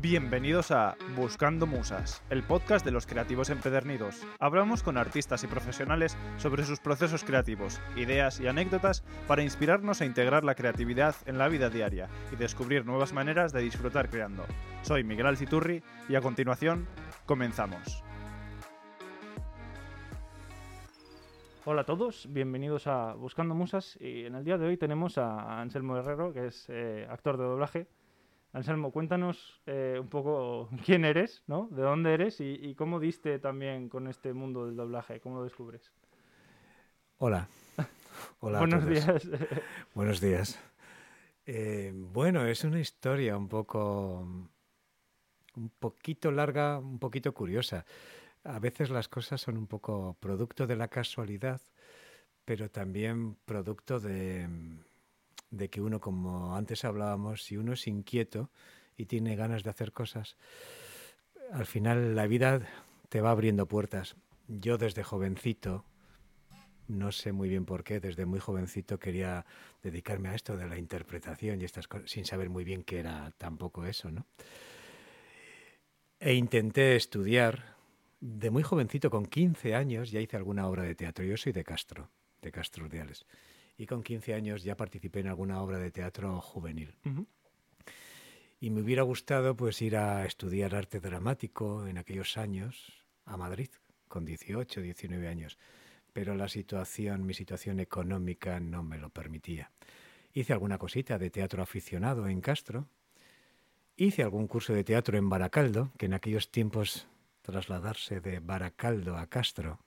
Bienvenidos 0.00 0.70
a 0.70 0.96
Buscando 1.16 1.66
Musas, 1.66 2.22
el 2.30 2.44
podcast 2.44 2.84
de 2.84 2.92
los 2.92 3.04
creativos 3.04 3.50
empedernidos. 3.50 4.24
Hablamos 4.38 4.84
con 4.84 4.96
artistas 4.96 5.42
y 5.42 5.48
profesionales 5.48 6.16
sobre 6.36 6.62
sus 6.62 6.78
procesos 6.78 7.24
creativos, 7.24 7.80
ideas 7.96 8.38
y 8.38 8.46
anécdotas 8.46 9.02
para 9.26 9.42
inspirarnos 9.42 10.00
a 10.00 10.04
integrar 10.04 10.44
la 10.44 10.54
creatividad 10.54 11.16
en 11.26 11.36
la 11.36 11.48
vida 11.48 11.68
diaria 11.68 12.08
y 12.32 12.36
descubrir 12.36 12.86
nuevas 12.86 13.12
maneras 13.12 13.52
de 13.52 13.60
disfrutar 13.60 14.08
creando. 14.08 14.44
Soy 14.82 15.02
Miguel 15.02 15.26
Alciturri 15.26 15.82
y 16.08 16.14
a 16.14 16.20
continuación 16.20 16.86
comenzamos. 17.26 18.04
Hola 21.64 21.80
a 21.80 21.86
todos, 21.86 22.28
bienvenidos 22.30 22.86
a 22.86 23.14
Buscando 23.14 23.56
Musas 23.56 23.98
y 24.00 24.26
en 24.26 24.36
el 24.36 24.44
día 24.44 24.58
de 24.58 24.66
hoy 24.68 24.76
tenemos 24.76 25.18
a 25.18 25.60
Anselmo 25.60 25.96
Herrero, 25.96 26.32
que 26.32 26.46
es 26.46 26.66
eh, 26.68 27.04
actor 27.10 27.36
de 27.36 27.42
doblaje 27.42 27.88
Anselmo, 28.52 28.90
cuéntanos 28.92 29.60
eh, 29.66 29.98
un 30.00 30.08
poco 30.08 30.68
quién 30.84 31.04
eres, 31.04 31.42
¿no? 31.46 31.68
¿De 31.70 31.82
dónde 31.82 32.14
eres 32.14 32.40
y, 32.40 32.74
cómo 32.74 32.98
diste 32.98 33.38
también 33.38 33.88
con 33.88 34.08
este 34.08 34.32
mundo 34.32 34.66
del 34.66 34.76
doblaje? 34.76 35.20
¿Cómo 35.20 35.36
lo 35.36 35.44
descubres? 35.44 35.92
Hola. 37.18 37.48
Hola. 38.40 38.58
Buenos 38.58 38.86
días. 38.86 39.28
Buenos 39.94 40.20
días. 40.20 40.58
Eh, 41.46 41.92
bueno, 41.94 42.46
es 42.46 42.64
una 42.64 42.80
historia 42.80 43.36
un 43.36 43.48
poco, 43.48 44.20
un 45.56 45.70
poquito 45.78 46.30
larga, 46.30 46.78
un 46.78 46.98
poquito 46.98 47.32
curiosa. 47.32 47.84
A 48.44 48.58
veces 48.58 48.90
las 48.90 49.08
cosas 49.08 49.40
son 49.40 49.56
un 49.58 49.66
poco 49.66 50.16
producto 50.20 50.66
de 50.66 50.76
la 50.76 50.88
casualidad, 50.88 51.60
pero 52.44 52.70
también 52.70 53.36
producto 53.44 54.00
de, 54.00 54.48
de 55.50 55.68
que 55.70 55.80
uno, 55.80 56.00
como 56.00 56.54
antes 56.54 56.84
hablábamos, 56.84 57.42
si 57.42 57.56
uno 57.56 57.72
es 57.72 57.86
inquieto 57.86 58.50
y 58.96 59.06
tiene 59.06 59.36
ganas 59.36 59.62
de 59.62 59.70
hacer 59.70 59.92
cosas, 59.92 60.36
al 61.52 61.66
final 61.66 62.14
la 62.14 62.26
vida 62.26 62.60
te 63.08 63.20
va 63.20 63.30
abriendo 63.30 63.66
puertas. 63.66 64.16
Yo 64.48 64.78
desde 64.78 65.04
jovencito, 65.04 65.84
no 66.86 67.12
sé 67.12 67.32
muy 67.32 67.48
bien 67.48 67.64
por 67.64 67.84
qué, 67.84 68.00
desde 68.00 68.26
muy 68.26 68.40
jovencito 68.40 68.98
quería 68.98 69.46
dedicarme 69.82 70.30
a 70.30 70.34
esto 70.34 70.56
de 70.56 70.66
la 70.66 70.78
interpretación 70.78 71.60
y 71.60 71.64
estas 71.64 71.88
cosas, 71.88 72.10
sin 72.10 72.24
saber 72.24 72.50
muy 72.50 72.64
bien 72.64 72.82
qué 72.82 73.00
era 73.00 73.32
tampoco 73.38 73.84
eso, 73.84 74.10
¿no? 74.10 74.26
E 76.20 76.34
intenté 76.34 76.96
estudiar, 76.96 77.76
de 78.20 78.50
muy 78.50 78.64
jovencito, 78.64 79.08
con 79.08 79.26
15 79.26 79.76
años, 79.76 80.10
ya 80.10 80.20
hice 80.20 80.36
alguna 80.36 80.66
obra 80.66 80.82
de 80.82 80.96
teatro. 80.96 81.24
Yo 81.24 81.36
soy 81.36 81.52
de 81.52 81.62
Castro, 81.62 82.10
de 82.42 82.50
Castro 82.50 82.86
Urdiales 82.86 83.24
y 83.78 83.86
con 83.86 84.02
15 84.02 84.34
años 84.34 84.64
ya 84.64 84.76
participé 84.76 85.20
en 85.20 85.28
alguna 85.28 85.62
obra 85.62 85.78
de 85.78 85.92
teatro 85.92 86.40
juvenil. 86.40 86.96
Y 88.60 88.70
me 88.70 88.82
hubiera 88.82 89.02
gustado 89.02 89.56
pues 89.56 89.80
ir 89.80 89.96
a 89.96 90.26
estudiar 90.26 90.74
arte 90.74 90.98
dramático 90.98 91.86
en 91.86 91.96
aquellos 91.96 92.36
años 92.36 93.04
a 93.24 93.36
Madrid, 93.36 93.68
con 94.08 94.24
18, 94.24 94.80
19 94.80 95.28
años. 95.28 95.58
Pero 96.12 96.34
la 96.34 96.48
situación, 96.48 97.24
mi 97.24 97.34
situación 97.34 97.78
económica 97.78 98.58
no 98.58 98.82
me 98.82 98.98
lo 98.98 99.10
permitía. 99.10 99.70
Hice 100.32 100.52
alguna 100.52 100.76
cosita 100.78 101.16
de 101.16 101.30
teatro 101.30 101.62
aficionado 101.62 102.26
en 102.26 102.40
Castro. 102.40 102.88
Hice 103.96 104.24
algún 104.24 104.48
curso 104.48 104.72
de 104.72 104.82
teatro 104.82 105.16
en 105.16 105.28
Baracaldo, 105.28 105.92
que 105.96 106.06
en 106.06 106.14
aquellos 106.14 106.50
tiempos 106.50 107.06
trasladarse 107.42 108.20
de 108.20 108.40
Baracaldo 108.40 109.16
a 109.16 109.28
Castro 109.28 109.78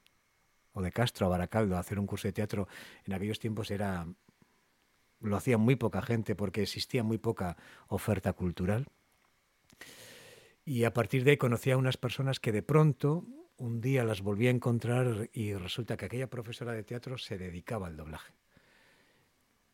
o 0.73 0.81
de 0.81 0.91
Castro 0.91 1.25
a 1.25 1.29
Baracaldo 1.29 1.75
a 1.75 1.79
hacer 1.79 1.99
un 1.99 2.07
curso 2.07 2.27
de 2.27 2.33
teatro 2.33 2.67
en 3.05 3.13
aquellos 3.13 3.39
tiempos 3.39 3.71
era 3.71 4.07
lo 5.19 5.37
hacía 5.37 5.57
muy 5.57 5.75
poca 5.75 6.01
gente 6.01 6.35
porque 6.35 6.63
existía 6.63 7.03
muy 7.03 7.17
poca 7.17 7.55
oferta 7.87 8.33
cultural. 8.33 8.87
Y 10.65 10.83
a 10.83 10.93
partir 10.93 11.23
de 11.23 11.31
ahí 11.31 11.37
conocí 11.37 11.71
a 11.71 11.77
unas 11.77 11.97
personas 11.97 12.39
que 12.39 12.51
de 12.51 12.63
pronto 12.63 13.25
un 13.57 13.81
día 13.81 14.03
las 14.03 14.21
volví 14.21 14.47
a 14.47 14.51
encontrar 14.51 15.29
y 15.33 15.53
resulta 15.53 15.97
que 15.97 16.05
aquella 16.05 16.27
profesora 16.27 16.73
de 16.73 16.83
teatro 16.83 17.17
se 17.17 17.37
dedicaba 17.37 17.87
al 17.87 17.97
doblaje 17.97 18.33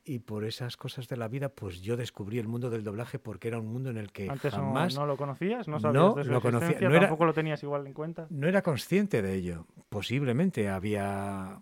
y 0.07 0.19
por 0.19 0.45
esas 0.45 0.77
cosas 0.77 1.07
de 1.07 1.17
la 1.17 1.27
vida, 1.27 1.49
pues 1.49 1.81
yo 1.81 1.97
descubrí 1.97 2.39
el 2.39 2.47
mundo 2.47 2.69
del 2.69 2.83
doblaje 2.83 3.19
porque 3.19 3.49
era 3.49 3.59
un 3.59 3.67
mundo 3.67 3.89
en 3.89 3.97
el 3.97 4.11
que 4.11 4.29
Antes 4.29 4.53
jamás... 4.53 4.95
No, 4.95 5.05
lo 5.05 5.17
conocías? 5.17 5.67
¿No 5.67 5.79
sabías 5.79 6.15
de 6.15 6.23
su 6.23 6.31
lo 6.31 6.41
conocía. 6.41 6.89
No 6.89 6.99
¿Tampoco 6.99 7.25
lo 7.25 7.33
tenías 7.33 7.61
igual 7.63 7.85
en 7.85 7.93
cuenta? 7.93 8.27
No 8.29 8.47
era 8.47 8.61
consciente 8.61 9.21
de 9.21 9.33
ello. 9.33 9.65
Posiblemente 9.89 10.69
había... 10.69 11.59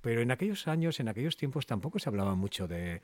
Pero 0.00 0.20
en 0.20 0.30
aquellos 0.30 0.68
años, 0.68 1.00
en 1.00 1.08
aquellos 1.08 1.36
tiempos, 1.36 1.66
tampoco 1.66 1.98
se 1.98 2.08
hablaba 2.08 2.34
mucho 2.34 2.68
de, 2.68 3.02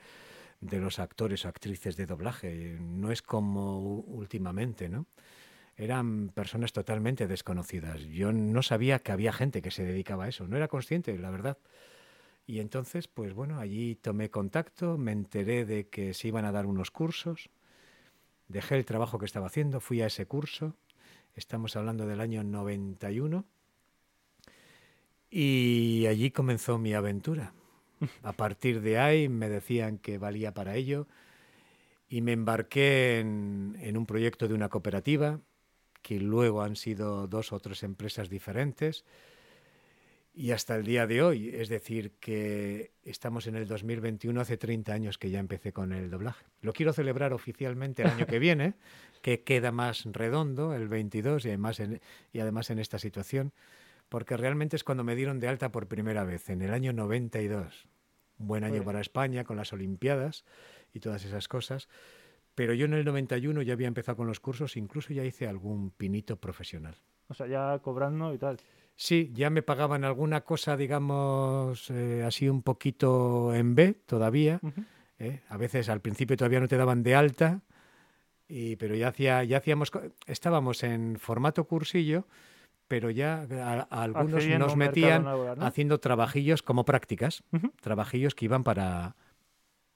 de 0.61 0.79
los 0.79 0.99
actores 0.99 1.45
o 1.45 1.49
actrices 1.49 1.97
de 1.97 2.07
doblaje. 2.07 2.79
No 2.81 3.11
es 3.11 3.23
como 3.23 3.79
últimamente, 4.01 4.89
¿no? 4.89 5.07
Eran 5.77 6.29
personas 6.29 6.73
totalmente 6.73 7.27
desconocidas. 7.27 8.03
Yo 8.03 8.33
no 8.33 8.63
sabía 8.63 8.99
que 8.99 9.13
había 9.13 9.33
gente 9.33 9.63
que 9.63 9.71
se 9.71 9.83
dedicaba 9.83 10.25
a 10.25 10.29
eso. 10.29 10.47
No 10.47 10.57
era 10.57 10.69
consciente, 10.69 11.17
la 11.19 11.31
verdad. 11.31 11.57
Y 12.47 12.61
entonces, 12.61 13.07
pues 13.07 13.33
bueno, 13.33 13.59
allí 13.59 13.95
tomé 13.95 14.31
contacto, 14.31 14.99
me 14.99 15.13
enteré 15.13 15.65
de 15.65 15.89
que 15.89 16.15
se 16.15 16.29
iban 16.29 16.45
a 16.45 16.53
dar 16.53 16.67
unos 16.67 16.91
cursos, 16.91 17.51
dejé 18.49 18.77
el 18.77 18.85
trabajo 18.85 19.19
que 19.19 19.27
estaba 19.27 19.47
haciendo, 19.47 19.81
fui 19.81 20.03
a 20.03 20.07
ese 20.07 20.27
curso, 20.27 20.75
estamos 21.35 21.77
hablando 21.77 22.07
del 22.07 22.21
año 22.21 22.43
91, 22.43 23.45
y 25.31 26.07
allí 26.09 26.33
comenzó 26.33 26.79
mi 26.79 26.93
aventura. 26.93 27.55
A 28.23 28.33
partir 28.33 28.81
de 28.81 28.99
ahí 28.99 29.29
me 29.29 29.49
decían 29.49 29.99
que 29.99 30.19
valía 30.19 30.53
para 30.53 30.75
ello 30.75 31.07
y 32.09 32.23
me 32.23 32.33
embarqué 32.33 33.21
en, 33.21 33.77
en 33.81 33.97
un 33.97 34.07
proyecto 34.07 34.49
de 34.49 34.55
una 34.55 34.69
cooperativa, 34.69 35.41
que 36.03 36.19
luego 36.19 36.63
han 36.63 36.77
sido 36.77 37.29
dos 37.29 37.53
o 37.53 37.61
tres 37.61 37.83
empresas 37.85 38.29
diferentes 38.29 39.05
y 40.33 40.53
hasta 40.53 40.77
el 40.77 40.85
día 40.85 41.07
de 41.07 41.23
hoy. 41.23 41.51
Es 41.55 41.69
decir, 41.69 42.13
que 42.21 42.93
estamos 43.05 43.47
en 43.47 43.57
el 43.57 43.67
2021, 43.67 44.41
hace 44.41 44.57
30 44.57 44.93
años 44.93 45.19
que 45.19 45.31
ya 45.31 45.39
empecé 45.39 45.73
con 45.73 45.93
el 45.93 46.11
doblaje. 46.11 46.45
Lo 46.63 46.73
quiero 46.73 46.93
celebrar 46.93 47.33
oficialmente 47.33 48.03
el 48.03 48.11
año 48.11 48.27
que 48.27 48.39
viene, 48.39 48.75
que 49.23 49.43
queda 49.43 49.73
más 49.73 50.05
redondo, 50.07 50.75
el 50.75 50.89
22, 50.89 51.45
y 51.45 51.49
además 51.49 51.81
en, 51.81 52.01
y 52.33 52.41
además 52.41 52.71
en 52.71 52.79
esta 52.79 52.99
situación, 52.99 53.53
porque 54.09 54.37
realmente 54.37 54.77
es 54.77 54.85
cuando 54.85 55.05
me 55.05 55.17
dieron 55.17 55.41
de 55.41 55.49
alta 55.49 55.71
por 55.71 55.87
primera 55.89 56.25
vez, 56.25 56.49
en 56.51 56.63
el 56.63 56.73
año 56.73 56.93
92. 56.93 57.87
buen 58.39 58.65
año 58.65 58.83
para 58.83 59.01
España, 59.01 59.45
con 59.45 59.57
las 59.57 59.73
Olimpiadas 59.73 60.45
y 60.95 61.01
todas 61.01 61.25
esas 61.25 61.47
cosas. 61.49 61.89
Pero 62.55 62.75
yo 62.75 62.87
en 62.87 62.95
el 62.95 63.05
91 63.05 63.63
ya 63.63 63.75
había 63.75 63.87
empezado 63.87 64.17
con 64.17 64.27
los 64.27 64.41
cursos, 64.41 64.77
incluso 64.77 65.13
ya 65.13 65.25
hice 65.25 65.47
algún 65.47 65.91
pinito 65.91 66.37
profesional. 66.37 66.97
O 67.29 67.35
sea, 67.35 67.47
ya 67.47 67.79
cobrando 67.79 68.35
y 68.35 68.39
tal. 68.39 68.59
Sí, 69.01 69.31
ya 69.33 69.49
me 69.49 69.63
pagaban 69.63 70.05
alguna 70.05 70.43
cosa, 70.43 70.77
digamos, 70.77 71.89
eh, 71.89 72.23
así 72.23 72.51
un 72.51 72.61
poquito 72.61 73.55
en 73.55 73.75
B 73.75 73.95
todavía. 73.95 74.61
¿eh? 75.19 75.41
A 75.49 75.57
veces 75.57 75.89
al 75.89 76.03
principio 76.03 76.37
todavía 76.37 76.61
no 76.61 76.69
te 76.69 76.77
daban 76.77 77.03
de 77.03 77.15
alta, 77.15 77.63
y, 78.47 78.77
pero 78.77 78.95
ya, 78.95 79.09
hacía, 79.09 79.43
ya 79.45 79.57
hacíamos, 79.57 79.91
estábamos 80.27 80.83
en 80.83 81.19
formato 81.19 81.65
cursillo, 81.65 82.27
pero 82.89 83.09
ya 83.09 83.45
algunos 83.89 84.47
nos 84.47 84.77
metían 84.77 85.25
haciendo 85.61 85.99
trabajillos 85.99 86.63
como 86.63 86.85
prácticas, 86.85 87.43
trabajillos 87.81 88.35
que 88.35 88.45
iban 88.45 88.65
para, 88.65 89.17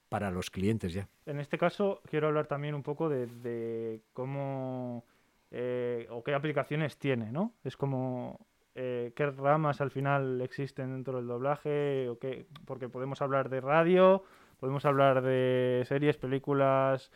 para 0.09 0.31
los 0.31 0.49
clientes 0.49 0.93
ya. 0.93 1.07
En 1.27 1.39
este 1.39 1.59
caso 1.59 2.01
quiero 2.09 2.25
hablar 2.25 2.47
también 2.47 2.73
un 2.73 2.81
poco 2.81 3.07
de, 3.07 4.01
cómo 4.13 5.05
eh, 5.51 6.07
o 6.09 6.23
qué 6.23 6.33
aplicaciones 6.33 6.97
tiene, 6.97 7.31
¿no? 7.31 7.53
Es 7.63 7.77
como 7.77 8.47
eh, 8.75 9.13
qué 9.15 9.25
ramas 9.27 9.79
al 9.79 9.89
final 9.89 10.41
existen 10.41 10.91
dentro 10.91 11.17
del 11.17 11.27
doblaje, 11.27 12.09
o 12.09 12.19
qué, 12.19 12.45
porque 12.65 12.89
podemos 12.89 13.21
hablar 13.21 13.49
de 13.49 13.61
radio, 13.61 14.23
podemos 14.59 14.85
hablar 14.85 15.21
de 15.21 15.83
series, 15.87 16.17
películas, 16.17 17.11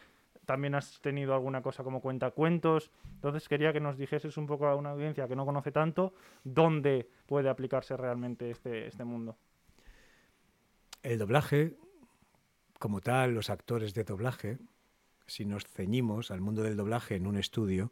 también 0.46 0.74
has 0.74 1.00
tenido 1.02 1.34
alguna 1.36 1.62
cosa 1.62 1.84
como 1.84 2.02
cuentacuentos, 2.02 2.92
entonces 3.16 3.48
quería 3.48 3.74
que 3.74 3.82
nos 3.82 3.98
dijeses 3.98 4.38
un 4.38 4.48
poco 4.48 4.68
a 4.68 4.76
una 4.76 4.92
audiencia 4.92 5.28
que 5.28 5.36
no 5.36 5.46
conoce 5.46 5.72
tanto, 5.72 6.14
dónde 6.44 7.08
puede 7.28 7.50
aplicarse 7.50 7.96
realmente 7.96 8.50
este, 8.50 8.88
este 8.88 9.04
mundo. 9.04 9.38
El 11.04 11.20
doblaje, 11.20 11.78
como 12.80 13.00
tal, 13.00 13.36
los 13.36 13.50
actores 13.50 13.94
de 13.94 14.06
doblaje, 14.06 14.58
si 15.28 15.46
nos 15.46 15.66
ceñimos 15.66 16.32
al 16.32 16.42
mundo 16.42 16.64
del 16.64 16.78
doblaje 16.78 17.16
en 17.16 17.28
un 17.28 17.38
estudio, 17.38 17.92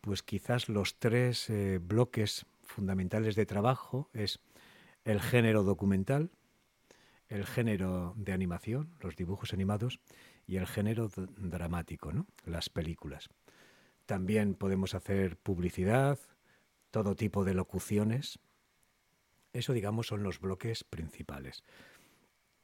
pues 0.00 0.22
quizás 0.22 0.68
los 0.68 0.98
tres 0.98 1.50
eh, 1.50 1.80
bloques 1.82 2.46
fundamentales 2.70 3.34
de 3.34 3.46
trabajo 3.46 4.08
es 4.12 4.40
el 5.04 5.20
género 5.20 5.62
documental, 5.62 6.30
el 7.28 7.46
género 7.46 8.14
de 8.16 8.32
animación, 8.32 8.94
los 9.00 9.16
dibujos 9.16 9.52
animados, 9.52 10.00
y 10.46 10.56
el 10.56 10.66
género 10.66 11.08
dramático, 11.36 12.12
¿no? 12.12 12.26
las 12.44 12.68
películas. 12.68 13.28
También 14.06 14.54
podemos 14.54 14.94
hacer 14.94 15.36
publicidad, 15.36 16.18
todo 16.90 17.14
tipo 17.14 17.44
de 17.44 17.54
locuciones. 17.54 18.40
Eso, 19.52 19.72
digamos, 19.72 20.08
son 20.08 20.24
los 20.24 20.40
bloques 20.40 20.82
principales. 20.82 21.62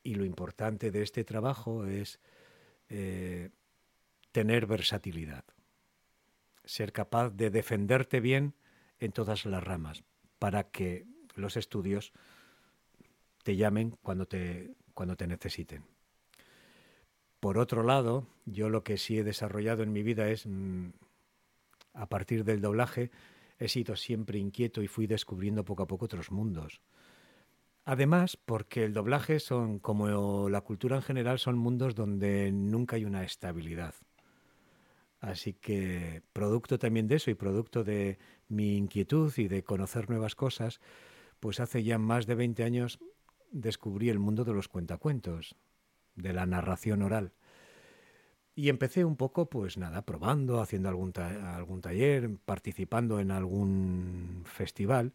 Y 0.02 0.16
lo 0.16 0.24
importante 0.24 0.90
de 0.90 1.02
este 1.02 1.22
trabajo 1.22 1.86
es 1.86 2.18
eh, 2.88 3.50
tener 4.32 4.66
versatilidad. 4.66 5.44
ser 6.64 6.92
capaz 6.92 7.30
de 7.30 7.50
defenderte 7.50 8.18
bien 8.18 8.54
en 8.98 9.12
todas 9.12 9.44
las 9.46 9.62
ramas 9.62 10.04
para 10.38 10.70
que 10.70 11.06
los 11.34 11.56
estudios 11.56 12.12
te 13.42 13.56
llamen 13.56 13.96
cuando 14.02 14.26
te, 14.26 14.74
cuando 14.94 15.16
te 15.16 15.26
necesiten. 15.26 15.84
Por 17.40 17.58
otro 17.58 17.82
lado, 17.82 18.26
yo 18.44 18.70
lo 18.70 18.82
que 18.82 18.98
sí 18.98 19.18
he 19.18 19.24
desarrollado 19.24 19.82
en 19.82 19.92
mi 19.92 20.02
vida 20.02 20.28
es, 20.30 20.46
mm, 20.46 20.88
a 21.94 22.08
partir 22.08 22.44
del 22.44 22.60
doblaje, 22.60 23.10
he 23.58 23.68
sido 23.68 23.96
siempre 23.96 24.38
inquieto 24.38 24.82
y 24.82 24.88
fui 24.88 25.06
descubriendo 25.06 25.64
poco 25.64 25.84
a 25.84 25.86
poco 25.86 26.06
otros 26.06 26.30
mundos. 26.30 26.80
Además, 27.84 28.36
porque 28.36 28.84
el 28.84 28.92
doblaje 28.92 29.38
son, 29.38 29.78
como 29.78 30.48
la 30.48 30.60
cultura 30.62 30.96
en 30.96 31.02
general, 31.02 31.38
son 31.38 31.56
mundos 31.56 31.94
donde 31.94 32.50
nunca 32.50 32.96
hay 32.96 33.04
una 33.04 33.22
estabilidad. 33.22 33.94
Así 35.20 35.54
que, 35.54 36.22
producto 36.32 36.78
también 36.78 37.08
de 37.08 37.16
eso 37.16 37.30
y 37.30 37.34
producto 37.34 37.84
de 37.84 38.18
mi 38.48 38.76
inquietud 38.76 39.32
y 39.36 39.48
de 39.48 39.64
conocer 39.64 40.10
nuevas 40.10 40.34
cosas, 40.34 40.80
pues 41.40 41.60
hace 41.60 41.82
ya 41.82 41.98
más 41.98 42.26
de 42.26 42.34
20 42.34 42.62
años 42.64 42.98
descubrí 43.50 44.10
el 44.10 44.18
mundo 44.18 44.44
de 44.44 44.52
los 44.52 44.68
cuentacuentos, 44.68 45.56
de 46.14 46.32
la 46.32 46.46
narración 46.46 47.02
oral. 47.02 47.32
Y 48.54 48.70
empecé 48.70 49.04
un 49.04 49.16
poco, 49.16 49.50
pues 49.50 49.76
nada, 49.76 50.02
probando, 50.06 50.60
haciendo 50.60 50.88
algún, 50.88 51.12
algún 51.18 51.82
taller, 51.82 52.38
participando 52.44 53.20
en 53.20 53.30
algún 53.30 54.42
festival. 54.46 55.12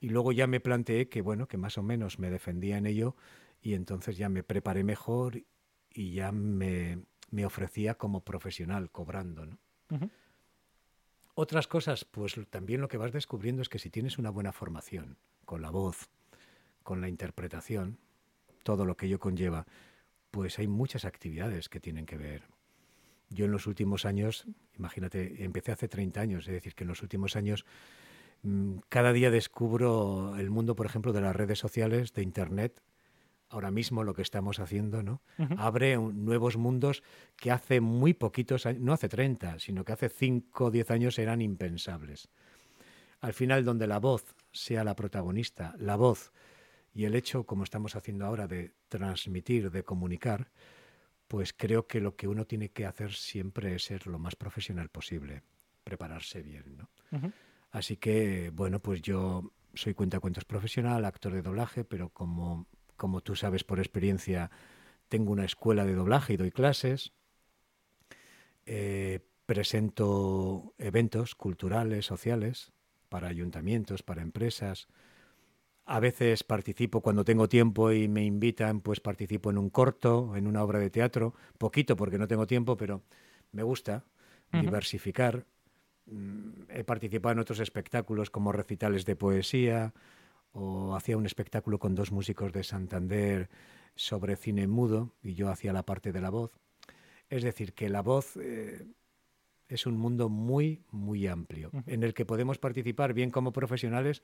Y 0.00 0.08
luego 0.08 0.32
ya 0.32 0.46
me 0.46 0.60
planteé 0.60 1.08
que, 1.08 1.20
bueno, 1.20 1.46
que 1.46 1.58
más 1.58 1.76
o 1.76 1.82
menos 1.82 2.18
me 2.18 2.30
defendía 2.30 2.78
en 2.78 2.86
ello 2.86 3.16
y 3.60 3.74
entonces 3.74 4.16
ya 4.16 4.30
me 4.30 4.42
preparé 4.42 4.82
mejor 4.82 5.42
y 5.92 6.12
ya 6.12 6.32
me, 6.32 7.04
me 7.30 7.46
ofrecía 7.46 7.94
como 7.94 8.20
profesional, 8.20 8.90
cobrando. 8.90 9.46
¿no? 9.46 9.58
Otras 11.34 11.66
cosas, 11.66 12.04
pues 12.04 12.38
también 12.50 12.80
lo 12.80 12.88
que 12.88 12.98
vas 12.98 13.12
descubriendo 13.12 13.62
es 13.62 13.68
que 13.68 13.78
si 13.78 13.90
tienes 13.90 14.18
una 14.18 14.30
buena 14.30 14.52
formación 14.52 15.16
con 15.44 15.62
la 15.62 15.70
voz, 15.70 16.10
con 16.82 17.00
la 17.00 17.08
interpretación, 17.08 17.98
todo 18.62 18.84
lo 18.84 18.96
que 18.96 19.06
ello 19.06 19.18
conlleva, 19.18 19.66
pues 20.30 20.58
hay 20.58 20.68
muchas 20.68 21.04
actividades 21.04 21.68
que 21.68 21.80
tienen 21.80 22.06
que 22.06 22.16
ver. 22.16 22.42
Yo 23.30 23.44
en 23.44 23.52
los 23.52 23.66
últimos 23.66 24.04
años, 24.04 24.46
imagínate, 24.76 25.44
empecé 25.44 25.72
hace 25.72 25.88
30 25.88 26.20
años, 26.20 26.46
es 26.46 26.52
decir, 26.52 26.74
que 26.74 26.84
en 26.84 26.88
los 26.88 27.02
últimos 27.02 27.36
años 27.36 27.64
mm, 28.42 28.78
cada 28.88 29.12
día 29.12 29.30
descubro 29.30 30.36
el 30.36 30.50
mundo, 30.50 30.74
por 30.74 30.86
ejemplo, 30.86 31.12
de 31.12 31.20
las 31.20 31.34
redes 31.34 31.58
sociales, 31.58 32.12
de 32.12 32.22
Internet, 32.22 32.82
ahora 33.50 33.70
mismo 33.70 34.04
lo 34.04 34.14
que 34.14 34.22
estamos 34.22 34.60
haciendo, 34.60 35.02
¿no? 35.02 35.20
Abre 35.58 35.96
nuevos 35.96 36.56
mundos 36.56 37.02
que 37.36 37.50
hace 37.50 37.80
muy 37.80 38.14
poquitos 38.14 38.64
años, 38.64 38.80
no 38.80 38.92
hace 38.92 39.08
30, 39.08 39.58
sino 39.58 39.84
que 39.84 39.92
hace 39.92 40.08
5 40.08 40.64
o 40.64 40.70
10 40.70 40.90
años 40.92 41.18
eran 41.18 41.42
impensables. 41.42 42.28
Al 43.20 43.34
final, 43.34 43.64
donde 43.64 43.86
la 43.86 43.98
voz 43.98 44.34
sea 44.52 44.84
la 44.84 44.96
protagonista, 44.96 45.74
la 45.78 45.96
voz 45.96 46.32
y 46.94 47.04
el 47.04 47.14
hecho, 47.14 47.44
como 47.44 47.64
estamos 47.64 47.96
haciendo 47.96 48.24
ahora, 48.24 48.46
de 48.46 48.72
transmitir, 48.88 49.70
de 49.70 49.84
comunicar, 49.84 50.50
pues 51.28 51.52
creo 51.52 51.86
que 51.86 52.00
lo 52.00 52.16
que 52.16 52.28
uno 52.28 52.46
tiene 52.46 52.70
que 52.70 52.86
hacer 52.86 53.12
siempre 53.12 53.74
es 53.74 53.84
ser 53.84 54.06
lo 54.06 54.18
más 54.18 54.36
profesional 54.36 54.88
posible, 54.88 55.42
prepararse 55.84 56.42
bien, 56.42 56.76
¿no? 56.76 56.90
Así 57.70 57.96
que, 57.96 58.50
bueno, 58.52 58.80
pues 58.80 59.02
yo 59.02 59.52
soy 59.74 59.94
cuentacuentos 59.94 60.44
profesional, 60.44 61.04
actor 61.04 61.32
de 61.32 61.42
doblaje, 61.42 61.84
pero 61.84 62.08
como 62.08 62.66
como 63.00 63.22
tú 63.22 63.34
sabes 63.34 63.64
por 63.64 63.78
experiencia, 63.78 64.50
tengo 65.08 65.32
una 65.32 65.46
escuela 65.46 65.86
de 65.86 65.94
doblaje 65.94 66.34
y 66.34 66.36
doy 66.36 66.50
clases. 66.50 67.14
Eh, 68.66 69.20
presento 69.46 70.74
eventos 70.76 71.34
culturales, 71.34 72.04
sociales, 72.04 72.72
para 73.08 73.28
ayuntamientos, 73.28 74.02
para 74.02 74.20
empresas. 74.20 74.86
A 75.86 75.98
veces 75.98 76.44
participo 76.44 77.00
cuando 77.00 77.24
tengo 77.24 77.48
tiempo 77.48 77.90
y 77.90 78.06
me 78.06 78.22
invitan, 78.22 78.82
pues 78.82 79.00
participo 79.00 79.48
en 79.48 79.56
un 79.56 79.70
corto, 79.70 80.36
en 80.36 80.46
una 80.46 80.62
obra 80.62 80.78
de 80.78 80.90
teatro, 80.90 81.34
poquito 81.56 81.96
porque 81.96 82.18
no 82.18 82.28
tengo 82.28 82.46
tiempo, 82.46 82.76
pero 82.76 83.02
me 83.50 83.62
gusta 83.62 84.04
diversificar. 84.52 85.46
Mm, 86.04 86.50
he 86.68 86.84
participado 86.84 87.32
en 87.32 87.38
otros 87.38 87.60
espectáculos 87.60 88.28
como 88.28 88.52
recitales 88.52 89.06
de 89.06 89.16
poesía, 89.16 89.94
o 90.52 90.94
hacía 90.94 91.16
un 91.16 91.26
espectáculo 91.26 91.78
con 91.78 91.94
dos 91.94 92.12
músicos 92.12 92.52
de 92.52 92.64
Santander 92.64 93.48
sobre 93.94 94.36
cine 94.36 94.66
mudo 94.66 95.14
y 95.22 95.34
yo 95.34 95.50
hacía 95.50 95.72
la 95.72 95.84
parte 95.84 96.12
de 96.12 96.20
la 96.20 96.30
voz. 96.30 96.58
Es 97.28 97.42
decir, 97.42 97.74
que 97.74 97.88
la 97.88 98.02
voz 98.02 98.36
eh, 98.36 98.86
es 99.68 99.86
un 99.86 99.96
mundo 99.96 100.28
muy, 100.28 100.84
muy 100.90 101.26
amplio, 101.26 101.70
en 101.86 102.02
el 102.02 102.12
que 102.12 102.26
podemos 102.26 102.58
participar 102.58 103.14
bien 103.14 103.30
como 103.30 103.52
profesionales 103.52 104.22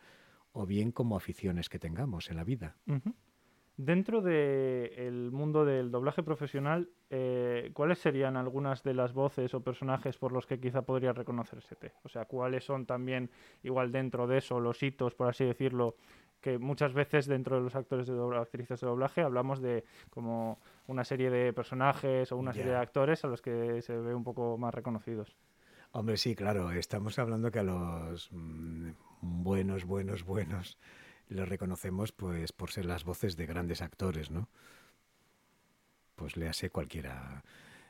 o 0.53 0.67
bien 0.67 0.91
como 0.91 1.17
aficiones 1.17 1.69
que 1.69 1.79
tengamos 1.79 2.31
en 2.31 2.37
la 2.37 2.45
vida. 2.45 2.77
Dentro 3.79 4.23
del 4.23 5.31
mundo 5.33 5.67
del 5.67 5.91
doblaje 5.91 6.23
profesional, 6.23 6.89
eh, 7.11 7.71
¿cuáles 7.75 7.99
serían 7.99 8.39
algunas 8.39 8.83
de 8.83 8.95
las 8.95 9.13
voces 9.13 9.53
o 9.53 9.61
personajes 9.61 10.17
por 10.17 10.33
los 10.33 10.47
que 10.47 10.59
quizá 10.59 10.81
podría 10.81 11.13
reconocerse? 11.13 11.93
O 12.03 12.09
sea, 12.09 12.25
¿cuáles 12.25 12.65
son 12.65 12.87
también, 12.87 13.31
igual 13.63 13.93
dentro 13.93 14.27
de 14.27 14.39
eso, 14.39 14.61
los 14.61 14.83
hitos, 14.83 15.15
por 15.15 15.29
así 15.29 15.45
decirlo, 15.45 15.97
que 16.41 16.57
muchas 16.59 16.95
veces 16.95 17.27
dentro 17.27 17.57
de 17.57 17.63
los 17.63 17.75
actores 17.75 18.07
de 18.07 18.15
doblaje, 18.15 18.43
actrices 18.45 18.81
de 18.81 18.87
doblaje 18.87 19.21
hablamos 19.21 19.61
de 19.61 19.85
como 20.09 20.59
una 20.87 21.05
serie 21.05 21.29
de 21.29 21.53
personajes 21.53 22.33
o 22.33 22.39
una 22.39 22.55
serie 22.55 22.71
de 22.71 22.79
actores 22.79 23.25
a 23.25 23.29
los 23.29 23.43
que 23.43 23.83
se 23.83 23.95
ve 23.95 24.15
un 24.15 24.25
poco 24.25 24.57
más 24.57 24.73
reconocidos? 24.73 25.37
Hombre, 25.93 26.17
sí, 26.17 26.35
claro, 26.35 26.71
estamos 26.71 27.19
hablando 27.19 27.51
que 27.51 27.59
a 27.59 27.63
los 27.63 28.31
mm, 28.33 28.91
buenos, 29.21 29.85
buenos, 29.85 30.25
buenos 30.25 30.79
les 31.29 31.49
reconocemos 31.49 32.13
pues 32.13 32.53
por 32.53 32.71
ser 32.71 32.87
las 32.87 33.05
voces 33.05 33.37
de 33.37 33.47
grandes 33.47 33.83
actores, 33.83 34.31
¿no? 34.31 34.49
Pues 36.15 36.37
le 36.37 36.49
hace 36.49 36.71
cualquiera. 36.71 37.45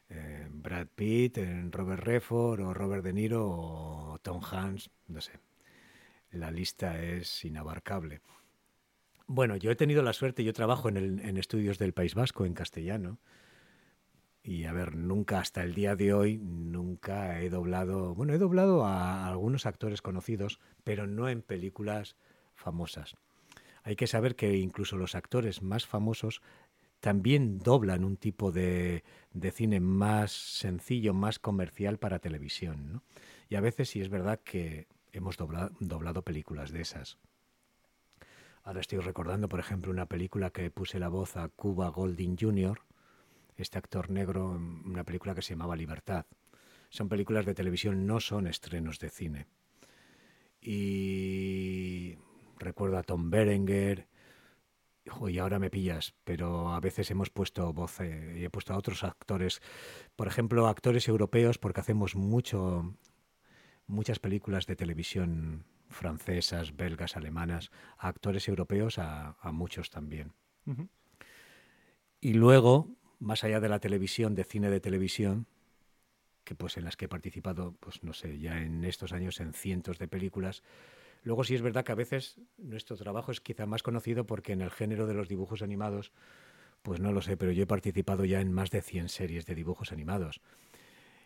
Eh, 0.09 0.47
Brad 0.51 0.87
Pitt, 0.95 1.39
Robert 1.71 2.03
Redford 2.03 2.61
o 2.61 2.75
Robert 2.75 3.03
De 3.03 3.13
Niro 3.13 3.49
o 3.49 4.19
Tom 4.23 4.41
Hanks, 4.43 4.91
no 5.09 5.21
sé. 5.21 5.33
La 6.31 6.51
lista 6.51 7.03
es 7.03 7.45
inabarcable. 7.45 8.21
Bueno, 9.27 9.57
yo 9.57 9.71
he 9.71 9.77
tenido 9.77 10.03
la 10.03 10.13
suerte, 10.13 10.45
yo 10.45 10.53
trabajo 10.53 10.89
en 10.89 11.37
estudios 11.37 11.79
del 11.79 11.93
País 11.93 12.15
Vasco 12.15 12.45
en 12.45 12.55
castellano. 12.55 13.19
Y 14.47 14.65
a 14.67 14.73
ver, 14.73 14.95
nunca 14.95 15.41
hasta 15.41 15.65
el 15.65 15.75
día 15.75 15.97
de 15.97 16.15
hoy, 16.15 16.39
nunca 16.39 17.41
he 17.41 17.51
doblado, 17.51 18.15
bueno, 18.15 18.33
he 18.33 18.39
doblado 18.39 18.85
a 18.85 19.27
algunos 19.27 19.67
actores 19.67 20.03
conocidos, 20.03 20.61
pero 20.85 21.09
no 21.09 21.29
en 21.29 21.43
películas 21.43 22.15
famosas. 22.55 23.17
Hay 23.87 23.95
que 23.95 24.09
saber 24.09 24.35
que 24.35 24.57
incluso 24.57 24.97
los 24.97 25.15
actores 25.15 25.63
más 25.63 25.87
famosos 25.87 26.43
también 26.99 27.61
doblan 27.61 28.03
un 28.03 28.17
tipo 28.17 28.51
de, 28.51 29.05
cine 29.53 29.79
más 29.79 30.33
sencillo, 30.33 31.15
más 31.15 31.39
comercial 31.39 31.97
para 31.97 32.19
televisión. 32.19 33.05
Y 33.49 33.55
a 33.55 33.61
veces 33.61 33.89
sí 33.91 34.01
es 34.01 34.09
verdad 34.09 34.41
que 34.43 34.89
hemos 35.13 35.37
doblado, 35.37 36.23
películas 36.23 36.73
de 36.73 36.81
esas. 36.81 37.19
Ahora 38.65 38.81
estoy 38.81 38.99
recordando, 38.99 39.49
por 39.49 39.61
ejemplo, 39.61 39.93
una 39.93 40.07
película 40.07 40.51
que 40.51 40.69
puse 40.73 40.99
la 40.99 41.09
voz 41.09 41.37
a 41.37 41.49
Cuba 41.49 41.89
Golding 41.91 42.37
Jr., 42.37 42.81
este 43.57 43.79
actor 43.79 44.11
negro, 44.11 44.61
una 44.85 45.05
película 45.05 45.37
que 45.37 45.43
se 45.43 45.51
llamaba 45.51 45.77
Libertad. 45.77 46.27
Son 46.89 47.09
películas 47.09 47.47
de 47.47 47.55
televisión, 47.55 48.05
no 48.05 48.19
son 48.19 48.49
estrenos 48.49 48.99
de 48.99 49.11
cine. 49.11 49.47
Y 50.61 52.17
recuerdo 52.59 52.99
a 52.99 53.03
Tom 53.03 53.31
Berenger, 53.31 54.09
y 55.29 55.39
ahora 55.39 55.59
me 55.59 55.71
pillas, 55.71 56.15
pero 56.25 56.73
a 56.75 56.81
veces 56.81 57.11
hemos 57.11 57.31
puesto 57.31 57.73
voz 57.73 58.01
y 58.01 58.45
he 58.45 58.51
puesto 58.51 58.75
a 58.75 58.77
otros 58.77 59.05
actores, 59.05 59.63
por 60.17 60.27
ejemplo, 60.27 60.67
actores 60.67 61.09
europeos, 61.09 61.59
porque 61.59 61.81
hacemos 61.81 62.17
mucho, 62.17 62.95
muchas 63.87 64.19
películas 64.19 64.67
de 64.67 64.77
televisión 64.77 65.65
francesas, 65.89 66.77
belgas, 66.77 67.17
alemanas, 67.17 67.71
a 67.99 68.09
actores 68.09 68.49
europeos, 68.49 68.99
a, 68.99 69.37
muchos 69.53 69.91
también. 69.91 70.33
Y 72.21 72.35
luego, 72.35 72.89
más 73.21 73.45
allá 73.45 73.61
de 73.61 73.69
la 73.69 73.79
televisión, 73.79 74.35
de 74.35 74.45
cine 74.45 74.71
de 74.71 74.81
televisión, 74.81 75.47
que 76.45 76.55
pues 76.55 76.77
en 76.77 76.85
las 76.85 76.97
que 76.97 77.05
he 77.05 77.09
participado, 77.09 77.77
pues 77.79 78.03
no 78.03 78.13
sé, 78.13 78.39
ya 78.39 78.61
en 78.61 78.85
estos 78.85 79.13
años 79.13 79.41
en 79.41 79.53
cientos 79.53 79.99
de 79.99 80.09
películas, 80.09 80.63
Luego 81.27 81.43
sí 81.43 81.57
es 81.57 81.63
verdad 81.63 81.85
que 81.85 81.91
a 81.91 81.97
veces 81.97 82.41
nuestro 82.57 82.97
trabajo 82.97 83.33
es 83.33 83.41
quizá 83.41 83.67
más 83.67 83.83
conocido 83.83 84.27
porque 84.27 84.53
en 84.53 84.61
el 84.61 84.71
género 84.71 85.09
de 85.09 85.15
los 85.15 85.27
dibujos 85.29 85.61
animados, 85.61 86.13
pues 86.83 87.01
no 87.01 87.11
lo 87.11 87.21
sé, 87.21 87.37
pero 87.37 87.51
yo 87.51 87.65
he 87.65 87.67
participado 87.67 88.25
ya 88.25 88.41
en 88.41 88.53
más 88.53 88.71
de 88.71 88.81
100 88.81 89.09
series 89.09 89.45
de 89.45 89.57
dibujos 89.57 89.91
animados. 89.91 90.41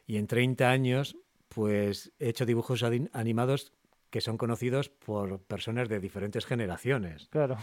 Y 0.07 0.16
en 0.16 0.26
30 0.26 0.71
años, 0.71 1.19
pues 1.50 2.12
he 2.19 2.30
hecho 2.30 2.47
dibujos 2.47 2.83
animados 2.83 3.75
que 4.09 4.23
son 4.23 4.38
conocidos 4.38 4.88
por 4.88 5.40
personas 5.42 5.90
de 5.90 6.00
diferentes 6.00 6.47
generaciones. 6.47 7.28
Claro. 7.28 7.59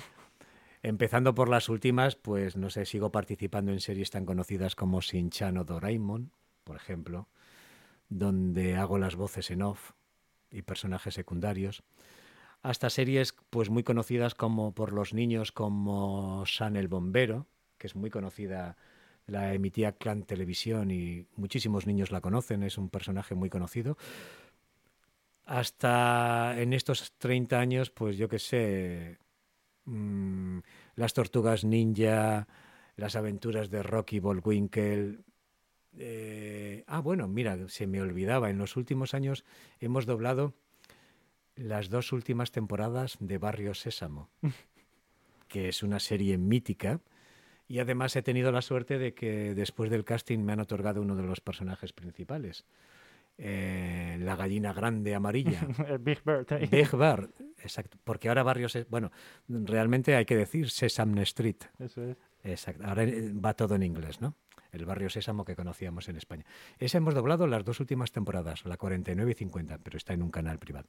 Empezando 0.84 1.34
por 1.34 1.50
las 1.50 1.70
últimas, 1.70 2.16
pues 2.16 2.56
no 2.56 2.70
sé, 2.70 2.86
sigo 2.86 3.12
participando 3.12 3.72
en 3.72 3.80
series 3.80 4.12
tan 4.12 4.28
conocidas 4.28 4.76
como 4.76 5.02
Shin-Chan 5.02 5.58
o 5.58 5.64
Doraemon, 5.64 6.32
por 6.64 6.76
ejemplo 6.76 7.28
donde 8.10 8.76
hago 8.76 8.98
las 8.98 9.16
voces 9.16 9.52
en 9.52 9.62
off 9.62 9.92
y 10.50 10.62
personajes 10.62 11.14
secundarios, 11.14 11.84
hasta 12.68 12.90
series 12.90 13.34
pues 13.50 13.70
muy 13.70 13.84
conocidas 13.84 14.36
como 14.36 14.74
por 14.74 14.92
los 14.92 15.14
niños 15.14 15.54
como 15.54 16.46
San 16.46 16.76
el 16.76 16.90
Bombero, 16.90 17.48
que 17.78 17.88
es 17.88 17.96
muy 17.96 18.10
conocida, 18.10 18.76
la 19.26 19.54
emitía 19.54 19.94
Clan 19.94 20.24
Televisión 20.24 20.92
y 20.92 21.26
muchísimos 21.38 21.88
niños 21.88 22.12
la 22.12 22.20
conocen, 22.20 22.64
es 22.64 22.78
un 22.78 22.90
personaje 22.90 23.36
muy 23.36 23.50
conocido. 23.50 23.98
Hasta 25.46 26.60
en 26.60 26.74
estos 26.74 27.14
30 27.18 27.58
años, 27.58 27.90
pues 27.90 28.18
yo 28.18 28.28
qué 28.28 28.38
sé, 28.38 29.18
mm, 29.86 30.60
las 30.96 31.14
tortugas 31.14 31.64
ninja, 31.64 32.50
las 32.98 33.16
aventuras 33.16 33.70
de 33.70 33.82
Rocky 33.82 34.20
Bullwinkle. 34.20 35.20
Eh, 35.98 36.84
ah, 36.88 37.00
bueno, 37.00 37.30
mira, 37.30 37.58
se 37.70 37.88
me 37.88 38.02
olvidaba, 38.02 38.50
en 38.50 38.58
los 38.58 38.76
últimos 38.76 39.14
años 39.14 39.46
hemos 39.80 40.06
doblado 40.06 40.54
las 41.58 41.90
dos 41.90 42.14
últimas 42.14 42.52
temporadas 42.52 43.18
de 43.20 43.38
Barrio 43.38 43.74
Sésamo, 43.74 44.30
que 45.48 45.70
es 45.70 45.84
una 45.84 46.00
serie 46.00 46.38
mítica. 46.38 47.02
Y 47.68 47.80
además 47.80 48.16
he 48.16 48.22
tenido 48.22 48.52
la 48.52 48.62
suerte 48.62 48.98
de 48.98 49.14
que 49.14 49.54
después 49.54 49.90
del 49.92 50.06
casting 50.06 50.40
me 50.40 50.54
han 50.54 50.62
otorgado 50.62 51.02
uno 51.02 51.16
de 51.16 51.24
los 51.24 51.42
personajes 51.42 51.92
principales. 51.92 52.66
Eh, 53.38 54.18
la 54.22 54.36
gallina 54.36 54.74
grande 54.74 55.14
amarilla. 55.14 55.62
Big 56.00 56.24
Bird. 56.24 56.48
Big 56.72 56.92
Bird, 56.92 57.30
exacto. 57.60 57.98
Porque 58.04 58.30
ahora 58.30 58.44
Barrio 58.44 58.70
Sésamo, 58.70 58.90
bueno, 58.90 59.12
realmente 59.48 60.16
hay 60.16 60.26
que 60.26 60.38
decir 60.38 60.70
Sesame 60.70 61.22
Street. 61.24 61.58
Eso 61.78 62.04
es. 62.04 62.18
Exacto. 62.44 62.86
Ahora 62.86 63.04
eh, 63.04 63.34
va 63.34 63.54
todo 63.54 63.76
en 63.76 63.84
inglés, 63.84 64.22
¿no? 64.22 64.36
El 64.78 64.86
barrio 64.86 65.10
Sésamo 65.10 65.44
que 65.44 65.56
conocíamos 65.56 66.08
en 66.08 66.16
España. 66.16 66.46
Ese 66.80 66.98
hemos 66.98 67.14
doblado 67.14 67.48
las 67.48 67.66
dos 67.66 67.80
últimas 67.80 68.12
temporadas, 68.12 68.66
la 68.66 68.78
49 68.78 69.32
y 69.32 69.34
50, 69.34 69.80
pero 69.80 69.98
está 69.98 70.14
en 70.14 70.24
un 70.24 70.32
canal 70.32 70.60
privado. 70.60 70.88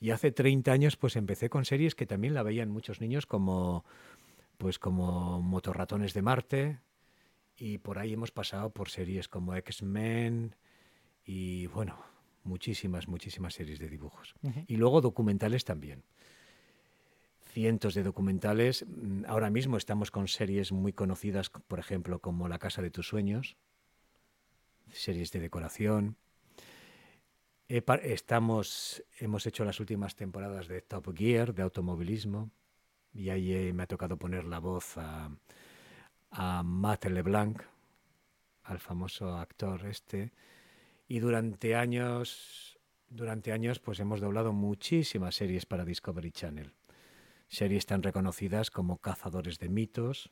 Y 0.00 0.10
hace 0.10 0.32
30 0.32 0.70
años 0.72 0.96
pues 0.96 1.16
empecé 1.16 1.48
con 1.48 1.64
series 1.64 1.94
que 1.94 2.06
también 2.06 2.34
la 2.34 2.42
veían 2.42 2.70
muchos 2.70 3.00
niños 3.00 3.26
como 3.26 3.84
pues 4.58 4.78
como 4.78 5.40
Motorratones 5.40 6.14
de 6.14 6.22
Marte 6.22 6.80
y 7.56 7.78
por 7.78 7.98
ahí 7.98 8.12
hemos 8.12 8.32
pasado 8.32 8.70
por 8.70 8.90
series 8.90 9.28
como 9.28 9.54
X-Men 9.54 10.56
y 11.24 11.68
bueno, 11.68 11.96
muchísimas, 12.42 13.06
muchísimas 13.06 13.54
series 13.54 13.78
de 13.78 13.88
dibujos. 13.88 14.34
Y 14.66 14.76
luego 14.76 15.00
documentales 15.00 15.64
también 15.64 16.02
cientos 17.48 17.94
de 17.94 18.02
documentales. 18.02 18.84
Mm, 18.86 19.24
ahora 19.26 19.50
mismo 19.50 19.76
estamos 19.76 20.10
con 20.10 20.28
series 20.28 20.72
muy 20.72 20.92
conocidas, 20.92 21.50
por 21.50 21.78
ejemplo, 21.78 22.20
como 22.20 22.48
La 22.48 22.58
Casa 22.58 22.82
de 22.82 22.90
tus 22.90 23.08
Sueños, 23.08 23.56
series 24.92 25.32
de 25.32 25.40
decoración. 25.40 26.16
Estamos, 27.68 29.04
hemos 29.18 29.46
hecho 29.46 29.64
las 29.64 29.78
últimas 29.78 30.16
temporadas 30.16 30.68
de 30.68 30.80
Top 30.80 31.14
Gear, 31.14 31.54
de 31.54 31.62
automovilismo, 31.62 32.50
y 33.12 33.28
ahí 33.28 33.52
eh, 33.52 33.72
me 33.74 33.82
ha 33.82 33.86
tocado 33.86 34.16
poner 34.16 34.44
la 34.44 34.58
voz 34.58 34.96
a, 34.96 35.30
a 36.30 36.62
Matt 36.62 37.06
LeBlanc, 37.06 37.62
al 38.64 38.78
famoso 38.78 39.36
actor 39.36 39.84
este. 39.86 40.32
Y 41.08 41.18
durante 41.18 41.74
años, 41.74 42.78
durante 43.10 43.52
años, 43.52 43.80
pues 43.80 44.00
hemos 44.00 44.20
doblado 44.20 44.52
muchísimas 44.52 45.34
series 45.34 45.66
para 45.66 45.84
Discovery 45.84 46.30
Channel 46.30 46.72
series 47.48 47.86
tan 47.86 48.02
reconocidas 48.02 48.70
como 48.70 48.98
Cazadores 48.98 49.58
de 49.58 49.68
Mitos 49.68 50.30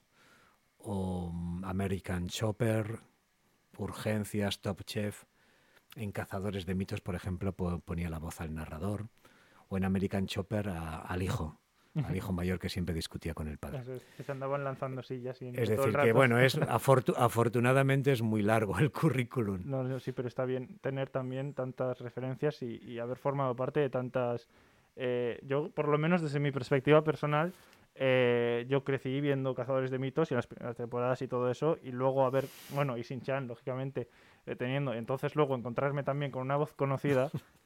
o 0.78 1.30
mm, 1.32 1.64
American 1.64 2.28
Chopper, 2.28 3.00
Urgencias, 3.78 4.60
Top 4.60 4.82
Chef. 4.84 5.24
En 5.96 6.12
Cazadores 6.12 6.66
de 6.66 6.74
Mitos, 6.74 7.00
por 7.00 7.14
ejemplo, 7.14 7.52
ponía 7.52 8.10
la 8.10 8.18
voz 8.18 8.40
al 8.42 8.54
narrador 8.54 9.08
o 9.68 9.76
en 9.78 9.84
American 9.84 10.26
Chopper 10.26 10.68
al 10.68 11.22
hijo, 11.22 11.58
al 11.94 12.14
hijo 12.14 12.32
mayor 12.32 12.58
que 12.58 12.68
siempre 12.68 12.94
discutía 12.94 13.32
con 13.32 13.48
el 13.48 13.56
padre. 13.56 13.82
se 14.22 14.30
andaban 14.30 14.62
lanzando 14.62 15.02
sillas. 15.02 15.40
Y 15.40 15.48
es 15.48 15.70
decir, 15.70 15.96
que 15.96 16.12
bueno, 16.12 16.38
es 16.38 16.58
afortunadamente 17.16 18.12
es 18.12 18.20
muy 18.20 18.42
largo 18.42 18.78
el 18.78 18.92
currículum. 18.92 19.62
No, 19.64 19.98
sí, 20.00 20.12
pero 20.12 20.28
está 20.28 20.44
bien 20.44 20.78
tener 20.82 21.08
también 21.08 21.54
tantas 21.54 21.98
referencias 21.98 22.60
y 22.62 22.98
haber 22.98 23.16
formado 23.16 23.56
parte 23.56 23.80
de 23.80 23.88
tantas 23.88 24.48
eh, 24.96 25.38
yo, 25.42 25.70
por 25.70 25.88
lo 25.88 25.98
menos 25.98 26.22
desde 26.22 26.40
mi 26.40 26.50
perspectiva 26.50 27.04
personal, 27.04 27.52
eh, 27.94 28.66
yo 28.68 28.84
crecí 28.84 29.20
viendo 29.20 29.54
Cazadores 29.54 29.90
de 29.90 29.98
Mitos 29.98 30.30
y 30.30 30.34
las 30.34 30.46
primeras 30.46 30.76
temporadas 30.76 31.22
y 31.22 31.28
todo 31.28 31.50
eso, 31.50 31.78
y 31.82 31.92
luego 31.92 32.26
a 32.26 32.30
ver, 32.30 32.44
bueno, 32.74 32.98
y 32.98 33.04
Sin 33.04 33.22
Chan, 33.22 33.46
lógicamente, 33.46 34.08
eh, 34.46 34.56
teniendo. 34.56 34.92
Entonces, 34.92 35.34
luego 35.34 35.54
encontrarme 35.54 36.02
también 36.02 36.30
con 36.30 36.42
una 36.42 36.56
voz 36.56 36.72
conocida 36.74 37.30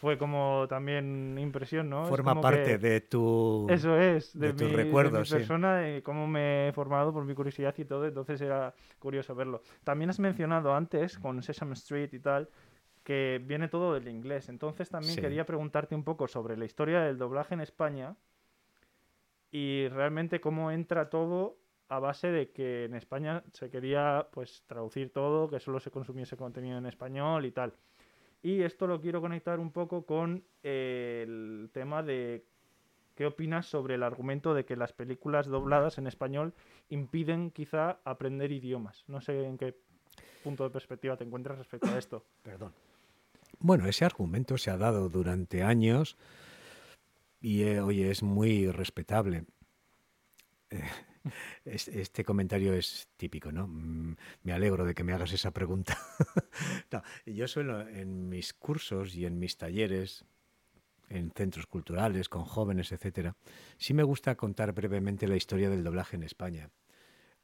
fue 0.00 0.18
como 0.18 0.66
también 0.68 1.36
impresión, 1.38 1.90
¿no? 1.90 2.04
Forma 2.06 2.40
parte 2.40 2.78
de 2.78 3.00
tu. 3.00 3.66
Eso 3.68 3.96
es, 3.98 4.38
de, 4.38 4.52
tu 4.52 4.68
recuerdo, 4.68 5.20
mi 5.20 5.26
persona 5.26 5.96
y 5.96 6.02
cómo 6.02 6.26
me 6.26 6.68
he 6.68 6.72
formado 6.72 7.12
por 7.12 7.24
mi 7.24 7.34
curiosidad 7.34 7.74
y 7.78 7.84
todo, 7.84 8.06
entonces 8.06 8.40
era 8.40 8.74
curioso 8.98 9.34
verlo. 9.34 9.62
También 9.84 10.10
has 10.10 10.20
mencionado 10.20 10.74
antes, 10.74 11.18
con 11.18 11.42
Sesame 11.42 11.72
Street 11.72 12.10
y 12.12 12.18
tal, 12.18 12.48
que 13.08 13.40
viene 13.42 13.68
todo 13.68 13.94
del 13.94 14.06
inglés. 14.06 14.50
Entonces 14.50 14.90
también 14.90 15.16
quería 15.16 15.46
preguntarte 15.46 15.94
un 15.94 16.04
poco 16.04 16.28
sobre 16.28 16.58
la 16.58 16.66
historia 16.66 17.00
del 17.00 17.16
doblaje 17.16 17.54
en 17.54 17.62
España 17.62 18.14
y 19.50 19.88
realmente 19.88 20.42
cómo 20.42 20.70
entra 20.70 21.08
todo 21.08 21.56
a 21.88 22.00
base 22.00 22.28
de 22.28 22.50
que 22.50 22.84
en 22.84 22.92
España 22.92 23.42
se 23.54 23.70
quería 23.70 24.28
pues 24.30 24.62
traducir 24.66 25.10
todo, 25.10 25.48
que 25.48 25.58
solo 25.58 25.80
se 25.80 25.90
consumiese 25.90 26.36
contenido 26.36 26.76
en 26.76 26.84
español 26.84 27.46
y 27.46 27.50
tal. 27.50 27.72
Y 28.42 28.60
esto 28.60 28.86
lo 28.86 29.00
quiero 29.00 29.22
conectar 29.22 29.58
un 29.58 29.72
poco 29.72 30.04
con 30.04 30.44
el 30.62 31.70
tema 31.72 32.02
de 32.02 32.44
qué 33.14 33.24
opinas 33.24 33.64
sobre 33.64 33.94
el 33.94 34.02
argumento 34.02 34.52
de 34.52 34.66
que 34.66 34.76
las 34.76 34.92
películas 34.92 35.46
dobladas 35.46 35.96
en 35.96 36.08
español 36.08 36.52
impiden 36.90 37.52
quizá 37.52 38.00
aprender 38.04 38.52
idiomas. 38.52 39.04
No 39.08 39.22
sé 39.22 39.46
en 39.46 39.56
qué 39.56 39.74
punto 40.44 40.64
de 40.64 40.68
perspectiva 40.68 41.16
te 41.16 41.24
encuentras 41.24 41.56
respecto 41.56 41.88
a 41.88 41.96
esto. 41.96 42.22
Perdón. 42.42 42.74
Bueno, 43.60 43.86
ese 43.88 44.04
argumento 44.04 44.56
se 44.56 44.70
ha 44.70 44.76
dado 44.76 45.08
durante 45.08 45.62
años 45.62 46.16
y 47.40 47.62
eh, 47.62 47.80
oye, 47.80 48.10
es 48.10 48.22
muy 48.22 48.70
respetable. 48.70 49.44
Eh, 50.70 50.82
este 51.64 52.24
comentario 52.24 52.72
es 52.74 53.08
típico, 53.16 53.52
¿no? 53.52 53.66
Mm, 53.66 54.16
me 54.42 54.52
alegro 54.52 54.84
de 54.84 54.94
que 54.94 55.04
me 55.04 55.12
hagas 55.12 55.32
esa 55.32 55.50
pregunta. 55.50 55.98
yo 57.26 57.48
suelo 57.48 57.86
en 57.88 58.28
mis 58.28 58.54
cursos 58.54 59.14
y 59.14 59.26
en 59.26 59.38
mis 59.38 59.56
talleres, 59.56 60.24
en 61.08 61.30
centros 61.30 61.66
culturales, 61.66 62.28
con 62.28 62.44
jóvenes, 62.44 62.92
etcétera, 62.92 63.36
sí 63.76 63.94
me 63.94 64.02
gusta 64.02 64.36
contar 64.36 64.72
brevemente 64.72 65.26
la 65.26 65.36
historia 65.36 65.70
del 65.70 65.84
doblaje 65.84 66.16
en 66.16 66.22
España, 66.22 66.70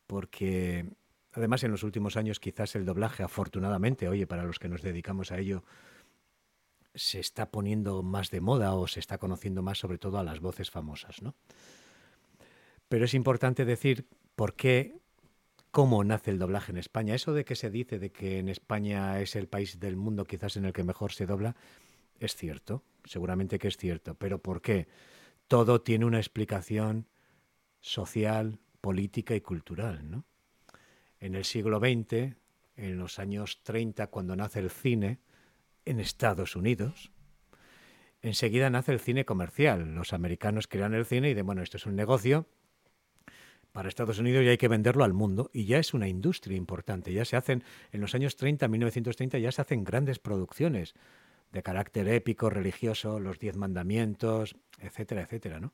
porque 0.07 0.87
además 1.33 1.65
en 1.65 1.71
los 1.71 1.83
últimos 1.83 2.17
años 2.17 2.41
quizás 2.41 2.77
el 2.77 2.85
doblaje, 2.85 3.23
afortunadamente, 3.23 4.09
oye, 4.09 4.27
para 4.27 4.45
los 4.45 4.59
que 4.59 4.69
nos 4.69 4.83
dedicamos 4.83 5.33
a 5.33 5.39
ello, 5.39 5.65
se 6.95 7.21
está 7.21 7.51
poniendo 7.51 8.03
más 8.03 8.31
de 8.31 8.41
moda 8.41 8.75
o 8.75 8.87
se 8.87 9.01
está 9.01 9.19
conociendo 9.19 9.63
más 9.63 9.79
sobre 9.79 9.99
todo 9.99 10.19
a 10.19 10.25
las 10.25 10.41
voces 10.41 10.71
famosas, 10.71 11.23
¿no? 11.23 11.35
Pero 12.89 13.05
es 13.05 13.15
importante 13.15 13.65
decir 13.65 14.07
por 14.37 14.55
qué, 14.55 14.99
cómo 15.71 16.05
nace 16.05 16.31
el 16.31 16.39
doblaje 16.39 16.71
en 16.71 16.79
España. 16.79 17.15
Eso 17.15 17.33
de 17.33 17.45
que 17.45 17.57
se 17.57 17.71
dice 17.71 17.99
de 17.99 18.13
que 18.13 18.39
en 18.39 18.49
España 18.49 19.21
es 19.21 19.35
el 19.35 19.49
país 19.49 19.81
del 19.81 19.97
mundo 19.97 20.25
quizás 20.25 20.57
en 20.57 20.65
el 20.65 20.73
que 20.73 20.85
mejor 20.85 21.13
se 21.13 21.27
dobla, 21.27 21.57
es 22.21 22.37
cierto, 22.37 22.85
seguramente 23.05 23.59
que 23.59 23.69
es 23.69 23.77
cierto, 23.77 24.15
pero 24.15 24.39
¿por 24.39 24.63
qué? 24.63 24.87
Todo 25.49 25.81
tiene 25.81 26.05
una 26.05 26.19
explicación 26.19 27.09
social, 27.81 28.61
política 28.81 29.35
y 29.35 29.41
cultural, 29.41 30.11
¿no? 30.11 30.25
En 31.19 31.35
el 31.35 31.45
siglo 31.45 31.81
XX, 31.81 32.37
en 32.77 32.99
los 32.99 33.19
años 33.19 33.63
30, 33.63 34.07
cuando 34.09 34.37
nace 34.37 34.61
el 34.61 34.71
cine, 34.71 35.21
en 35.85 36.01
Estados 36.01 36.57
Unidos, 36.57 37.11
enseguida 38.23 38.71
nace 38.71 38.93
el 38.93 39.01
cine 39.01 39.25
comercial. 39.25 39.95
Los 39.95 40.13
americanos 40.13 40.67
crean 40.67 40.95
el 40.95 41.05
cine 41.05 41.31
y 41.31 41.35
de 41.35 41.43
bueno, 41.43 41.63
esto 41.63 41.77
es 41.77 41.87
un 41.87 41.97
negocio 41.97 42.47
para 43.73 43.89
Estados 43.89 44.19
Unidos 44.19 44.45
y 44.45 44.49
hay 44.49 44.57
que 44.57 44.69
venderlo 44.69 45.05
al 45.05 45.13
mundo. 45.13 45.51
Y 45.53 45.65
ya 45.65 45.79
es 45.79 45.95
una 45.95 46.09
industria 46.09 46.57
importante. 46.57 47.13
Ya 47.13 47.25
se 47.25 47.37
hacen, 47.37 47.65
en 47.93 48.01
los 48.01 48.15
años 48.15 48.37
30, 48.37 48.69
1930, 48.69 49.39
ya 49.39 49.53
se 49.53 49.63
hacen 49.63 49.85
grandes 49.85 50.19
producciones 50.19 50.95
de 51.53 51.63
carácter 51.63 52.09
épico, 52.09 52.51
religioso, 52.51 53.21
los 53.21 53.39
Diez 53.39 53.57
Mandamientos, 53.57 54.57
etcétera, 54.81 55.23
etcétera, 55.23 55.61
¿no? 55.61 55.73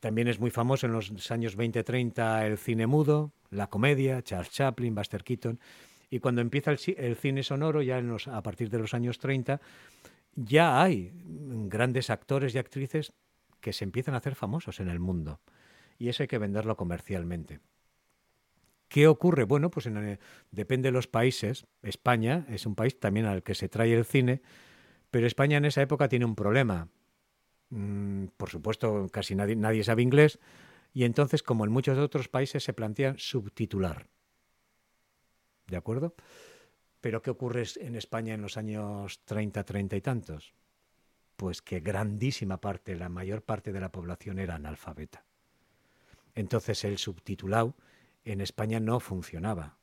También 0.00 0.28
es 0.28 0.38
muy 0.38 0.50
famoso 0.50 0.86
en 0.86 0.92
los 0.92 1.30
años 1.30 1.56
20-30 1.56 2.44
el 2.44 2.58
cine 2.58 2.86
mudo, 2.86 3.32
la 3.50 3.68
comedia, 3.68 4.20
Charles 4.20 4.50
Chaplin, 4.50 4.94
Buster 4.94 5.24
Keaton. 5.24 5.58
Y 6.14 6.20
cuando 6.20 6.42
empieza 6.42 6.70
el, 6.70 7.16
cine 7.16 7.42
sonoro, 7.42 7.82
ya 7.82 7.98
a 7.98 8.42
partir 8.44 8.70
de 8.70 8.78
los 8.78 8.94
años 8.94 9.18
30, 9.18 9.60
ya 10.36 10.80
hay 10.80 11.12
grandes 11.66 12.08
actores 12.08 12.54
y 12.54 12.58
actrices 12.58 13.12
que 13.60 13.72
se 13.72 13.82
empiezan 13.82 14.14
a 14.14 14.18
hacer 14.18 14.36
famosos 14.36 14.78
en 14.78 14.90
el 14.90 15.00
mundo. 15.00 15.40
Y 15.98 16.08
eso 16.08 16.22
hay 16.22 16.28
que 16.28 16.38
venderlo 16.38 16.76
comercialmente. 16.76 17.58
¿Qué 18.86 19.08
ocurre? 19.08 19.42
Bueno, 19.42 19.70
pues 19.70 19.86
en, 19.86 20.20
depende 20.52 20.86
de 20.86 20.92
los 20.92 21.08
países. 21.08 21.66
España 21.82 22.46
es 22.48 22.64
un 22.64 22.76
país 22.76 23.00
también 23.00 23.26
al 23.26 23.42
que 23.42 23.56
se 23.56 23.68
trae 23.68 23.92
el 23.92 24.04
cine, 24.04 24.40
pero 25.10 25.26
España 25.26 25.56
en 25.56 25.64
esa 25.64 25.82
época 25.82 26.06
tiene 26.06 26.26
un 26.26 26.36
problema. 26.36 26.86
Mm, 27.70 28.26
por 28.36 28.50
supuesto, 28.50 29.08
casi 29.10 29.34
nadie, 29.34 29.56
nadie 29.56 29.82
sabe 29.82 30.02
inglés, 30.02 30.38
y 30.92 31.02
entonces, 31.02 31.42
como 31.42 31.64
en 31.64 31.72
muchos 31.72 31.98
otros 31.98 32.28
países, 32.28 32.62
se 32.62 32.72
plantean 32.72 33.18
subtitular. 33.18 34.13
¿De 35.66 35.76
acuerdo? 35.76 36.14
Pero 37.00 37.22
¿qué 37.22 37.30
ocurre 37.30 37.64
en 37.80 37.96
España 37.96 38.34
en 38.34 38.42
los 38.42 38.56
años 38.56 39.20
30, 39.24 39.64
30 39.64 39.96
y 39.96 40.00
tantos? 40.00 40.54
Pues 41.36 41.62
que 41.62 41.80
grandísima 41.80 42.60
parte, 42.60 42.94
la 42.94 43.08
mayor 43.08 43.42
parte 43.42 43.72
de 43.72 43.80
la 43.80 43.90
población 43.90 44.38
era 44.38 44.54
analfabeta. 44.54 45.24
Entonces 46.34 46.84
el 46.84 46.98
subtitulado 46.98 47.74
en 48.24 48.40
España 48.40 48.80
no 48.80 49.00
funcionaba. 49.00 49.76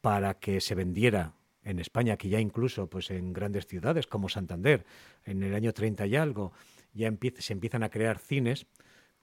Para 0.00 0.34
que 0.34 0.60
se 0.60 0.74
vendiera 0.74 1.34
en 1.62 1.78
España, 1.78 2.16
que 2.16 2.28
ya 2.28 2.40
incluso 2.40 2.88
pues 2.88 3.10
en 3.10 3.32
grandes 3.32 3.66
ciudades 3.66 4.06
como 4.06 4.28
Santander, 4.28 4.84
en 5.24 5.42
el 5.42 5.54
año 5.54 5.72
30 5.72 6.06
y 6.06 6.16
algo, 6.16 6.52
ya 6.94 7.12
se 7.38 7.52
empiezan 7.52 7.82
a 7.82 7.90
crear 7.90 8.18
cines 8.18 8.66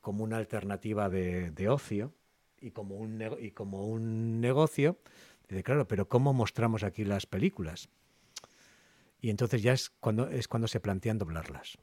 como 0.02 0.24
una 0.24 0.38
alternativa 0.38 1.10
de, 1.10 1.70
ocio 1.70 2.14
y 2.62 2.72
como, 2.72 2.96
un, 2.96 3.24
y 3.40 3.52
como 3.52 3.88
un 3.88 4.42
negocio. 4.42 4.98
Dice, 5.48 5.64
claro, 5.64 5.88
pero 5.88 6.08
¿cómo 6.08 6.34
mostramos 6.34 6.84
aquí 6.84 7.06
las 7.06 7.26
películas? 7.26 7.90
Y 9.22 9.30
entonces 9.30 9.62
ya 9.62 9.74
es 9.74 9.90
cuando, 9.90 10.30
es 10.30 10.48
cuando 10.48 10.68
se 10.68 10.80
plantean 10.80 11.18
doblarlas. 11.18 11.78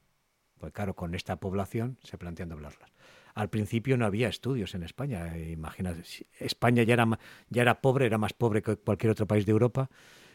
Pues 0.58 0.72
claro, 0.72 0.94
con 0.94 1.14
esta 1.14 1.36
población 1.36 1.98
se 2.02 2.16
plantean 2.18 2.48
doblarlas. 2.48 2.90
Al 3.34 3.50
principio 3.50 3.96
no 3.96 4.06
había 4.06 4.28
estudios 4.28 4.74
en 4.74 4.84
España. 4.84 5.36
Imagínate, 5.36 6.02
España 6.38 6.84
ya 6.84 6.94
era, 6.94 7.18
ya 7.48 7.62
era 7.62 7.80
pobre, 7.80 8.06
era 8.06 8.18
más 8.18 8.32
pobre 8.32 8.62
que 8.62 8.76
cualquier 8.76 9.10
otro 9.10 9.26
país 9.26 9.44
de 9.44 9.52
Europa. 9.52 9.90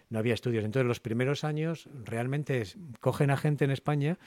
No 0.09 0.19
había 0.19 0.33
estudios. 0.33 0.65
Entonces, 0.65 0.87
los 0.87 0.99
primeros 0.99 1.43
años 1.43 1.87
realmente 2.03 2.63
cogen 2.99 3.31
a 3.31 3.37
gente 3.37 3.63
en 3.63 3.71
España, 3.71 4.17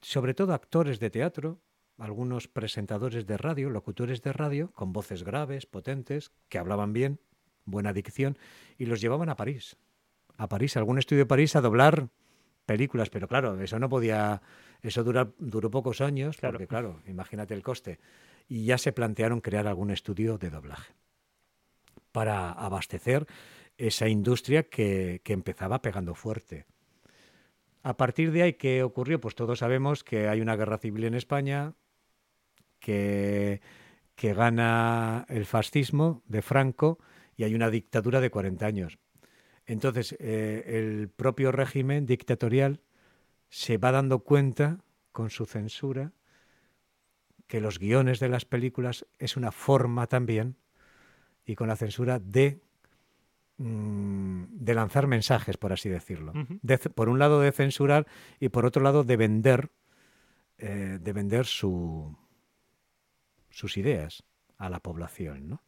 sobre 0.00 0.34
todo 0.34 0.52
actores 0.52 1.00
de 1.00 1.08
teatro, 1.08 1.58
algunos 2.02 2.48
presentadores 2.48 3.26
de 3.26 3.36
radio, 3.36 3.70
locutores 3.70 4.22
de 4.22 4.32
radio, 4.32 4.72
con 4.72 4.92
voces 4.92 5.22
graves, 5.22 5.66
potentes, 5.66 6.32
que 6.48 6.58
hablaban 6.58 6.92
bien, 6.92 7.20
buena 7.64 7.92
dicción, 7.92 8.36
y 8.76 8.86
los 8.86 9.00
llevaban 9.00 9.28
a 9.28 9.36
París. 9.36 9.76
A 10.36 10.48
París, 10.48 10.76
a 10.76 10.80
algún 10.80 10.98
estudio 10.98 11.22
de 11.22 11.26
París, 11.26 11.54
a 11.54 11.60
doblar 11.60 12.08
películas, 12.66 13.08
pero 13.08 13.28
claro, 13.28 13.60
eso 13.60 13.78
no 13.78 13.88
podía, 13.88 14.42
eso 14.80 15.04
dura, 15.04 15.30
duró 15.38 15.70
pocos 15.70 16.00
años, 16.00 16.38
porque 16.38 16.66
claro, 16.66 17.00
imagínate 17.06 17.54
el 17.54 17.62
coste. 17.62 18.00
Y 18.48 18.64
ya 18.64 18.78
se 18.78 18.92
plantearon 18.92 19.40
crear 19.40 19.68
algún 19.68 19.92
estudio 19.92 20.38
de 20.38 20.50
doblaje 20.50 20.94
para 22.10 22.50
abastecer 22.50 23.28
esa 23.76 24.08
industria 24.08 24.64
que, 24.64 25.20
que 25.22 25.32
empezaba 25.32 25.80
pegando 25.82 26.16
fuerte. 26.16 26.66
A 27.84 27.96
partir 27.96 28.32
de 28.32 28.42
ahí, 28.42 28.52
¿qué 28.54 28.82
ocurrió? 28.82 29.20
Pues 29.20 29.36
todos 29.36 29.60
sabemos 29.60 30.02
que 30.02 30.28
hay 30.28 30.40
una 30.40 30.56
guerra 30.56 30.78
civil 30.78 31.04
en 31.04 31.14
España, 31.14 31.74
que, 32.82 33.62
que 34.16 34.34
gana 34.34 35.24
el 35.30 35.46
fascismo 35.46 36.22
de 36.26 36.42
Franco 36.42 36.98
y 37.36 37.44
hay 37.44 37.54
una 37.54 37.70
dictadura 37.70 38.20
de 38.20 38.30
40 38.30 38.66
años. 38.66 38.98
Entonces, 39.64 40.16
eh, 40.18 40.64
el 40.66 41.08
propio 41.08 41.52
régimen 41.52 42.04
dictatorial 42.04 42.80
se 43.48 43.78
va 43.78 43.92
dando 43.92 44.18
cuenta 44.18 44.80
con 45.12 45.30
su 45.30 45.46
censura 45.46 46.12
que 47.46 47.60
los 47.60 47.78
guiones 47.78 48.18
de 48.18 48.28
las 48.28 48.44
películas 48.44 49.06
es 49.18 49.36
una 49.36 49.52
forma 49.52 50.06
también, 50.08 50.56
y 51.44 51.54
con 51.54 51.68
la 51.68 51.76
censura, 51.76 52.18
de, 52.18 52.60
mm, 53.58 54.44
de 54.50 54.74
lanzar 54.74 55.06
mensajes, 55.06 55.56
por 55.56 55.72
así 55.72 55.88
decirlo. 55.88 56.32
por 56.94 57.08
un 57.08 57.18
lado 57.18 57.40
de 57.40 57.52
censurar 57.52 58.06
y 58.40 58.48
por 58.48 58.64
otro 58.64 58.82
lado 58.82 59.04
de 59.04 59.16
vender, 59.16 59.70
eh, 60.58 60.98
de 61.00 61.12
vender 61.12 61.44
su, 61.44 62.16
sus 63.52 63.76
ideas 63.76 64.24
a 64.58 64.68
la 64.68 64.80
población. 64.80 65.48
¿no? 65.48 65.62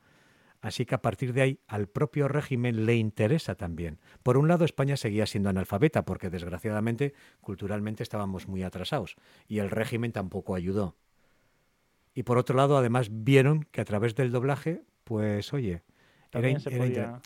Así 0.61 0.87
que 0.87 0.95
a 0.95 1.03
partir 1.03 1.35
de 1.35 1.43
ahí 1.43 1.61
al 1.69 1.89
propio 1.89 2.27
régimen 2.27 2.87
le 2.87 2.97
interesa 2.97 3.55
también. 3.55 3.99
Por 4.23 4.39
un 4.39 4.49
lado, 4.49 4.65
España 4.65 4.97
seguía 4.97 5.27
siendo 5.27 5.51
analfabeta 5.51 6.05
porque 6.05 6.31
desgraciadamente 6.31 7.13
culturalmente 7.43 8.03
estábamos 8.03 8.49
muy 8.49 8.63
atrasados 8.63 9.17
y 9.47 9.59
el 9.59 9.71
régimen 9.71 10.13
tampoco 10.13 10.55
ayudó. 10.55 10.97
Y 12.15 12.23
por 12.23 12.39
otro 12.39 12.57
lado, 12.57 12.79
además 12.79 13.09
vieron 13.11 13.65
que 13.73 13.81
a 13.81 13.85
través 13.85 14.15
del 14.15 14.33
doblaje, 14.33 14.85
pues 15.05 15.53
oye, 15.53 15.83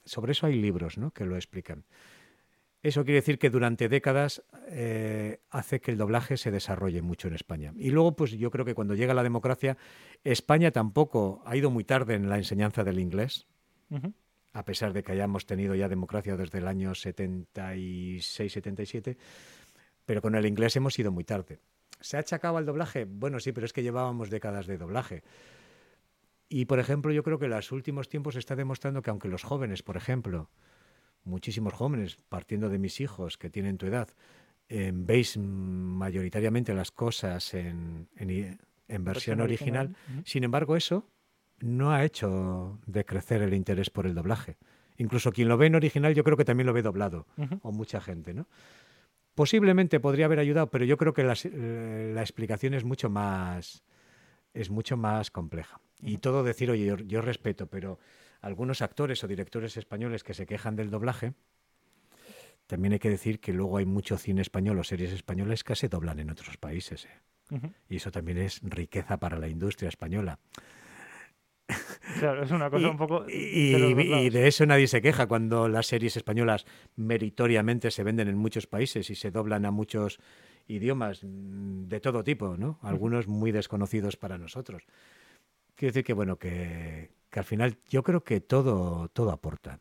sobre 0.04 0.32
eso 0.32 0.46
hay 0.46 0.54
libros 0.54 0.98
¿no? 0.98 1.12
que 1.12 1.24
lo 1.24 1.36
explican. 1.36 1.84
Eso 2.82 3.04
quiere 3.04 3.16
decir 3.16 3.40
que 3.40 3.50
durante 3.50 3.88
décadas 3.88 4.44
eh, 4.68 5.40
hace 5.50 5.80
que 5.80 5.90
el 5.90 5.98
doblaje 5.98 6.36
se 6.36 6.52
desarrolle 6.52 7.02
mucho 7.02 7.26
en 7.26 7.34
España. 7.34 7.72
Y 7.76 7.90
luego, 7.90 8.14
pues 8.14 8.30
yo 8.32 8.52
creo 8.52 8.64
que 8.64 8.74
cuando 8.74 8.94
llega 8.94 9.14
la 9.14 9.24
democracia, 9.24 9.76
España 10.22 10.70
tampoco 10.70 11.42
ha 11.44 11.56
ido 11.56 11.70
muy 11.70 11.82
tarde 11.84 12.14
en 12.14 12.28
la 12.28 12.36
enseñanza 12.36 12.84
del 12.84 13.00
inglés, 13.00 13.48
a 14.52 14.64
pesar 14.64 14.92
de 14.92 15.02
que 15.02 15.10
hayamos 15.12 15.46
tenido 15.46 15.74
ya 15.74 15.88
democracia 15.88 16.36
desde 16.36 16.58
el 16.58 16.68
año 16.68 16.92
76-77, 16.92 19.16
pero 20.04 20.20
con 20.22 20.36
el 20.36 20.46
inglés 20.46 20.76
hemos 20.76 20.96
ido 20.98 21.10
muy 21.10 21.24
tarde. 21.24 21.58
¿Se 22.00 22.16
ha 22.16 22.20
achacado 22.20 22.58
al 22.58 22.66
doblaje? 22.66 23.06
Bueno, 23.06 23.40
sí, 23.40 23.50
pero 23.50 23.66
es 23.66 23.72
que 23.72 23.82
llevábamos 23.82 24.30
décadas 24.30 24.68
de 24.68 24.78
doblaje. 24.78 25.24
Y, 26.48 26.66
por 26.66 26.78
ejemplo, 26.78 27.10
yo 27.12 27.24
creo 27.24 27.40
que 27.40 27.46
en 27.46 27.50
los 27.50 27.72
últimos 27.72 28.08
tiempos 28.08 28.34
se 28.34 28.40
está 28.40 28.54
demostrando 28.54 29.02
que 29.02 29.10
aunque 29.10 29.26
los 29.28 29.42
jóvenes, 29.42 29.82
por 29.82 29.96
ejemplo, 29.96 30.48
muchísimos 31.28 31.72
jóvenes, 31.74 32.16
partiendo 32.28 32.68
de 32.68 32.78
mis 32.78 33.00
hijos 33.00 33.38
que 33.38 33.50
tienen 33.50 33.78
tu 33.78 33.86
edad, 33.86 34.08
eh, 34.68 34.90
veis 34.94 35.38
mayoritariamente 35.38 36.74
las 36.74 36.90
cosas 36.90 37.54
en, 37.54 38.08
versión 38.88 39.40
original. 39.40 39.94
Sin 40.24 40.44
embargo, 40.44 40.76
eso 40.76 41.06
no 41.60 41.92
ha 41.92 42.04
hecho 42.04 42.78
decrecer 42.86 43.42
el 43.42 43.54
interés 43.54 43.90
por 43.90 44.06
el 44.06 44.14
doblaje. 44.14 44.56
Incluso 44.96 45.32
quien 45.32 45.48
lo 45.48 45.56
ve 45.56 45.66
en 45.66 45.76
original 45.76 46.14
yo 46.14 46.24
creo 46.24 46.36
que 46.36 46.44
también 46.44 46.66
lo 46.66 46.72
ve 46.72 46.82
doblado, 46.82 47.26
o 47.62 47.72
mucha 47.72 48.00
gente, 48.00 48.34
¿no? 48.34 48.46
Posiblemente 49.34 50.00
podría 50.00 50.24
haber 50.24 50.40
ayudado, 50.40 50.68
pero 50.68 50.84
yo 50.84 50.96
creo 50.96 51.14
que 51.14 51.22
eh, 51.22 52.12
la 52.12 52.22
explicación 52.22 52.74
es 52.74 52.82
mucho 52.82 53.08
más 53.08 53.84
es 54.52 54.70
mucho 54.70 54.96
más 54.96 55.30
compleja. 55.30 55.80
Y 56.00 56.18
todo 56.18 56.42
decir, 56.42 56.70
oye, 56.70 56.94
yo 57.06 57.20
respeto, 57.20 57.66
pero 57.66 57.98
algunos 58.40 58.82
actores 58.82 59.22
o 59.24 59.28
directores 59.28 59.76
españoles 59.76 60.22
que 60.22 60.34
se 60.34 60.46
quejan 60.46 60.76
del 60.76 60.90
doblaje, 60.90 61.34
también 62.66 62.92
hay 62.92 62.98
que 62.98 63.10
decir 63.10 63.40
que 63.40 63.52
luego 63.52 63.78
hay 63.78 63.86
mucho 63.86 64.18
cine 64.18 64.42
español 64.42 64.78
o 64.78 64.84
series 64.84 65.12
españolas 65.12 65.64
que 65.64 65.74
se 65.74 65.88
doblan 65.88 66.20
en 66.20 66.30
otros 66.30 66.58
países. 66.58 67.06
¿eh? 67.06 67.72
Y 67.88 67.96
eso 67.96 68.10
también 68.10 68.38
es 68.38 68.60
riqueza 68.62 69.18
para 69.18 69.38
la 69.38 69.48
industria 69.48 69.88
española. 69.88 70.38
Claro, 72.18 72.42
es 72.42 72.50
una 72.50 72.70
cosa 72.70 72.88
un 72.88 72.96
poco. 72.96 73.26
Y 73.28 73.72
de, 73.72 74.04
y 74.04 74.30
de, 74.30 74.48
eso 74.48 74.64
nadie 74.64 74.86
se 74.86 75.02
queja 75.02 75.26
cuando 75.26 75.68
las 75.68 75.86
series 75.86 76.16
españolas 76.16 76.64
meritoriamente 76.96 77.90
se 77.90 78.02
venden 78.02 78.28
en 78.28 78.38
muchos 78.38 78.66
países 78.66 79.10
y 79.10 79.14
se 79.14 79.30
doblan 79.30 79.66
a 79.66 79.70
muchos 79.70 80.18
idiomas 80.66 81.22
mm, 81.22 81.84
de 81.84 82.00
todo 82.00 82.24
tipo, 82.24 82.56
¿no? 82.56 82.78
Algunos 82.82 83.28
muy 83.28 83.52
desconocidos 83.52 84.16
para 84.16 84.38
nosotros. 84.38 84.84
Quiero 85.74 85.90
decir 85.92 86.04
que, 86.04 86.12
bueno, 86.14 86.38
que, 86.38 87.10
que 87.30 87.40
al 87.40 87.44
final 87.44 87.76
yo 87.88 88.02
creo 88.02 88.22
que 88.22 88.40
todo, 88.40 89.08
todo 89.08 89.30
aporta. 89.30 89.78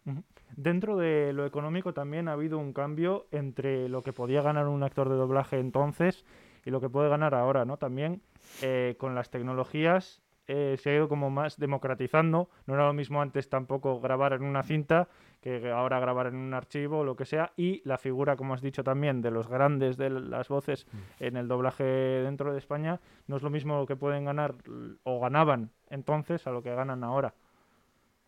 Dentro 0.56 0.98
de 0.98 1.34
lo 1.34 1.46
económico 1.46 1.94
también 1.94 2.28
ha 2.28 2.34
habido 2.34 2.58
un 2.58 2.74
cambio 2.74 3.28
entre 3.32 3.90
lo 3.90 4.04
que 4.04 4.14
podía 4.14 4.42
ganar 4.42 4.68
un 4.68 4.84
actor 4.84 5.10
de 5.10 5.16
doblaje 5.16 5.60
entonces 5.60 6.26
y 6.66 6.72
lo 6.72 6.82
que 6.82 6.90
puede 6.90 7.10
ganar 7.10 7.36
ahora, 7.36 7.64
¿no? 7.64 7.78
También 7.78 8.22
eh, 8.62 8.96
con 8.98 9.16
las 9.16 9.30
tecnologías 9.30 10.22
eh, 10.48 10.76
se 10.80 10.90
ha 10.90 10.96
ido 10.96 11.10
como 11.10 11.30
más 11.30 11.58
democratizando. 11.58 12.50
No 12.66 12.74
era 12.74 12.88
lo 12.88 12.94
mismo 12.94 13.22
antes 13.22 13.50
tampoco 13.50 14.00
grabar 14.00 14.34
en 14.34 14.44
una 14.44 14.64
cinta 14.64 15.08
que 15.42 15.70
ahora 15.70 16.00
grabar 16.00 16.28
en 16.28 16.36
un 16.36 16.54
archivo 16.54 17.00
o 17.00 17.04
lo 17.04 17.16
que 17.16 17.26
sea. 17.26 17.52
Y 17.58 17.82
la 17.84 17.98
figura, 17.98 18.36
como 18.36 18.54
has 18.54 18.62
dicho 18.62 18.84
también, 18.84 19.22
de 19.22 19.32
los 19.32 19.48
grandes 19.48 19.98
de 19.98 20.10
las 20.10 20.48
voces 20.48 20.88
mm. 20.92 21.24
en 21.24 21.38
el 21.38 21.48
doblaje 21.48 21.84
dentro 21.84 22.52
de 22.52 22.60
España, 22.60 23.00
no 23.28 23.38
es 23.38 23.44
lo 23.44 23.50
mismo 23.50 23.86
que 23.86 23.96
pueden 23.96 24.26
ganar 24.26 24.56
o 25.04 25.20
ganaban 25.20 25.72
entonces 25.90 26.48
a 26.48 26.52
lo 26.52 26.64
que 26.64 26.74
ganan 26.74 27.04
ahora. 27.04 27.34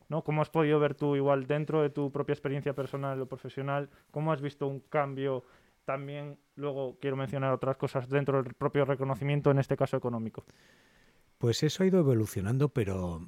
¿no? 0.09 0.23
¿Cómo 0.23 0.41
has 0.41 0.49
podido 0.49 0.79
ver 0.79 0.95
tú 0.95 1.15
igual 1.15 1.45
dentro 1.45 1.81
de 1.81 1.89
tu 1.89 2.11
propia 2.11 2.33
experiencia 2.33 2.73
personal 2.73 3.21
o 3.21 3.27
profesional? 3.27 3.89
¿Cómo 4.11 4.33
has 4.33 4.41
visto 4.41 4.67
un 4.67 4.81
cambio? 4.81 5.45
También 5.85 6.37
luego 6.55 6.97
quiero 6.99 7.15
mencionar 7.15 7.53
otras 7.53 7.77
cosas 7.77 8.09
dentro 8.09 8.41
del 8.41 8.53
propio 8.53 8.85
reconocimiento, 8.85 9.51
en 9.51 9.59
este 9.59 9.77
caso 9.77 9.97
económico. 9.97 10.43
Pues 11.39 11.63
eso 11.63 11.81
ha 11.83 11.87
ido 11.87 11.99
evolucionando, 11.99 12.69
pero 12.69 13.25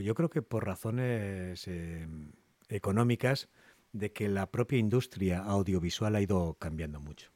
yo 0.00 0.14
creo 0.14 0.28
que 0.28 0.42
por 0.42 0.66
razones 0.66 1.66
em, 1.68 2.32
económicas 2.68 3.48
de 3.92 4.12
que 4.12 4.28
la 4.28 4.50
propia 4.50 4.78
industria 4.78 5.38
audiovisual 5.38 6.16
ha 6.16 6.20
ido 6.20 6.54
cambiando 6.54 7.00
mucho. 7.00 7.30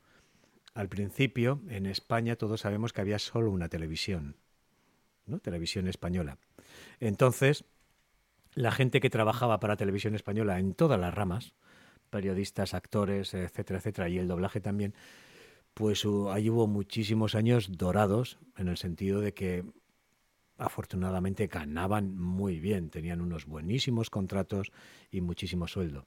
Al 0.74 0.88
principio, 0.88 1.62
en 1.68 1.86
España 1.86 2.34
todos 2.34 2.62
sabemos 2.62 2.92
que 2.92 3.00
había 3.00 3.20
solo 3.20 3.52
una 3.52 3.68
televisión, 3.68 4.36
¿no? 5.26 5.38
Televisión 5.38 5.86
española. 5.86 6.38
Entonces, 6.98 7.64
la 8.54 8.72
gente 8.72 9.00
que 9.00 9.10
trabajaba 9.10 9.60
para 9.60 9.76
televisión 9.76 10.16
española 10.16 10.58
en 10.58 10.74
todas 10.74 10.98
las 10.98 11.14
ramas, 11.14 11.54
periodistas, 12.10 12.74
actores, 12.74 13.32
etcétera, 13.32 13.78
etcétera, 13.78 14.08
y 14.08 14.18
el 14.18 14.26
doblaje 14.26 14.60
también, 14.60 14.92
pues 15.74 16.06
ahí 16.30 16.48
hubo 16.48 16.66
muchísimos 16.68 17.34
años 17.34 17.76
dorados, 17.76 18.38
en 18.56 18.68
el 18.68 18.76
sentido 18.76 19.20
de 19.20 19.34
que 19.34 19.64
afortunadamente 20.56 21.48
ganaban 21.48 22.16
muy 22.16 22.60
bien, 22.60 22.90
tenían 22.90 23.20
unos 23.20 23.44
buenísimos 23.46 24.08
contratos 24.08 24.70
y 25.10 25.20
muchísimo 25.20 25.66
sueldo. 25.66 26.06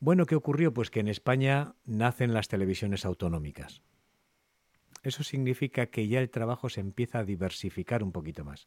Bueno, 0.00 0.24
¿qué 0.24 0.34
ocurrió? 0.34 0.72
Pues 0.72 0.90
que 0.90 1.00
en 1.00 1.08
España 1.08 1.74
nacen 1.84 2.32
las 2.32 2.48
televisiones 2.48 3.04
autonómicas. 3.04 3.82
Eso 5.02 5.22
significa 5.22 5.86
que 5.86 6.08
ya 6.08 6.20
el 6.20 6.30
trabajo 6.30 6.70
se 6.70 6.80
empieza 6.80 7.18
a 7.18 7.24
diversificar 7.24 8.02
un 8.02 8.12
poquito 8.12 8.44
más. 8.44 8.66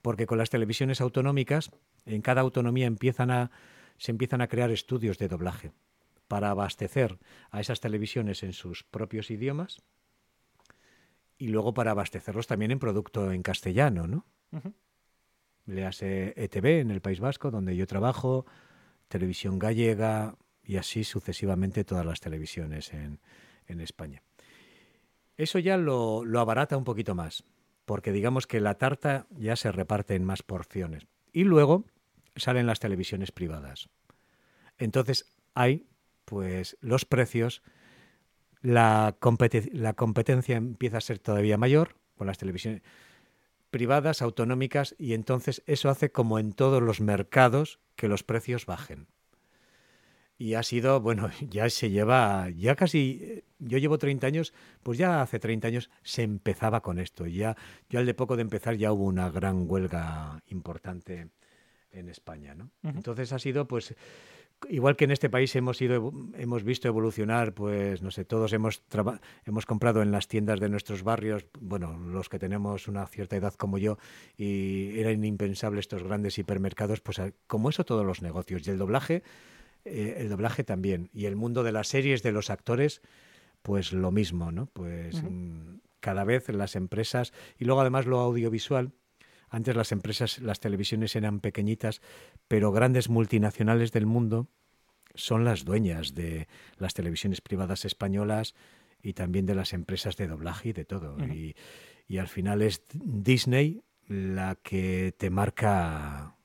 Porque 0.00 0.26
con 0.26 0.38
las 0.38 0.50
televisiones 0.50 1.00
autonómicas, 1.00 1.70
en 2.06 2.22
cada 2.22 2.40
autonomía 2.40 2.86
se 2.86 4.10
empiezan 4.10 4.40
a 4.40 4.48
crear 4.48 4.70
estudios 4.70 5.18
de 5.18 5.28
doblaje 5.28 5.72
para 6.32 6.48
abastecer 6.48 7.18
a 7.50 7.60
esas 7.60 7.80
televisiones 7.80 8.42
en 8.42 8.54
sus 8.54 8.84
propios 8.84 9.30
idiomas 9.30 9.82
y 11.36 11.48
luego 11.48 11.74
para 11.74 11.90
abastecerlos 11.90 12.46
también 12.46 12.70
en 12.70 12.78
producto 12.78 13.30
en 13.32 13.42
castellano, 13.42 14.06
¿no? 14.06 14.24
Le 15.66 15.84
hace 15.84 16.32
ETV 16.42 16.80
en 16.80 16.90
el 16.90 17.02
País 17.02 17.20
Vasco, 17.20 17.50
donde 17.50 17.76
yo 17.76 17.86
trabajo, 17.86 18.46
Televisión 19.08 19.58
Gallega 19.58 20.38
y 20.64 20.78
así 20.78 21.04
sucesivamente 21.04 21.84
todas 21.84 22.06
las 22.06 22.20
televisiones 22.20 22.94
en, 22.94 23.20
España. 23.66 24.22
Eso 25.36 25.58
ya 25.58 25.76
lo, 25.76 26.24
lo 26.24 26.40
abarata 26.40 26.78
un 26.78 26.84
poquito 26.84 27.14
más, 27.14 27.44
porque 27.84 28.10
digamos 28.10 28.46
que 28.46 28.58
la 28.58 28.78
tarta 28.78 29.26
ya 29.32 29.54
se 29.54 29.70
reparte 29.70 30.14
en 30.14 30.24
más 30.24 30.42
porciones. 30.42 31.06
Y 31.30 31.44
luego 31.44 31.84
salen 32.36 32.66
las 32.66 32.80
televisiones 32.80 33.32
privadas. 33.32 33.90
Entonces 34.78 35.26
hay, 35.54 35.91
pues, 36.32 36.78
los 36.80 37.04
precios 37.04 37.62
la, 38.62 39.18
la 39.72 39.92
competencia 39.92 40.56
empieza 40.56 40.96
a 40.96 41.02
ser 41.02 41.18
todavía 41.18 41.58
mayor 41.58 41.96
con 42.16 42.26
las 42.26 42.38
televisiones 42.38 42.80
privadas, 43.68 44.22
autonómicas, 44.22 44.94
y 44.98 45.12
entonces 45.12 45.62
eso 45.66 45.90
hace 45.90 46.10
como 46.10 46.38
en 46.38 46.54
todos 46.54 46.82
los 46.82 47.02
mercados 47.02 47.80
que 47.96 48.08
los 48.08 48.22
precios 48.22 48.64
bajen. 48.64 49.08
Y 50.38 50.54
ha 50.54 50.62
sido, 50.62 51.02
bueno, 51.02 51.28
ya 51.50 51.68
se 51.68 51.90
lleva, 51.90 52.48
ya 52.48 52.76
casi, 52.76 53.44
yo 53.58 53.76
llevo 53.76 53.98
30 53.98 54.26
años, 54.26 54.54
pues 54.82 54.96
ya 54.96 55.20
hace 55.20 55.38
30 55.38 55.68
años 55.68 55.90
se 56.02 56.22
empezaba 56.22 56.80
con 56.80 56.98
esto. 56.98 57.26
Ya, 57.26 57.58
al 57.92 58.06
de 58.06 58.14
poco 58.14 58.36
de 58.36 58.42
empezar 58.42 58.76
ya 58.76 58.90
hubo 58.90 59.04
una 59.04 59.28
gran 59.30 59.70
huelga 59.70 60.42
importante 60.46 61.28
en 61.90 62.08
España, 62.08 62.54
¿no? 62.54 62.70
Entonces 62.82 63.34
ha 63.34 63.38
sido, 63.38 63.68
pues, 63.68 63.94
igual 64.68 64.96
que 64.96 65.04
en 65.04 65.10
este 65.10 65.28
país 65.28 65.54
hemos 65.56 65.80
ido 65.80 66.12
hemos 66.36 66.64
visto 66.64 66.88
evolucionar 66.88 67.54
pues 67.54 68.02
no 68.02 68.10
sé 68.10 68.24
todos 68.24 68.52
hemos 68.52 68.82
hemos 69.44 69.66
comprado 69.66 70.02
en 70.02 70.12
las 70.12 70.28
tiendas 70.28 70.60
de 70.60 70.68
nuestros 70.68 71.02
barrios 71.02 71.46
bueno 71.60 71.98
los 71.98 72.28
que 72.28 72.38
tenemos 72.38 72.88
una 72.88 73.06
cierta 73.06 73.36
edad 73.36 73.54
como 73.54 73.78
yo 73.78 73.98
y 74.36 74.98
eran 74.98 75.24
impensables 75.24 75.82
estos 75.82 76.02
grandes 76.02 76.38
hipermercados 76.38 77.00
pues 77.00 77.20
como 77.46 77.70
eso 77.70 77.84
todos 77.84 78.06
los 78.06 78.22
negocios. 78.22 78.66
Y 78.66 78.70
el 78.70 78.78
doblaje 78.78 79.22
eh, 79.84 80.16
el 80.18 80.28
doblaje 80.28 80.64
también. 80.64 81.10
Y 81.12 81.26
el 81.26 81.36
mundo 81.36 81.62
de 81.64 81.72
las 81.72 81.88
series 81.88 82.22
de 82.22 82.32
los 82.32 82.50
actores 82.50 83.02
pues 83.62 83.92
lo 83.92 84.10
mismo 84.10 84.50
no 84.50 84.66
pues 84.66 85.22
mm, 85.22 85.78
cada 86.00 86.24
vez 86.24 86.48
las 86.48 86.74
empresas 86.74 87.32
y 87.58 87.64
luego 87.64 87.80
además 87.80 88.06
lo 88.06 88.18
audiovisual 88.18 88.92
antes 89.52 89.76
las 89.76 89.92
empresas, 89.92 90.38
las 90.38 90.60
televisiones 90.60 91.14
eran 91.14 91.40
pequeñitas, 91.40 92.00
pero 92.48 92.72
grandes 92.72 93.10
multinacionales 93.10 93.92
del 93.92 94.06
mundo 94.06 94.48
son 95.14 95.44
las 95.44 95.66
dueñas 95.66 96.14
de 96.14 96.48
las 96.78 96.94
televisiones 96.94 97.42
privadas 97.42 97.84
españolas 97.84 98.54
y 99.02 99.12
también 99.12 99.44
de 99.44 99.54
las 99.54 99.74
empresas 99.74 100.16
de 100.16 100.26
doblaje 100.26 100.70
y 100.70 100.72
de 100.72 100.86
todo. 100.86 101.18
y, 101.26 101.54
al 102.18 102.28
final 102.28 102.60
es 102.60 102.82
Disney 102.92 103.82
la 104.06 104.56
que 104.56 105.14
te 105.16 105.30
marca 105.30 106.36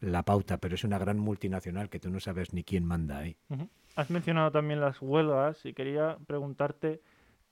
la 0.00 0.22
pauta, 0.22 0.58
pero 0.58 0.74
es 0.74 0.84
una 0.84 0.98
gran 0.98 1.18
multinacional 1.18 1.88
que 1.88 2.00
tú 2.00 2.10
no 2.10 2.18
sabes 2.20 2.52
ni 2.52 2.64
quién 2.64 2.84
manda 2.84 3.18
ahí. 3.18 3.36
Has 3.94 4.10
mencionado 4.10 4.50
también 4.50 4.80
las 4.80 5.00
huelgas 5.00 5.64
y 5.64 5.74
quería 5.74 6.18
preguntarte 6.26 7.02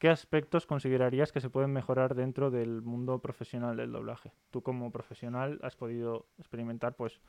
¿qué 0.01 0.09
aspectos 0.09 0.67
considerarías 0.67 1.31
que 1.31 1.43
se 1.43 1.51
pueden 1.51 1.73
mejorar 1.73 2.15
dentro 2.15 2.51
del 2.51 2.81
mundo 2.81 3.21
profesional 3.21 3.77
del 3.77 3.93
doblaje? 3.93 4.33
Tú 4.51 4.63
como 4.63 4.91
profesional 4.91 5.61
has 5.63 5.77
podido 5.77 6.27
experimentar 6.39 6.97
pues 6.97 7.21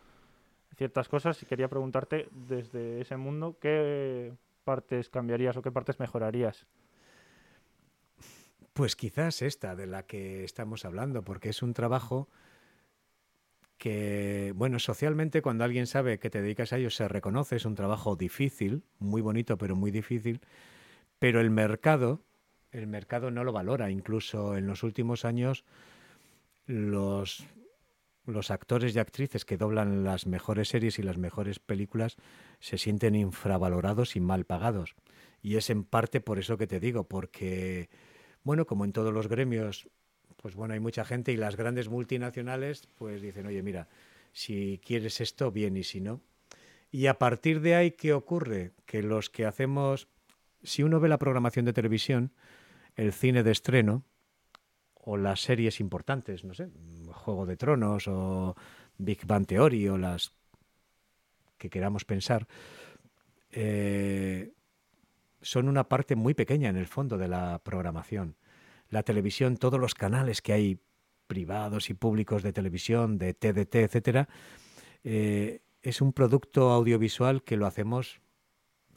ciertas 0.77 1.09
cosas 1.09 1.43
y 1.43 1.45
quería 1.45 1.67
preguntarte 1.67 2.29
desde 2.31 3.01
ese 3.01 3.17
mundo 3.17 3.57
qué 3.59 4.33
partes 4.63 5.09
cambiarías 5.09 5.57
o 5.57 5.61
qué 5.61 5.69
partes 5.69 5.99
mejorarías. 5.99 6.65
Pues 8.71 8.95
quizás 8.95 9.41
esta 9.41 9.75
de 9.75 9.85
la 9.85 10.03
que 10.03 10.45
estamos 10.45 10.85
hablando, 10.85 11.23
porque 11.23 11.49
es 11.49 11.61
un 11.61 11.73
trabajo 11.73 12.29
que, 13.77 14.53
bueno, 14.55 14.79
socialmente 14.79 15.41
cuando 15.41 15.65
alguien 15.65 15.87
sabe 15.87 16.19
que 16.19 16.29
te 16.29 16.41
dedicas 16.41 16.71
a 16.71 16.77
ello 16.77 16.89
se 16.89 17.09
reconoce, 17.09 17.57
es 17.57 17.65
un 17.65 17.75
trabajo 17.75 18.15
difícil, 18.15 18.83
muy 18.97 19.21
bonito, 19.21 19.57
pero 19.57 19.75
muy 19.75 19.91
difícil, 19.91 20.39
pero 21.19 21.41
el 21.41 21.51
mercado 21.51 22.23
el 22.71 22.87
mercado 22.87 23.31
no 23.31 23.43
lo 23.43 23.51
valora. 23.51 23.91
Incluso 23.91 24.57
en 24.57 24.67
los 24.67 24.83
últimos 24.83 25.25
años 25.25 25.65
los, 26.65 27.45
actores 28.49 28.95
y 28.95 28.99
actrices 28.99 29.45
que 29.45 29.57
doblan 29.57 30.03
las 30.03 30.25
mejores 30.25 30.69
series 30.69 30.99
y 30.99 31.03
las 31.03 31.17
mejores 31.17 31.59
películas 31.59 32.17
se 32.59 32.77
sienten 32.77 33.15
infravalorados 33.15 34.15
y 34.15 34.19
mal 34.19 34.45
pagados. 34.45 34.95
Y 35.41 35.55
es 35.55 35.69
en 35.69 35.83
parte 35.83 36.21
por 36.21 36.39
eso 36.39 36.57
que 36.57 36.67
te 36.67 36.79
digo, 36.79 37.03
porque, 37.05 37.89
bueno, 38.43 38.65
como 38.65 38.85
en 38.85 38.93
todos 38.93 39.13
los 39.13 39.27
gremios, 39.27 39.89
pues 40.37 40.55
bueno, 40.55 40.73
hay 40.73 40.79
mucha 40.79 41.03
gente 41.03 41.31
y 41.31 41.37
las 41.37 41.55
grandes 41.55 41.89
multinacionales 41.89 42.87
pues 42.97 43.21
dicen, 43.21 43.47
oye, 43.47 43.63
mira, 43.63 43.87
si 44.33 44.79
quieres 44.85 45.19
esto, 45.19 45.51
bien, 45.51 45.75
y 45.77 45.83
si 45.83 45.99
no. 45.99 46.21
Y 46.91 47.07
a 47.07 47.17
partir 47.17 47.61
de 47.61 47.75
ahí, 47.75 47.91
¿qué 47.91 48.13
ocurre? 48.13 48.71
Que 48.85 49.01
los 49.01 49.29
que 49.29 49.45
hacemos, 49.45 50.07
si 50.61 50.83
uno 50.83 50.99
ve 50.99 51.09
la 51.09 51.17
programación 51.17 51.65
de 51.65 51.73
televisión, 51.73 52.31
el 53.01 53.13
cine 53.13 53.41
de 53.41 53.51
estreno 53.51 54.03
o 54.93 55.17
las 55.17 55.41
series 55.41 55.79
importantes, 55.79 56.43
no 56.43 56.53
sé, 56.53 56.69
Juego 57.11 57.47
de 57.47 57.57
Tronos 57.57 58.07
o 58.07 58.55
Big 58.97 59.25
Bang 59.25 59.47
Theory 59.47 59.87
o 59.87 59.97
las 59.97 60.33
que 61.57 61.71
queramos 61.71 62.05
pensar, 62.05 62.47
eh, 63.51 64.51
son 65.41 65.67
una 65.67 65.89
parte 65.89 66.15
muy 66.15 66.35
pequeña 66.35 66.69
en 66.69 66.77
el 66.77 66.85
fondo 66.85 67.17
de 67.17 67.27
la 67.27 67.59
programación. 67.63 68.35
La 68.89 69.01
televisión, 69.01 69.57
todos 69.57 69.79
los 69.79 69.95
canales 69.95 70.43
que 70.43 70.53
hay 70.53 70.79
privados 71.25 71.89
y 71.89 71.95
públicos 71.95 72.43
de 72.43 72.53
televisión, 72.53 73.17
de 73.17 73.33
TDT, 73.33 73.75
etcétera, 73.75 74.29
eh, 75.03 75.61
es 75.81 76.01
un 76.01 76.13
producto 76.13 76.69
audiovisual 76.69 77.41
que 77.41 77.57
lo 77.57 77.65
hacemos 77.65 78.21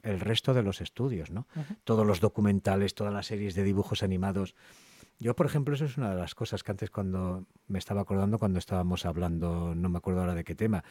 el 0.04 0.20
resto 0.20 0.54
de 0.54 0.62
los 0.62 0.80
estudios, 0.80 1.30
¿no? 1.30 1.48
Todos 1.82 2.06
los 2.06 2.20
documentales, 2.20 2.94
todas 2.94 3.12
las 3.12 3.26
series 3.26 3.54
de 3.54 3.64
dibujos 3.64 4.02
animados. 4.02 4.54
Yo, 5.18 5.34
por 5.34 5.46
ejemplo, 5.46 5.74
eso 5.74 5.86
es 5.86 5.96
una 5.96 6.10
de 6.10 6.16
las 6.16 6.34
cosas 6.34 6.62
que 6.62 6.70
antes 6.70 6.90
cuando 6.90 7.46
me 7.66 7.78
estaba 7.78 8.02
acordando 8.02 8.38
cuando 8.38 8.58
estábamos 8.58 9.06
hablando, 9.06 9.74
no 9.74 9.88
me 9.88 9.98
acuerdo 9.98 10.20
ahora 10.20 10.34
de 10.34 10.44
qué 10.44 10.54
tema. 10.54 10.84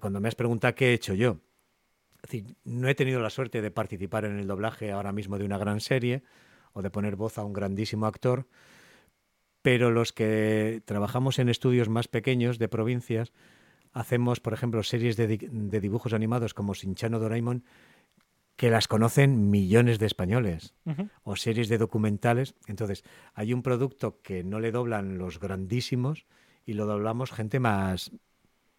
cuando 0.00 0.20
me 0.20 0.28
has 0.28 0.34
preguntado 0.34 0.74
qué 0.74 0.90
he 0.90 0.92
hecho 0.94 1.14
yo, 1.14 1.38
no 2.64 2.88
he 2.88 2.94
tenido 2.94 3.20
la 3.20 3.30
suerte 3.30 3.62
de 3.62 3.70
participar 3.70 4.24
en 4.24 4.38
el 4.38 4.46
doblaje 4.46 4.92
ahora 4.92 5.12
mismo 5.12 5.38
de 5.38 5.44
una 5.44 5.58
gran 5.58 5.80
serie 5.80 6.22
o 6.72 6.82
de 6.82 6.90
poner 6.90 7.16
voz 7.16 7.38
a 7.38 7.44
un 7.44 7.52
grandísimo 7.52 8.06
actor, 8.06 8.46
pero 9.62 9.90
los 9.90 10.12
que 10.12 10.82
trabajamos 10.84 11.38
en 11.38 11.48
estudios 11.48 11.88
más 11.88 12.08
pequeños 12.08 12.58
de 12.58 12.68
provincias, 12.68 13.32
hacemos, 13.98 14.38
por 14.38 14.52
ejemplo, 14.52 14.82
series 14.84 15.16
de, 15.16 15.26
dibujos 15.80 16.12
animados 16.12 16.54
como 16.54 16.72
Shinchano 16.72 17.18
Doraemon, 17.18 17.64
que 18.54 18.70
las 18.70 18.86
conocen 18.86 19.50
millones 19.50 19.98
de 19.98 20.06
españoles, 20.06 20.74
o 21.24 21.34
series 21.34 21.68
de 21.68 21.78
documentales. 21.78 22.54
Entonces, 22.66 23.02
hay 23.34 23.52
un 23.52 23.62
producto 23.62 24.20
que 24.22 24.44
no 24.44 24.60
le 24.60 24.70
doblan 24.70 25.18
los 25.18 25.40
grandísimos 25.40 26.26
y 26.64 26.74
lo 26.74 26.86
doblamos 26.86 27.32
gente 27.32 27.58
más 27.58 28.12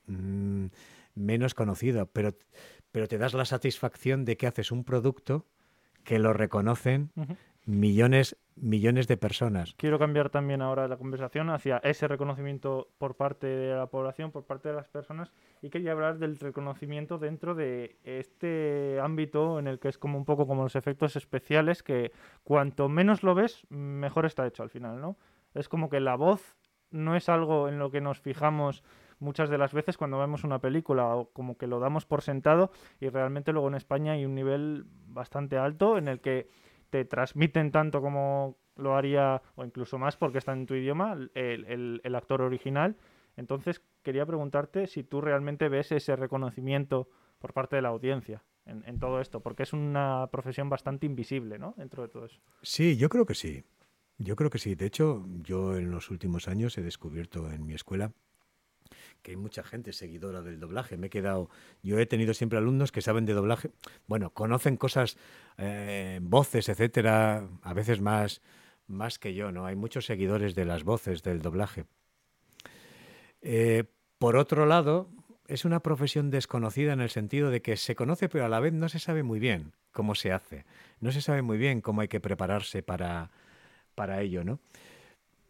mm, 0.08 0.68
menos 1.16 1.54
conocida, 1.54 2.06
pero, 2.06 2.38
pero 2.92 3.08
te 3.08 3.18
das 3.18 3.34
la 3.34 3.46
satisfacción 3.46 4.24
de 4.24 4.38
que 4.38 4.48
haces 4.48 4.72
un 4.72 4.86
producto 4.86 5.48
que 6.06 6.20
lo 6.20 6.32
reconocen 6.32 7.12
millones, 7.70 8.36
millones 8.56 9.08
de 9.08 9.16
personas. 9.16 9.76
Quiero 9.78 10.00
cambiar 10.00 10.32
también 10.32 10.62
ahora 10.62 10.88
la 10.88 10.98
conversación 10.98 11.52
hacia 11.52 11.78
ese 11.78 12.08
reconocimiento 12.08 12.90
por 12.98 13.16
parte 13.16 13.46
de 13.46 13.76
la 13.76 13.86
población, 13.86 14.32
por 14.32 14.46
parte 14.46 14.70
de 14.70 14.76
las 14.76 14.88
personas, 14.88 15.32
y 15.62 15.70
quería 15.70 15.92
hablar 15.92 16.18
del 16.18 16.38
reconocimiento 16.40 17.20
dentro 17.20 17.54
de 17.54 17.98
este 18.04 19.00
ámbito 19.02 19.60
en 19.60 19.68
el 19.68 19.80
que 19.80 19.90
es 19.90 20.00
como 20.00 20.18
un 20.18 20.26
poco 20.26 20.48
como 20.48 20.64
los 20.64 20.76
efectos 20.76 21.16
especiales, 21.16 21.84
que 21.84 22.12
cuanto 22.44 22.90
menos 22.90 23.22
lo 23.22 23.36
ves, 23.36 23.68
mejor 23.70 24.26
está 24.26 24.48
hecho 24.48 24.64
al 24.64 24.72
final, 24.72 25.00
¿no? 25.00 25.16
Es 25.54 25.70
como 25.70 25.90
que 25.90 26.00
la 26.00 26.16
voz 26.16 26.58
no 26.90 27.16
es 27.16 27.30
algo 27.30 27.70
en 27.70 27.78
lo 27.78 27.92
que 27.92 28.02
nos 28.02 28.20
fijamos 28.20 28.84
muchas 29.20 29.50
de 29.50 29.60
las 29.60 29.74
veces 29.74 29.98
cuando 29.98 30.18
vemos 30.18 30.44
una 30.44 30.60
película 30.60 31.16
o 31.16 31.30
como 31.32 31.56
que 31.58 31.68
lo 31.68 31.80
damos 31.80 32.06
por 32.06 32.24
sentado 32.24 32.72
y 33.00 33.10
realmente 33.10 33.52
luego 33.52 33.68
en 33.68 33.76
España 33.76 34.14
hay 34.14 34.26
un 34.26 34.34
nivel 34.34 34.86
bastante 35.08 35.58
alto 35.58 35.98
en 35.98 36.08
el 36.08 36.20
que 36.20 36.50
te 36.90 37.06
transmiten 37.06 37.72
tanto 37.72 38.02
como 38.02 38.58
lo 38.76 38.96
haría 38.96 39.42
o 39.56 39.66
incluso 39.66 39.98
más 39.98 40.18
porque 40.18 40.38
está 40.38 40.54
en 40.54 40.66
tu 40.66 40.76
idioma 40.76 41.18
el, 41.34 42.02
el 42.04 42.16
actor 42.16 42.42
original. 42.42 42.96
Entonces 43.36 43.82
quería 44.04 44.26
preguntarte 44.26 44.88
si 44.88 45.04
tú 45.04 45.22
realmente 45.22 45.70
ves 45.70 45.92
ese 45.92 46.16
reconocimiento 46.16 47.10
por 47.40 47.54
parte 47.54 47.76
de 47.76 47.82
la 47.82 47.90
audiencia 47.90 48.44
en, 48.66 49.00
todo 49.00 49.20
esto, 49.20 49.40
porque 49.42 49.64
es 49.64 49.74
una 49.74 50.28
profesión 50.32 50.70
bastante 50.70 51.06
invisible, 51.06 51.58
¿no? 51.58 51.74
Dentro 51.78 52.04
de 52.04 52.10
todo 52.10 52.26
eso. 52.26 52.40
Sí, 52.62 52.98
yo 52.98 53.10
creo 53.10 53.26
que 53.26 53.36
sí. 53.36 53.64
Yo 54.18 54.36
creo 54.36 54.50
que 54.50 54.60
sí. 54.60 54.76
De 54.76 54.86
hecho, 54.86 55.26
yo 55.42 55.78
en 55.78 55.92
los 55.92 56.12
últimos 56.12 56.48
años 56.48 56.78
he 56.78 56.84
descubierto 56.84 57.50
en 57.52 57.66
mi 57.66 57.74
escuela 57.74 58.12
que 59.22 59.32
hay 59.32 59.38
mucha 59.38 59.64
gente 59.64 59.94
seguidora 59.94 60.42
del 60.42 60.60
doblaje. 60.60 60.98
Me 60.98 61.08
he 61.08 61.10
quedado, 61.10 61.50
yo 61.84 62.00
he 62.00 62.06
tenido 62.06 62.34
siempre 62.34 62.58
alumnos 62.58 62.92
que 62.92 63.02
saben 63.02 63.26
de 63.26 63.34
doblaje, 63.34 63.72
bueno, 64.08 64.32
conocen 64.32 64.78
cosas, 64.78 65.18
eh, 65.58 66.20
voces, 66.22 66.70
etcétera, 66.70 67.48
a 67.62 67.74
veces 67.74 68.02
más, 68.02 68.42
más 68.88 69.20
que 69.20 69.34
yo, 69.34 69.52
¿no? 69.52 69.66
Hay 69.66 69.76
muchos 69.76 70.06
seguidores 70.06 70.56
de 70.56 70.66
las 70.66 70.84
voces 70.84 71.24
del 71.24 71.42
doblaje. 71.42 71.86
Eh, 73.42 73.86
por 74.18 74.36
otro 74.36 74.66
lado, 74.66 75.10
es 75.48 75.66
una 75.66 75.80
profesión 75.82 76.30
desconocida 76.30 76.94
en 76.94 77.02
el 77.02 77.10
sentido 77.10 77.50
de 77.50 77.62
que 77.62 77.78
se 77.78 77.96
conoce, 77.96 78.30
pero 78.30 78.46
a 78.46 78.50
la 78.50 78.60
vez 78.60 78.74
no 78.74 78.90
se 78.90 79.00
sabe 79.00 79.24
muy 79.24 79.40
bien 79.40 79.74
cómo 79.92 80.16
se 80.16 80.32
hace. 80.32 80.66
No 81.00 81.12
se 81.12 81.22
sabe 81.22 81.42
muy 81.42 81.58
bien 81.58 81.82
cómo 81.82 82.02
hay 82.02 82.08
que 82.08 82.20
prepararse 82.20 82.84
para, 82.84 83.32
para 83.96 84.22
ello, 84.22 84.44
¿no? 84.44 84.60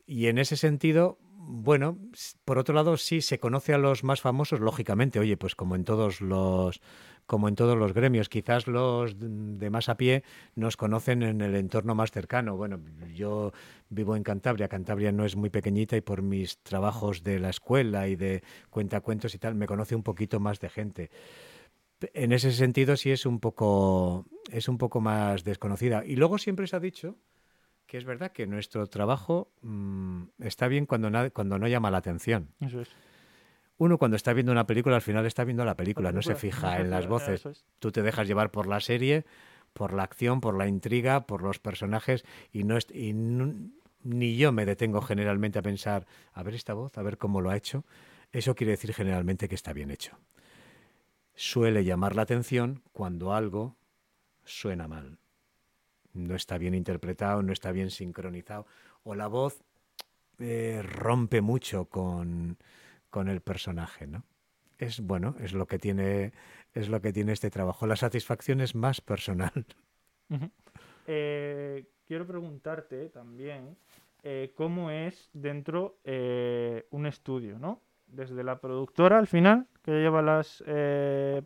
Y 0.06 0.28
en 0.28 0.38
ese 0.38 0.58
sentido, 0.58 1.20
bueno, 1.42 1.98
por 2.44 2.58
otro 2.58 2.76
lado, 2.76 2.98
sí 2.98 3.22
se 3.22 3.40
conoce 3.40 3.74
a 3.74 3.78
los 3.78 4.04
más 4.04 4.20
famosos, 4.20 4.60
lógicamente, 4.60 5.20
oye, 5.20 5.38
pues 5.38 5.56
como 5.56 5.76
en 5.78 5.86
todos 5.86 6.20
los 6.20 6.82
como 7.28 7.48
en 7.48 7.56
todos 7.56 7.78
los 7.78 7.94
gremios, 7.94 8.28
quizás 8.28 8.68
los 8.68 9.16
de 9.18 9.70
más 9.70 9.88
a 9.88 9.96
pie 9.96 10.24
nos 10.56 10.76
conocen 10.76 11.22
en 11.24 11.42
el 11.42 11.56
entorno 11.56 11.94
más 11.96 12.12
cercano. 12.12 12.58
Bueno, 12.58 12.82
yo 13.14 13.54
vivo 13.90 14.16
en 14.16 14.24
Cantabria, 14.24 14.68
Cantabria 14.68 15.12
no 15.12 15.24
es 15.26 15.36
muy 15.36 15.50
pequeñita 15.52 15.96
y 15.96 16.02
por 16.02 16.24
mis 16.24 16.58
trabajos 16.58 17.24
de 17.24 17.40
la 17.40 17.52
escuela 17.52 18.08
y 18.08 18.16
de 18.16 18.44
cuentacuentos 18.72 19.36
y 19.36 19.38
tal, 19.38 19.54
me 19.56 19.68
conoce 19.68 19.96
un 19.96 20.04
poquito 20.04 20.40
más 20.40 20.60
de 20.60 20.70
gente. 20.70 21.12
En 22.14 22.34
ese 22.34 22.52
sentido 22.52 22.98
sí 22.98 23.12
es 23.12 23.26
un 23.26 23.40
poco 23.40 24.26
es 24.52 24.68
un 24.68 24.78
poco 24.78 25.00
más 25.00 25.44
desconocida. 25.44 26.04
Y 26.06 26.16
luego 26.16 26.38
siempre 26.38 26.68
se 26.68 26.76
ha 26.76 26.80
dicho 26.80 27.16
que 27.90 27.98
es 27.98 28.06
verdad 28.06 28.32
que 28.32 28.46
nuestro 28.46 28.86
trabajo 28.86 29.52
mm, 29.64 30.26
está 30.42 30.68
bien 30.68 30.86
cuando, 30.86 31.10
cuando 31.34 31.58
no 31.58 31.68
llama 31.68 31.90
la 31.90 31.98
atención. 31.98 32.54
Eso 32.62 32.82
es. 32.82 32.90
Uno 33.78 33.98
cuando 33.98 34.16
está 34.16 34.32
viendo 34.32 34.52
una 34.52 34.68
película, 34.68 34.96
al 34.96 35.02
final 35.02 35.26
está 35.26 35.44
viendo 35.44 35.66
la 35.66 35.76
película, 35.76 36.12
no 36.12 36.22
se 36.22 36.36
fija 36.36 36.80
en 36.80 36.92
las 36.92 37.08
voces. 37.08 37.66
Tú 37.80 37.92
te 37.92 38.04
dejas 38.04 38.28
llevar 38.28 38.52
por 38.52 38.68
la 38.68 38.80
serie, 38.80 39.26
por 39.74 39.94
la 39.94 40.04
acción, 40.04 40.40
por 40.40 40.56
la 40.56 40.68
intriga, 40.68 41.26
por 41.26 41.42
los 41.42 41.58
personajes 41.58 42.24
y 42.52 42.64
no 42.64 42.78
y 42.94 43.14
ni 43.14 44.38
yo 44.38 44.52
me 44.52 44.66
detengo 44.66 45.02
generalmente 45.02 45.58
a 45.58 45.64
pensar, 45.64 46.06
a 46.34 46.44
ver 46.44 46.54
esta 46.54 46.76
voz, 46.76 46.96
a 46.98 47.02
ver 47.02 47.18
cómo 47.18 47.42
lo 47.42 47.50
ha 47.50 47.58
hecho. 47.58 47.86
Eso 48.32 48.54
quiere 48.54 48.72
decir 48.72 48.94
generalmente 48.94 49.50
que 49.50 49.56
está 49.56 49.74
bien 49.74 49.90
hecho. 49.90 50.16
Suele 51.34 51.84
llamar 51.84 52.16
la 52.16 52.22
atención 52.22 52.84
cuando 52.92 53.34
algo 53.34 53.78
suena 54.44 54.88
mal 54.88 55.18
no 56.14 56.36
está 56.36 56.58
bien 56.58 56.74
interpretado, 56.74 57.42
no 57.44 57.54
está 57.54 57.72
bien 57.72 57.92
sincronizado, 57.92 58.66
o 59.04 59.16
la 59.16 59.28
voz 59.28 59.64
eh, 60.40 60.82
rompe 60.84 61.42
mucho 61.42 61.86
con, 61.86 62.58
el 63.14 63.42
personaje, 63.42 64.08
¿no? 64.08 64.24
Es 64.78 65.02
bueno, 65.02 65.36
es 65.42 65.52
lo 65.52 65.68
que 65.68 65.78
tiene, 65.78 66.32
es 66.74 66.88
lo 66.88 67.02
que 67.02 67.12
tiene 67.12 67.34
este 67.34 67.50
trabajo. 67.50 67.86
La 67.86 67.98
satisfacción 67.98 68.62
es 68.62 68.76
más 68.76 69.02
personal. 69.02 69.66
Eh, 71.12 71.88
quiero 72.06 72.28
preguntarte 72.28 73.10
también 73.10 73.76
eh, 74.22 74.52
cómo 74.54 74.92
es 74.92 75.32
dentro 75.34 75.98
un 76.04 77.08
estudio, 77.08 77.58
¿no? 77.58 77.82
Desde 78.06 78.44
la 78.44 78.62
productora 78.62 79.18
al 79.18 79.26
final, 79.26 79.66
que 79.82 79.90
lleva 79.90 80.22
las 80.22 80.64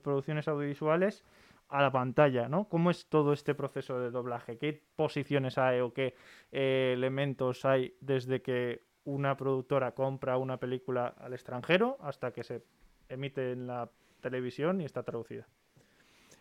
producciones 0.01 0.49
audiovisuales, 0.49 1.23
a 1.69 1.81
la 1.81 1.91
pantalla, 1.91 2.47
¿no? 2.47 2.67
¿Cómo 2.69 2.91
es 2.91 3.07
todo 3.07 3.33
este 3.33 3.55
proceso 3.55 3.99
de 3.99 4.11
doblaje? 4.11 4.57
¿Qué 4.57 4.83
posiciones 4.95 5.57
hay 5.57 5.79
o 5.79 5.93
qué 5.93 6.15
eh, 6.51 6.91
elementos 6.93 7.65
hay 7.65 7.95
desde 7.99 8.41
que 8.41 8.83
una 9.05 9.35
productora 9.35 9.93
compra 9.93 10.37
una 10.37 10.57
película 10.57 11.07
al 11.07 11.33
extranjero 11.33 11.97
hasta 12.01 12.31
que 12.31 12.43
se 12.43 12.63
emite 13.09 13.51
en 13.51 13.67
la 13.67 13.89
televisión 14.21 14.81
y 14.81 14.85
está 14.85 15.03
traducida? 15.03 15.47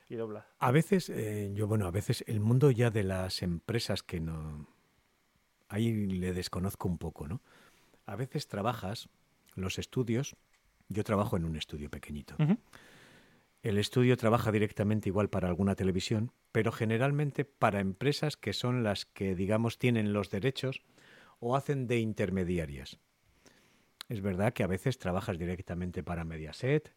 Y 0.08 0.16
dobla. 0.16 0.46
A 0.58 0.70
veces, 0.70 1.08
eh, 1.08 1.50
yo 1.54 1.66
bueno, 1.66 1.86
a 1.86 1.90
veces 1.90 2.22
el 2.26 2.40
mundo 2.40 2.70
ya 2.70 2.90
de 2.90 3.02
las 3.02 3.42
empresas 3.42 4.02
que 4.02 4.20
no... 4.20 4.66
Ahí 5.68 6.06
le 6.06 6.34
desconozco 6.34 6.86
un 6.86 6.98
poco, 6.98 7.26
¿no? 7.26 7.40
A 8.04 8.14
veces 8.16 8.46
trabajas, 8.46 9.08
los 9.54 9.78
estudios, 9.78 10.36
yo 10.88 11.02
trabajo 11.04 11.38
en 11.38 11.46
un 11.46 11.56
estudio 11.56 11.88
pequeñito. 11.88 12.36
El 13.62 13.78
estudio 13.78 14.16
trabaja 14.16 14.50
directamente 14.50 15.08
igual 15.08 15.30
para 15.30 15.46
alguna 15.46 15.76
televisión, 15.76 16.32
pero 16.50 16.72
generalmente 16.72 17.44
para 17.44 17.78
empresas 17.78 18.36
que 18.36 18.52
son 18.52 18.82
las 18.82 19.06
que, 19.06 19.36
digamos, 19.36 19.78
tienen 19.78 20.12
los 20.12 20.30
derechos 20.30 20.82
o 21.38 21.54
hacen 21.54 21.86
de 21.86 21.98
intermediarias. 21.98 22.98
Es 24.08 24.20
verdad 24.20 24.52
que 24.52 24.64
a 24.64 24.66
veces 24.66 24.98
trabajas 24.98 25.38
directamente 25.38 26.02
para 26.02 26.24
Mediaset 26.24 26.92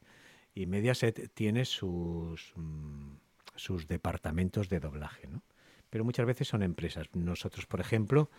y 0.55 0.65
Mediaset 0.65 1.31
tiene 1.35 1.65
sus, 1.65 2.53
mm, 2.55 3.17
sus 3.55 3.87
departamentos 3.87 4.67
de 4.67 4.79
doblaje, 4.79 5.27
¿no? 5.27 5.43
Pero 5.91 6.03
muchas 6.03 6.25
veces 6.25 6.47
son 6.47 6.63
empresas. 6.63 7.07
Nosotros, 7.13 7.67
por 7.67 7.79
ejemplo, 7.79 8.31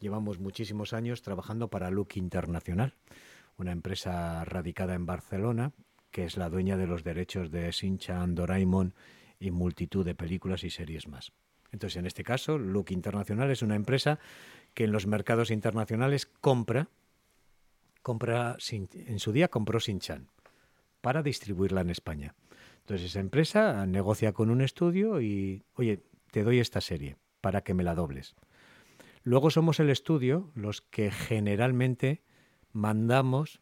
llevamos 0.00 0.38
muchísimos 0.38 0.92
años 0.92 1.22
trabajando 1.22 1.68
para 1.68 1.90
Look 1.90 2.10
Internacional, 2.16 2.94
una 3.56 3.72
empresa 3.72 4.44
radicada 4.44 4.94
en 4.94 5.06
Barcelona 5.06 5.72
que 6.10 6.24
es 6.24 6.36
la 6.36 6.50
dueña 6.50 6.76
de 6.76 6.86
los 6.86 7.04
derechos 7.04 7.50
de 7.50 7.70
Shin-Chan, 7.70 8.34
Doraemon 8.34 8.94
y 9.38 9.50
multitud 9.50 10.04
de 10.04 10.14
películas 10.14 10.64
y 10.64 10.70
series 10.70 11.08
más. 11.08 11.32
Entonces, 11.72 11.96
en 11.96 12.06
este 12.06 12.24
caso, 12.24 12.58
Look 12.58 12.90
Internacional 12.90 13.50
es 13.50 13.62
una 13.62 13.76
empresa 13.76 14.18
que 14.74 14.84
en 14.84 14.92
los 14.92 15.06
mercados 15.06 15.50
internacionales 15.50 16.26
compra, 16.26 16.88
compra 18.02 18.56
en 18.70 19.18
su 19.18 19.32
día 19.32 19.48
compró 19.48 19.78
Shin-Chan 19.78 20.28
para 21.00 21.22
distribuirla 21.22 21.80
en 21.80 21.90
España. 21.90 22.34
Entonces, 22.80 23.10
esa 23.10 23.20
empresa 23.20 23.86
negocia 23.86 24.32
con 24.32 24.50
un 24.50 24.60
estudio 24.60 25.20
y, 25.20 25.62
oye, 25.74 26.02
te 26.30 26.42
doy 26.42 26.58
esta 26.58 26.80
serie 26.80 27.16
para 27.40 27.62
que 27.62 27.74
me 27.74 27.84
la 27.84 27.94
dobles. 27.94 28.34
Luego 29.22 29.50
somos 29.50 29.80
el 29.80 29.90
estudio 29.90 30.50
los 30.54 30.80
que 30.80 31.10
generalmente 31.10 32.22
mandamos 32.72 33.60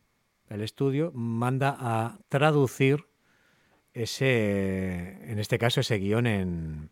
el 0.49 0.63
estudio 0.63 1.13
manda 1.15 1.77
a 1.79 2.19
traducir 2.29 3.05
ese, 3.93 5.31
en 5.31 5.39
este 5.39 5.59
caso, 5.59 5.81
ese 5.81 5.99
guion 5.99 6.27
en, 6.27 6.91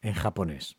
en 0.00 0.14
japonés. 0.14 0.76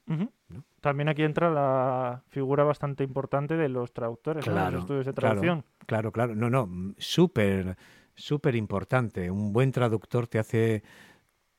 También 0.82 1.10
aquí 1.10 1.24
entra 1.24 1.50
la 1.50 2.24
figura 2.30 2.64
bastante 2.64 3.04
importante 3.04 3.56
de 3.56 3.70
los 3.70 3.94
traductores, 3.94 4.44
claro, 4.44 4.72
los 4.72 4.82
estudios 4.82 5.06
de 5.06 5.14
traducción. 5.14 5.66
Claro, 5.86 6.12
claro, 6.12 6.36
No, 6.36 6.50
no, 6.50 6.94
súper, 6.98 7.78
súper 8.16 8.56
importante. 8.56 9.30
Un 9.30 9.54
buen 9.54 9.72
traductor 9.72 10.28
te 10.28 10.40
hace, 10.40 10.84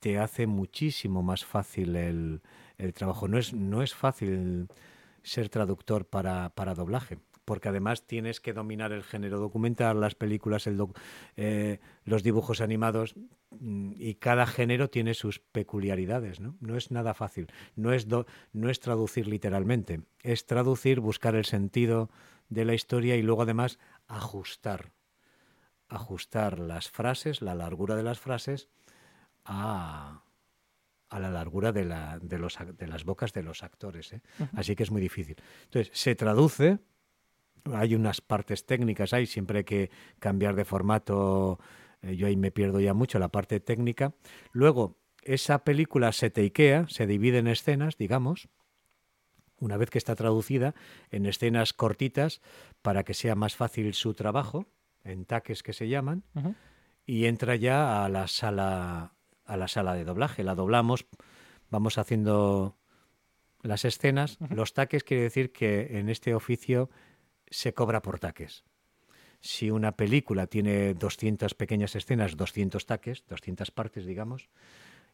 te 0.01 0.19
hace 0.19 0.47
muchísimo 0.47 1.23
más 1.23 1.45
fácil 1.45 1.97
el, 1.97 2.43
el 2.79 2.93
trabajo. 2.95 3.29
No 3.29 3.39
es, 3.39 3.53
no 3.55 3.83
es 3.83 3.95
fácil 3.95 4.69
ser 5.23 5.49
traductor 5.51 6.07
para, 6.07 6.51
para 6.51 6.75
doblaje 6.75 7.19
porque 7.51 7.69
además 7.69 8.07
tienes 8.07 8.41
que 8.41 8.53
dominar 8.53 8.93
el 8.93 9.03
género 9.03 9.41
documental, 9.41 9.99
las 9.99 10.15
películas, 10.15 10.69
el 10.69 10.81
eh, 11.37 11.81
los 12.05 12.23
dibujos 12.23 12.61
animados, 12.61 13.17
mm, 13.59 13.95
y 13.97 14.15
cada 14.15 14.47
género 14.47 14.89
tiene 14.89 15.15
sus 15.15 15.41
peculiaridades, 15.41 16.39
¿no? 16.39 16.57
No 16.61 16.77
es 16.77 16.93
nada 16.93 17.13
fácil, 17.13 17.49
no 17.75 17.93
es, 17.93 18.07
no 18.07 18.71
es 18.71 18.79
traducir 18.79 19.27
literalmente, 19.27 20.03
es 20.23 20.47
traducir, 20.47 21.01
buscar 21.01 21.35
el 21.35 21.45
sentido 21.45 22.09
de 22.51 22.65
la 22.65 22.75
historia 22.75 23.17
y 23.17 23.23
luego 23.23 23.43
además 23.43 23.81
ajustar, 24.07 24.93
ajustar 25.89 26.61
las 26.61 26.89
frases, 26.89 27.43
la 27.43 27.57
largura 27.57 27.97
de 27.97 28.05
las 28.05 28.21
frases 28.21 28.69
a, 29.45 30.23
a 31.09 31.19
la 31.19 31.33
largura 31.33 31.73
de, 31.73 31.85
la, 31.85 32.21
de, 32.21 32.39
los, 32.39 32.57
de, 32.79 32.87
las 32.87 33.03
bocas 33.03 33.33
de 33.33 33.43
los 33.43 33.65
actores. 33.65 34.13
¿eh? 34.13 34.23
Así 34.55 34.77
que 34.77 34.85
es 34.85 34.93
muy 34.93 35.03
difícil. 35.03 35.35
Entonces, 35.65 35.91
se 35.93 36.15
traduce 36.15 36.79
hay 37.73 37.95
unas 37.95 38.21
partes 38.21 38.67
técnicas, 38.67 39.13
hay 39.13 39.27
siempre 39.27 39.59
hay 39.59 39.65
que 39.65 39.91
cambiar 40.19 40.55
de 40.55 40.65
formato, 40.65 41.59
eh, 42.03 42.17
yo 42.17 42.27
ahí 42.27 42.37
me 42.37 42.51
pierdo 42.51 42.81
ya 42.81 42.95
mucho 42.95 43.19
la 43.19 43.29
parte 43.29 43.61
técnica. 43.61 44.15
Luego, 44.53 44.99
esa 45.23 45.65
película 45.65 46.13
se 46.13 46.31
teikea, 46.31 46.87
se 46.89 47.07
divide 47.07 47.39
en 47.39 47.47
escenas, 47.49 47.97
digamos. 47.97 48.49
una 49.59 49.77
vez 49.77 49.91
que 49.91 49.99
está 49.99 50.15
traducida 50.15 50.75
en 51.11 51.27
escenas 51.27 51.75
cortitas 51.75 52.41
para 52.81 53.05
que 53.05 53.13
sea 53.13 53.35
más 53.35 53.57
fácil 53.57 53.93
su 53.93 54.15
trabajo, 54.15 54.67
en 55.05 55.27
taques 55.27 55.63
que 55.63 55.75
se 55.75 55.89
llaman, 55.89 56.25
y 57.05 57.27
entra 57.27 57.57
ya 57.57 58.05
a 58.05 58.09
la 58.09 58.27
sala 58.27 59.15
a 59.45 59.57
la 59.57 59.69
sala 59.69 59.95
de 59.95 60.05
doblaje. 60.05 60.45
La 60.45 60.55
doblamos, 60.55 61.07
vamos 61.71 61.99
haciendo 61.99 62.79
las 63.63 63.85
escenas. 63.85 64.39
Los 64.49 64.75
taques 64.75 65.05
quiere 65.05 65.25
decir 65.25 65.53
que 65.53 65.99
en 65.99 66.09
este 66.09 66.35
oficio 66.35 66.89
se 67.51 67.75
cobra 67.75 68.03
por 68.03 68.19
taques. 68.19 68.65
Si 69.41 69.71
una 69.71 69.93
película 69.93 70.47
tiene 70.47 70.95
200 70.95 71.55
pequeñas 71.55 71.97
escenas, 71.97 72.37
200 72.37 72.85
taques, 72.87 73.25
200 73.29 73.71
partes, 73.71 74.05
digamos, 74.05 74.49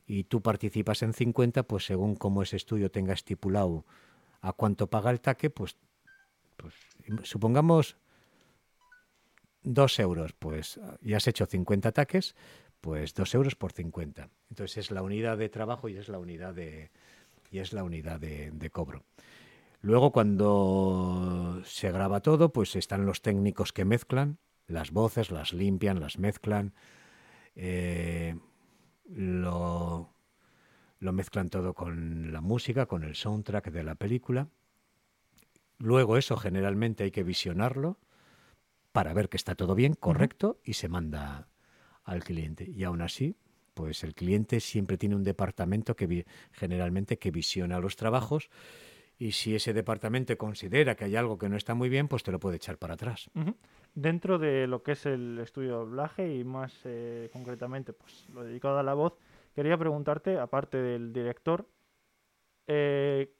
y 0.06 0.24
tú 0.24 0.42
participas 0.42 1.02
en 1.02 1.12
50, 1.12 1.64
pues 1.64 1.86
según 1.86 2.16
como 2.16 2.42
ese 2.42 2.56
estudio 2.56 2.90
tenga 2.90 3.14
estipulado 3.14 3.84
a 4.40 4.52
cuánto 4.52 4.88
paga 4.88 5.10
el 5.10 5.20
taque, 5.20 5.50
pues, 5.50 5.76
pues 6.56 6.74
supongamos 7.22 7.96
dos 9.62 9.98
euros, 9.98 10.32
pues 10.32 10.80
ya 11.02 11.16
has 11.16 11.26
hecho 11.26 11.46
50 11.46 11.92
taques, 11.92 12.34
pues 12.80 13.14
dos 13.14 13.34
euros 13.34 13.56
por 13.56 13.72
50. 13.72 14.30
Entonces 14.50 14.76
es 14.78 14.90
la 14.90 15.02
unidad 15.02 15.36
de 15.38 15.48
trabajo 15.48 15.88
y 15.88 15.96
es 15.96 16.08
la 16.08 16.18
unidad 16.18 16.54
de, 16.54 16.90
y 17.50 17.58
es 17.58 17.72
la 17.72 17.82
unidad 17.82 18.20
de, 18.20 18.70
cobro. 18.70 19.04
Luego 19.86 20.10
cuando 20.10 21.62
se 21.64 21.92
graba 21.92 22.18
todo, 22.18 22.52
pues 22.52 22.74
están 22.74 23.06
los 23.06 23.22
técnicos 23.22 23.72
que 23.72 23.84
mezclan 23.84 24.40
las 24.66 24.90
voces, 24.90 25.30
las 25.30 25.52
limpian, 25.52 26.00
las 26.00 26.18
mezclan. 26.18 26.74
Eh, 27.54 28.36
lo, 29.08 30.12
lo 30.98 31.12
mezclan 31.12 31.50
todo 31.50 31.74
con 31.74 32.32
la 32.32 32.40
música, 32.40 32.86
con 32.86 33.04
el 33.04 33.14
soundtrack 33.14 33.70
de 33.70 33.84
la 33.84 33.94
película. 33.94 34.48
Luego 35.78 36.16
eso 36.16 36.36
generalmente 36.36 37.04
hay 37.04 37.12
que 37.12 37.22
visionarlo 37.22 37.96
para 38.90 39.12
ver 39.12 39.28
que 39.28 39.36
está 39.36 39.54
todo 39.54 39.76
bien, 39.76 39.94
correcto, 39.94 40.58
y 40.64 40.72
se 40.72 40.88
manda 40.88 41.46
al 42.02 42.24
cliente. 42.24 42.68
Y 42.68 42.82
aún 42.82 43.02
así, 43.02 43.36
pues 43.74 44.02
el 44.02 44.16
cliente 44.16 44.58
siempre 44.58 44.98
tiene 44.98 45.14
un 45.14 45.22
departamento 45.22 45.94
que 45.94 46.26
generalmente 46.50 47.20
que 47.20 47.30
visiona 47.30 47.78
los 47.78 47.94
trabajos 47.94 48.50
y 49.18 49.32
si 49.32 49.54
ese 49.54 49.72
departamento 49.72 50.36
considera 50.36 50.94
que 50.94 51.04
hay 51.04 51.16
algo 51.16 51.38
que 51.38 51.48
no 51.48 51.56
está 51.56 51.74
muy 51.74 51.88
bien, 51.88 52.08
pues 52.08 52.22
te 52.22 52.32
lo 52.32 52.38
puede 52.38 52.56
echar 52.56 52.78
para 52.78 52.94
atrás. 52.94 53.30
Dentro 53.94 54.38
de 54.38 54.66
lo 54.66 54.82
que 54.82 54.92
es 54.92 55.06
el 55.06 55.38
estudio 55.38 55.70
de 55.70 55.76
doblaje 55.76 56.34
y 56.34 56.44
más 56.44 56.78
eh, 56.84 57.30
concretamente 57.32 57.92
pues 57.92 58.28
lo 58.28 58.44
dedicado 58.44 58.78
a 58.78 58.82
la 58.82 58.94
voz, 58.94 59.14
quería 59.54 59.78
preguntarte, 59.78 60.38
aparte 60.38 60.76
del 60.76 61.12
director, 61.12 61.66
eh, 62.66 63.32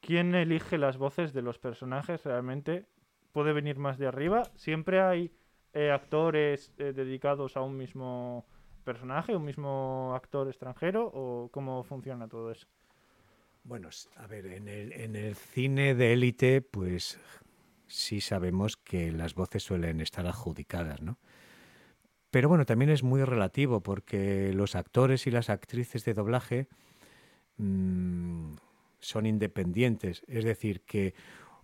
¿quién 0.00 0.34
elige 0.34 0.78
las 0.78 0.96
voces 0.96 1.32
de 1.32 1.42
los 1.42 1.58
personajes 1.58 2.24
realmente? 2.24 2.86
¿Puede 3.32 3.52
venir 3.52 3.78
más 3.78 3.98
de 3.98 4.06
arriba? 4.06 4.44
¿Siempre 4.56 5.00
hay 5.00 5.32
eh, 5.72 5.90
actores 5.90 6.72
eh, 6.78 6.92
dedicados 6.92 7.56
a 7.56 7.62
un 7.62 7.76
mismo 7.76 8.46
personaje, 8.84 9.36
un 9.36 9.44
mismo 9.44 10.14
actor 10.14 10.48
extranjero 10.48 11.10
o 11.12 11.50
cómo 11.52 11.84
funciona 11.84 12.26
todo 12.26 12.50
eso? 12.50 12.66
Bueno, 13.62 13.88
a 14.16 14.26
ver, 14.26 14.46
en 14.46 14.68
el, 14.68 14.92
en 14.92 15.16
el 15.16 15.34
cine 15.36 15.94
de 15.94 16.12
élite, 16.12 16.62
pues 16.62 17.18
sí 17.86 18.20
sabemos 18.20 18.76
que 18.76 19.12
las 19.12 19.34
voces 19.34 19.62
suelen 19.62 20.00
estar 20.00 20.26
adjudicadas, 20.26 21.02
¿no? 21.02 21.18
Pero 22.30 22.48
bueno, 22.48 22.64
también 22.64 22.90
es 22.90 23.02
muy 23.02 23.22
relativo 23.24 23.82
porque 23.82 24.52
los 24.52 24.76
actores 24.76 25.26
y 25.26 25.30
las 25.30 25.50
actrices 25.50 26.04
de 26.04 26.14
doblaje 26.14 26.68
mmm, 27.56 28.54
son 29.00 29.26
independientes. 29.26 30.22
Es 30.28 30.44
decir, 30.44 30.82
que 30.82 31.14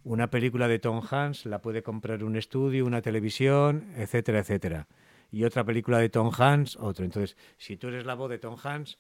una 0.03 0.29
película 0.29 0.67
de 0.69 0.79
Tom 0.81 1.03
Hanks 1.09 1.47
la 1.47 1.63
puede 1.63 1.83
comprar 1.83 2.25
un 2.25 2.37
estudio, 2.37 2.85
una 2.85 3.01
televisión, 3.01 3.93
etcétera, 3.97 4.41
etcétera. 4.41 4.89
Y 5.31 5.45
otra 5.45 5.65
película 5.65 5.99
de 5.99 6.09
Tom 6.09 6.31
Hanks, 6.37 6.77
otro. 6.77 7.05
Entonces, 7.05 7.37
si 7.59 7.77
tú 7.77 7.89
eres 7.89 8.05
la 8.05 8.15
voz 8.15 8.31
de 8.31 8.39
Tom 8.39 8.57
Hanks, 8.63 8.99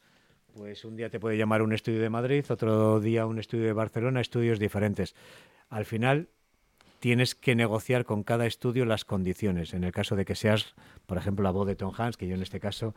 pues 0.56 0.84
un 0.84 0.96
día 0.96 1.10
te 1.10 1.20
puede 1.20 1.36
llamar 1.36 1.62
un 1.62 1.72
estudio 1.72 2.00
de 2.00 2.08
Madrid, 2.08 2.44
otro 2.48 3.00
día 3.00 3.26
un 3.26 3.38
estudio 3.38 3.64
de 3.66 3.72
Barcelona, 3.72 4.20
estudios 4.20 4.58
diferentes. 4.58 5.14
Al 5.68 5.84
final 5.84 6.28
tienes 6.98 7.34
que 7.34 7.54
negociar 7.54 8.04
con 8.04 8.22
cada 8.22 8.46
estudio 8.46 8.86
las 8.86 9.04
condiciones. 9.04 9.74
En 9.74 9.84
el 9.84 9.92
caso 9.92 10.16
de 10.16 10.24
que 10.24 10.34
seas, 10.34 10.74
por 11.06 11.18
ejemplo, 11.18 11.42
la 11.42 11.50
voz 11.50 11.66
de 11.66 11.76
Tom 11.76 11.92
Hanks, 11.96 12.16
que 12.16 12.26
yo 12.26 12.34
en 12.34 12.42
este 12.42 12.60
caso 12.60 12.94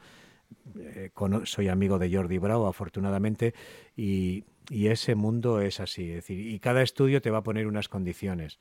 eh, 0.79 1.11
soy 1.43 1.67
amigo 1.67 1.99
de 1.99 2.13
Jordi 2.13 2.37
Brau, 2.37 2.65
afortunadamente, 2.65 3.53
y, 3.95 4.45
ese 4.69 5.15
mundo 5.15 5.61
es 5.61 5.79
así. 5.79 6.09
Es 6.09 6.15
decir, 6.17 6.39
y 6.39 6.59
cada 6.59 6.83
estudio 6.83 7.21
te 7.21 7.31
va 7.31 7.39
a 7.39 7.43
poner 7.43 7.65
unas 7.65 7.89
condiciones. 7.89 8.59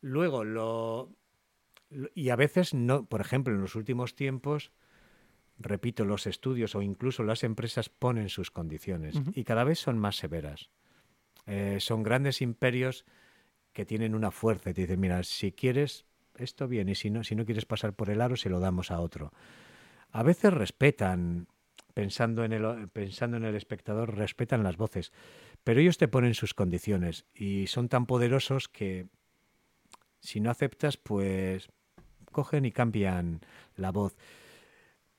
Luego, 0.00 0.44
lo, 0.44 1.10
y 2.14 2.28
a 2.28 2.36
veces 2.36 2.74
no, 2.74 3.04
por 3.04 3.20
ejemplo, 3.20 3.52
en 3.52 3.60
los 3.60 3.74
últimos 3.74 4.14
tiempos, 4.14 4.70
repito, 5.58 6.04
los 6.04 6.26
estudios 6.26 6.74
o 6.74 6.82
incluso 6.82 7.22
las 7.22 7.44
empresas 7.44 7.88
ponen 7.88 8.28
sus 8.28 8.50
condiciones 8.50 9.14
y 9.34 9.44
cada 9.44 9.64
vez 9.64 9.78
son 9.78 9.98
más 9.98 10.16
severas. 10.16 10.70
Eh, 11.46 11.78
son 11.80 12.02
grandes 12.02 12.40
imperios 12.42 13.04
que 13.72 13.84
tienen 13.84 14.14
una 14.14 14.30
fuerza 14.30 14.70
y 14.70 14.74
te 14.74 14.82
dicen, 14.82 15.00
mira, 15.00 15.22
si 15.24 15.52
quieres 15.52 16.06
esto 16.36 16.68
bien 16.68 16.88
y 16.88 16.94
si 16.94 17.10
no, 17.10 17.22
si 17.22 17.34
no 17.34 17.44
quieres 17.44 17.66
pasar 17.66 17.94
por 17.94 18.10
el 18.10 18.20
aro, 18.20 18.36
se 18.36 18.48
lo 18.48 18.60
damos 18.60 18.90
a 18.90 19.00
otro 19.00 19.32
a 20.14 20.22
veces 20.22 20.54
respetan, 20.54 21.48
pensando 21.92 22.44
en, 22.44 22.52
el, 22.52 22.88
pensando 22.88 23.36
en 23.36 23.44
el 23.44 23.56
espectador, 23.56 24.16
respetan 24.16 24.62
las 24.62 24.76
voces, 24.76 25.12
pero 25.64 25.80
ellos 25.80 25.98
te 25.98 26.06
ponen 26.06 26.34
sus 26.34 26.54
condiciones 26.54 27.26
y 27.34 27.66
son 27.66 27.88
tan 27.88 28.06
poderosos 28.06 28.68
que 28.68 29.08
si 30.20 30.38
no 30.38 30.52
aceptas, 30.52 30.96
pues 30.96 31.68
cogen 32.30 32.64
y 32.64 32.70
cambian 32.70 33.40
la 33.74 33.90
voz. 33.90 34.16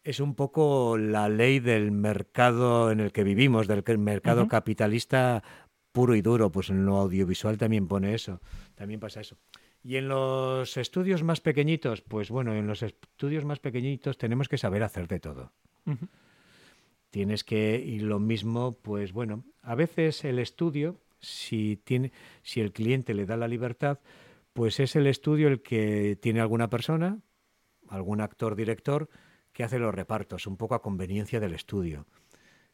Es 0.05 0.19
un 0.19 0.35
poco 0.35 0.99
la 0.99 1.29
ley 1.29 1.59
del 1.59 1.91
mercado 1.91 2.91
en 2.91 2.99
el 2.99 3.11
que 3.11 3.23
vivimos, 3.23 3.67
del 3.67 3.83
mercado 3.97 4.47
capitalista 4.47 5.43
puro 5.91 6.13
y 6.13 6.21
duro, 6.21 6.51
pues 6.51 6.69
en 6.69 6.85
lo 6.85 6.97
audiovisual 6.97 7.57
también 7.57 7.87
pone 7.87 8.13
eso, 8.13 8.39
también 8.75 8.99
pasa 8.99 9.21
eso. 9.21 9.35
Y 9.81 9.95
en 9.95 10.07
los 10.07 10.77
estudios 10.77 11.23
más 11.23 11.41
pequeñitos, 11.41 12.01
pues 12.01 12.29
bueno, 12.29 12.53
en 12.53 12.67
los 12.67 12.83
estudios 12.83 13.45
más 13.45 13.59
pequeñitos 13.59 14.19
tenemos 14.19 14.47
que 14.47 14.59
saber 14.59 14.83
hacer 14.83 15.07
de 15.07 15.19
todo. 15.19 15.53
Tienes 17.09 17.43
que, 17.43 17.83
y 17.83 17.97
lo 17.97 18.19
mismo, 18.19 18.77
pues 18.83 19.11
bueno, 19.11 19.43
a 19.63 19.73
veces 19.73 20.23
el 20.23 20.37
estudio, 20.37 21.01
si, 21.19 21.77
tiene, 21.83 22.11
si 22.43 22.61
el 22.61 22.73
cliente 22.73 23.15
le 23.15 23.25
da 23.25 23.37
la 23.37 23.47
libertad, 23.47 23.99
pues 24.53 24.79
es 24.79 24.95
el 24.95 25.07
estudio 25.07 25.47
el 25.47 25.63
que 25.63 26.15
tiene 26.21 26.41
alguna 26.41 26.69
persona, 26.69 27.21
algún 27.87 28.21
actor, 28.21 28.55
director, 28.55 29.09
que 29.55 29.63
hace 29.63 29.79
los 29.79 29.95
repartos, 29.95 30.47
un 30.47 30.57
poco 30.57 30.75
a 30.75 30.81
conveniencia 30.81 31.39
del 31.39 31.53
estudio. 31.53 32.05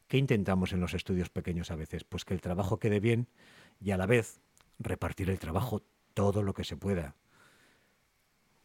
¿Qué 0.08 0.18
intentamos 0.18 0.72
en 0.72 0.80
los 0.80 0.94
estudios 0.94 1.30
pequeños 1.30 1.70
a 1.70 1.76
veces? 1.76 2.02
Pues 2.02 2.24
que 2.24 2.34
el 2.34 2.40
trabajo 2.40 2.80
quede 2.80 2.98
bien 2.98 3.28
y 3.80 3.92
a 3.92 3.96
la 3.96 4.06
vez 4.06 4.40
repartir 4.80 5.30
el 5.30 5.38
trabajo 5.38 5.84
todo 6.12 6.42
lo 6.42 6.54
que 6.54 6.64
se 6.64 6.76
pueda. 6.76 7.14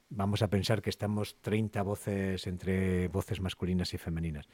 Vamos 0.10 0.42
a 0.42 0.50
pensar 0.50 0.82
que 0.82 0.90
estamos 0.90 1.40
30 1.42 1.84
voces 1.84 2.48
entre 2.48 3.08
voces 3.08 3.40
masculinas 3.40 3.94
y 3.94 4.00
femeninas. 4.00 4.50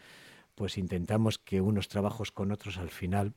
Pues 0.56 0.78
intentamos 0.78 1.40
que 1.40 1.62
unos 1.62 1.88
trabajos 1.88 2.34
con 2.34 2.52
otros 2.52 2.78
al 2.78 2.90
final, 2.90 3.34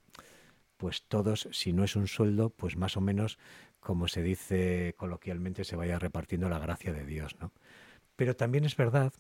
pues 0.77 1.05
todos, 1.07 1.49
si 1.53 1.73
no 1.73 1.85
es 1.85 1.95
un 1.95 2.09
sueldo, 2.09 2.51
pues 2.51 2.77
más 2.77 2.97
o 2.97 3.01
menos, 3.01 3.39
como 3.79 4.09
se 4.09 4.25
dice 4.25 4.93
coloquialmente, 4.97 5.63
se 5.63 5.77
vaya 5.77 6.01
repartiendo 6.01 6.49
la 6.49 6.59
gracia 6.59 6.93
de 6.93 7.07
Dios, 7.07 7.37
¿no? 7.39 7.53
Pero 8.17 8.35
también 8.35 8.65
es 8.65 8.75
verdad 8.75 9.13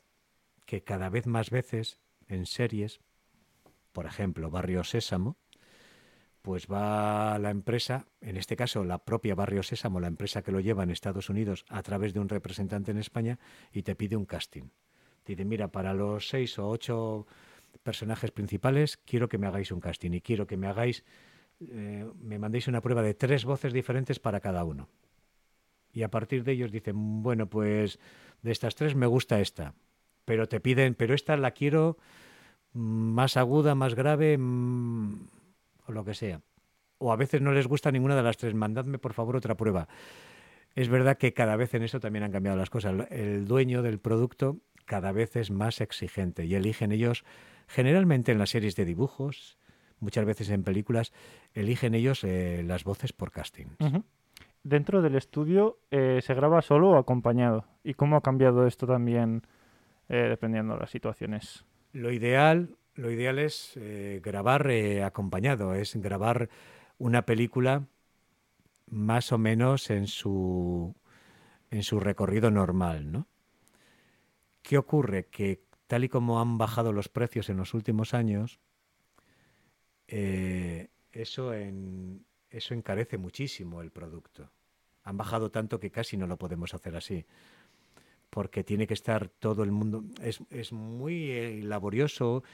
que 0.66 0.82
cada 0.82 1.08
vez 1.08 1.26
más 1.26 1.50
veces 1.50 1.98
en 2.28 2.44
series, 2.44 3.00
por 3.92 4.04
ejemplo, 4.04 4.50
Barrio 4.50 4.84
Sésamo, 4.84 5.36
pues 6.42 6.66
va 6.70 7.38
la 7.38 7.50
empresa, 7.50 8.06
en 8.20 8.36
este 8.36 8.56
caso 8.56 8.84
la 8.84 8.98
propia 8.98 9.34
Barrio 9.34 9.62
Sésamo, 9.62 9.98
la 9.98 10.06
empresa 10.06 10.42
que 10.42 10.52
lo 10.52 10.60
lleva 10.60 10.82
en 10.82 10.90
Estados 10.90 11.30
Unidos 11.30 11.64
a 11.68 11.82
través 11.82 12.12
de 12.14 12.20
un 12.20 12.28
representante 12.28 12.90
en 12.90 12.98
España 12.98 13.38
y 13.72 13.82
te 13.82 13.96
pide 13.96 14.16
un 14.16 14.26
casting. 14.26 14.68
Te 15.24 15.32
dice, 15.32 15.44
mira, 15.44 15.68
para 15.68 15.92
los 15.94 16.28
seis 16.28 16.58
o 16.58 16.68
ocho 16.68 17.26
personajes 17.82 18.30
principales 18.30 18.96
quiero 18.96 19.28
que 19.28 19.38
me 19.38 19.46
hagáis 19.46 19.72
un 19.72 19.80
casting 19.80 20.12
y 20.12 20.20
quiero 20.20 20.46
que 20.46 20.56
me 20.56 20.68
hagáis, 20.68 21.04
eh, 21.60 22.08
me 22.20 22.38
mandéis 22.38 22.68
una 22.68 22.80
prueba 22.80 23.02
de 23.02 23.14
tres 23.14 23.44
voces 23.44 23.72
diferentes 23.72 24.20
para 24.20 24.40
cada 24.40 24.62
uno. 24.64 24.88
Y 25.92 26.02
a 26.02 26.10
partir 26.10 26.44
de 26.44 26.52
ellos 26.52 26.70
dicen, 26.70 27.22
bueno, 27.22 27.48
pues 27.48 27.98
de 28.42 28.52
estas 28.52 28.74
tres 28.74 28.94
me 28.94 29.06
gusta 29.06 29.40
esta, 29.40 29.74
pero 30.26 30.48
te 30.48 30.60
piden, 30.60 30.94
pero 30.94 31.14
esta 31.14 31.38
la 31.38 31.52
quiero 31.52 31.96
más 32.74 33.38
aguda, 33.38 33.74
más 33.74 33.94
grave, 33.94 34.36
mm, 34.36 35.28
o 35.86 35.92
lo 35.92 36.04
que 36.04 36.12
sea. 36.12 36.42
O 36.98 37.12
a 37.12 37.16
veces 37.16 37.40
no 37.40 37.52
les 37.52 37.66
gusta 37.66 37.90
ninguna 37.90 38.16
de 38.16 38.22
las 38.22 38.36
tres. 38.36 38.54
Mandadme, 38.54 38.98
por 38.98 39.14
favor, 39.14 39.36
otra 39.36 39.54
prueba. 39.54 39.88
Es 40.74 40.88
verdad 40.88 41.16
que 41.16 41.32
cada 41.32 41.56
vez 41.56 41.72
en 41.72 41.82
eso 41.82 42.00
también 42.00 42.24
han 42.24 42.32
cambiado 42.32 42.58
las 42.58 42.68
cosas. 42.68 43.06
El 43.10 43.46
dueño 43.46 43.80
del 43.82 43.98
producto 43.98 44.58
cada 44.84 45.12
vez 45.12 45.36
es 45.36 45.50
más 45.50 45.80
exigente 45.80 46.44
y 46.44 46.54
eligen 46.54 46.92
ellos, 46.92 47.24
generalmente 47.66 48.32
en 48.32 48.38
las 48.38 48.50
series 48.50 48.76
de 48.76 48.84
dibujos, 48.84 49.58
muchas 50.00 50.24
veces 50.24 50.50
en 50.50 50.62
películas, 50.64 51.12
eligen 51.54 51.94
ellos 51.94 52.24
eh, 52.24 52.62
las 52.64 52.84
voces 52.84 53.12
por 53.12 53.32
casting. 53.32 53.66
Dentro 54.62 55.00
del 55.00 55.14
estudio, 55.14 55.78
eh, 55.90 56.20
¿se 56.22 56.34
graba 56.34 56.60
solo 56.60 56.90
o 56.90 56.96
acompañado? 56.98 57.64
¿Y 57.82 57.94
cómo 57.94 58.16
ha 58.16 58.20
cambiado 58.20 58.66
esto 58.66 58.86
también 58.86 59.42
eh, 60.08 60.26
dependiendo 60.28 60.74
de 60.74 60.80
las 60.80 60.90
situaciones? 60.90 61.64
Lo 61.92 62.12
ideal, 62.12 62.76
lo 62.94 63.10
ideal 63.10 63.38
es 63.38 63.78
grabar 64.22 64.70
acompañado, 65.04 65.74
es 65.74 65.96
grabar 65.96 66.48
una 66.98 67.22
película 67.22 67.86
más 68.86 69.32
o 69.32 69.38
menos 69.38 69.90
en 69.90 70.06
su, 70.06 70.94
en 71.70 71.82
su 71.82 72.00
recorrido 72.00 72.50
normal, 72.50 73.10
¿no? 73.10 73.26
¿Qué 74.62 74.78
ocurre? 74.78 75.26
Que 75.26 75.62
tal 75.86 76.04
y 76.04 76.08
como 76.08 76.40
han 76.40 76.58
bajado 76.58 76.92
los 76.92 77.08
precios 77.08 77.48
en 77.48 77.56
los 77.56 77.74
últimos 77.74 78.14
años, 78.14 78.60
eh, 80.08 80.88
eso, 81.12 81.52
eso 81.52 82.74
encarece 82.74 83.18
muchísimo 83.18 83.80
el 83.80 83.90
producto. 83.90 84.50
Han 85.04 85.16
bajado 85.16 85.50
tanto 85.50 85.78
que 85.78 85.90
casi 85.90 86.16
no 86.16 86.26
lo 86.26 86.36
podemos 86.36 86.74
hacer 86.74 86.96
así. 86.96 87.24
Porque 88.36 88.62
tiene 88.64 88.86
que 88.86 88.92
estar 88.92 89.30
todo 89.30 89.62
el 89.62 89.70
mundo. 89.70 90.04
Es, 90.20 90.70
muy 90.70 91.30
eh, 91.30 91.62
laborioso 91.62 92.44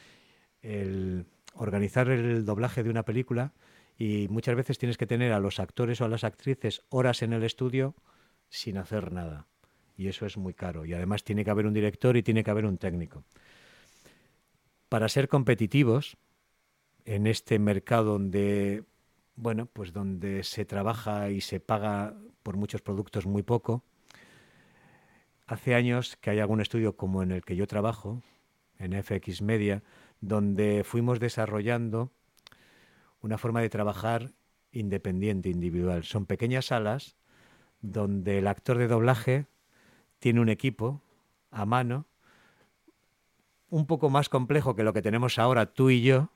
el 0.60 1.26
organizar 1.54 2.08
el 2.08 2.44
doblaje 2.44 2.84
de 2.84 2.90
una 2.90 3.02
película 3.02 3.52
y 3.98 4.28
muchas 4.30 4.54
veces 4.54 4.78
tienes 4.78 4.96
que 4.96 5.08
tener 5.08 5.32
a 5.32 5.40
los 5.40 5.58
actores 5.58 6.00
o 6.00 6.04
a 6.04 6.08
las 6.08 6.22
actrices 6.22 6.84
horas 6.88 7.22
en 7.22 7.32
el 7.32 7.42
estudio 7.42 7.96
sin 8.48 8.78
hacer 8.78 9.10
nada. 9.10 9.48
Y 9.96 10.06
eso 10.06 10.24
es 10.24 10.36
muy 10.36 10.54
caro. 10.54 10.84
Y 10.84 10.94
además 10.94 11.24
tiene 11.24 11.44
que 11.44 11.50
haber 11.50 11.66
un 11.66 11.74
director 11.74 12.16
y 12.16 12.22
tiene 12.22 12.44
que 12.44 12.52
haber 12.52 12.66
un 12.66 12.78
técnico. 12.78 13.24
Para 14.88 15.08
ser 15.08 15.26
competitivos 15.26 16.16
en 17.06 17.26
este 17.26 17.58
mercado 17.58 18.12
donde, 18.12 18.84
bueno, 19.34 19.66
pues 19.66 19.92
donde 19.92 20.44
se 20.44 20.64
trabaja 20.64 21.30
y 21.30 21.40
se 21.40 21.58
paga 21.58 22.14
por 22.44 22.56
muchos 22.56 22.82
productos 22.82 23.26
muy 23.26 23.42
poco, 23.42 23.82
hace 25.52 25.74
años 25.74 26.16
que 26.16 26.30
hay 26.30 26.40
algún 26.40 26.62
estudio 26.62 26.96
como 26.96 27.22
en 27.22 27.30
el 27.30 27.42
que 27.42 27.56
yo 27.56 27.66
trabajo, 27.66 28.22
en 28.78 28.94
FX 29.02 29.42
Media, 29.42 29.82
donde 30.22 30.82
fuimos 30.82 31.20
desarrollando 31.20 32.10
una 33.20 33.36
forma 33.36 33.60
de 33.60 33.68
trabajar 33.68 34.32
independiente, 34.72 35.50
individual. 35.50 36.04
Son 36.04 36.24
pequeñas 36.24 36.66
salas 36.66 37.16
donde 37.82 38.38
el 38.38 38.46
actor 38.46 38.78
de 38.78 38.88
doblaje 38.88 39.46
tiene 40.20 40.40
un 40.40 40.48
equipo 40.48 41.02
a 41.50 41.66
mano, 41.66 42.06
un 43.68 43.86
poco 43.86 44.08
más 44.08 44.30
complejo 44.30 44.74
que 44.74 44.84
lo 44.84 44.94
que 44.94 45.02
tenemos 45.02 45.38
ahora 45.38 45.66
tú 45.74 45.90
y 45.90 46.00
yo, 46.00 46.30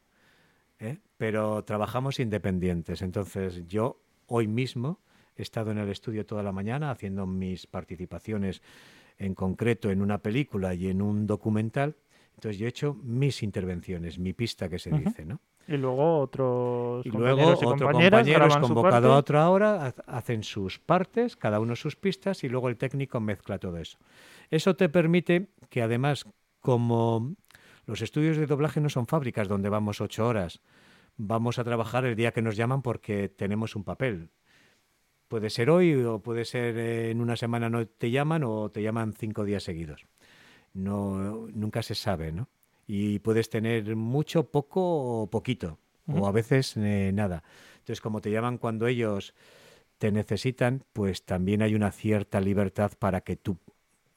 ¿eh? 0.79 0.99
pero 1.17 1.65
trabajamos 1.65 2.21
independientes. 2.21 3.01
Entonces 3.01 3.67
yo 3.67 3.99
hoy 4.27 4.47
mismo 4.47 5.01
he 5.37 5.43
estado 5.43 5.71
en 5.71 5.79
el 5.79 5.89
estudio 5.89 6.27
toda 6.27 6.43
la 6.43 6.53
mañana 6.53 6.91
haciendo 6.91 7.27
mis 7.27 7.67
participaciones 7.67 8.61
en 9.19 9.35
concreto 9.35 9.91
en 9.91 10.03
una 10.03 10.19
película 10.19 10.75
y 10.75 10.89
en 10.89 11.03
un 11.03 11.27
documental. 11.27 11.97
Entonces 12.35 12.59
yo 12.59 12.67
he 12.67 12.69
hecho 12.69 12.95
mis 13.03 13.43
intervenciones, 13.43 14.19
mi 14.19 14.33
pista 14.33 14.69
que 14.69 14.79
se 14.79 14.91
dice, 14.91 15.25
¿no? 15.25 15.41
Y 15.69 15.77
luego 15.77 16.21
otros 16.21 17.05
y 17.05 17.11
luego 17.11 17.49
otro 17.49 17.89
compañero 17.89 18.47
es 18.47 18.57
convocado 18.57 19.13
a 19.13 19.17
otra 19.17 19.51
hora, 19.51 19.95
hacen 20.07 20.45
sus 20.45 20.79
partes, 20.79 21.35
cada 21.35 21.59
uno 21.59 21.75
sus 21.75 21.97
pistas 21.97 22.45
y 22.45 22.49
luego 22.49 22.69
el 22.69 22.77
técnico 22.77 23.19
mezcla 23.19 23.59
todo 23.59 23.79
eso. 23.79 23.99
Eso 24.51 24.77
te 24.77 24.89
permite 24.89 25.49
que 25.69 25.83
además, 25.83 26.25
como 26.61 27.35
los 27.85 28.01
estudios 28.01 28.37
de 28.37 28.47
doblaje 28.47 28.81
no 28.81 28.89
son 28.89 29.07
fábricas 29.07 29.49
donde 29.49 29.69
vamos 29.69 30.01
ocho 30.01 30.29
horas, 30.29 30.61
vamos 31.17 31.59
a 31.59 31.65
trabajar 31.65 32.05
el 32.05 32.15
día 32.15 32.33
que 32.33 32.43
nos 32.43 32.57
llaman 32.57 32.83
porque 32.83 33.29
tenemos 33.29 33.75
un 33.75 33.83
papel. 33.83 34.31
Puede 35.29 35.51
ser 35.51 35.71
hoy 35.71 35.95
o 35.95 36.21
puede 36.21 36.45
ser 36.45 36.79
en 36.79 37.21
una 37.21 37.37
semana 37.37 37.69
no 37.69 37.87
te 37.87 38.11
llaman 38.11 38.45
o 38.45 38.71
te 38.71 38.83
llaman 38.83 39.13
cinco 39.13 39.45
días 39.45 39.65
seguidos. 39.65 40.07
No, 40.75 41.49
nunca 41.49 41.83
se 41.83 41.95
sabe, 41.95 42.33
¿no? 42.33 42.49
y 42.87 43.19
puedes 43.19 43.51
tener 43.51 43.97
mucho, 43.97 44.51
poco 44.51 45.23
o 45.23 45.27
poquito, 45.29 45.79
o 46.07 46.27
a 46.27 46.33
veces 46.33 46.77
eh, 46.77 47.11
nada. 47.13 47.43
Entonces, 47.79 48.01
como 48.01 48.21
te 48.21 48.31
llaman 48.31 48.59
cuando 48.59 48.87
ellos 48.87 49.35
te 49.99 50.13
necesitan, 50.13 50.85
pues 50.93 51.25
también 51.25 51.63
hay 51.63 51.75
una 51.75 51.91
cierta 51.91 52.41
libertad 52.41 52.93
para 52.99 53.23
que 53.23 53.37
tú, 53.37 53.59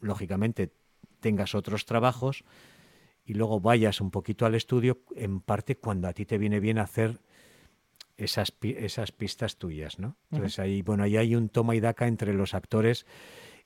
lógicamente, 0.01 0.72
tengas 1.20 1.55
otros 1.55 1.86
trabajos 1.86 2.43
y 3.26 3.34
luego 3.34 3.60
vayas 3.60 4.01
un 4.01 4.12
poquito 4.12 4.45
al 4.45 4.55
estudio, 4.55 4.99
en 5.16 5.39
parte 5.39 5.76
cuando 5.76 6.07
a 6.07 6.14
ti 6.14 6.26
te 6.26 6.38
viene 6.38 6.60
bien 6.60 6.78
hacer 6.78 7.20
esas, 8.20 8.53
esas 8.61 9.11
pistas 9.11 9.57
tuyas, 9.57 9.99
¿no? 9.99 10.17
Entonces 10.32 10.59
ahí, 10.59 10.82
bueno, 10.82 11.03
ahí 11.03 11.17
hay 11.17 11.36
un 11.36 11.49
toma 11.49 11.76
y 11.76 11.80
daca 11.80 12.07
entre 12.07 12.34
los 12.34 12.53
actores 12.53 13.05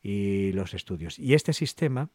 y 0.02 0.52
los 0.54 0.74
estudios. 0.74 1.18
Y 1.20 1.34
este 1.34 1.54
sistema 1.54 2.10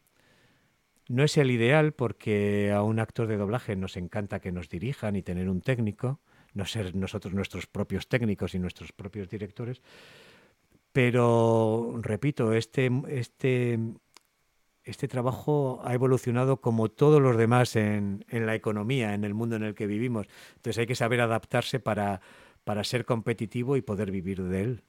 no 1.07 1.23
es 1.23 1.37
el 1.37 1.51
ideal 1.51 1.91
porque 1.93 2.71
a 2.71 2.83
un 2.83 2.99
actor 2.99 3.27
de 3.27 3.37
doblaje 3.37 3.75
nos 3.75 3.97
encanta 3.97 4.39
que 4.39 4.51
nos 4.51 4.69
dirijan 4.69 5.15
y 5.15 5.23
tener 5.23 5.49
un 5.49 5.61
técnico, 5.61 6.19
no 6.53 6.65
ser 6.65 6.95
nosotros 6.95 7.33
nuestros 7.33 7.67
propios 7.67 8.07
técnicos 8.07 8.55
y 8.55 8.59
nuestros 8.59 8.91
propios 8.91 9.29
directores. 9.29 9.81
Pero, 10.91 11.99
repito, 12.01 12.53
este, 12.53 12.89
este, 13.07 13.79
este 14.83 15.07
trabajo 15.07 15.81
ha 15.83 15.93
evolucionado 15.93 16.61
como 16.61 16.89
todos 16.89 17.21
los 17.21 17.37
demás 17.37 17.75
en, 17.75 18.25
la 18.29 18.55
economía, 18.55 19.13
en 19.13 19.23
el 19.23 19.33
mundo 19.33 19.55
en 19.55 19.63
el 19.63 19.75
que 19.75 19.87
vivimos. 19.87 20.27
Entonces 20.55 20.79
hay 20.79 20.87
que 20.87 20.95
saber 20.95 21.21
adaptarse 21.21 21.79
para, 21.79 22.21
para 22.63 22.83
ser 22.83 23.05
competitivo 23.05 23.75
y 23.75 23.81
poder 23.81 24.11
vivir 24.11 24.41
de 24.43 24.61
él. 24.61 24.83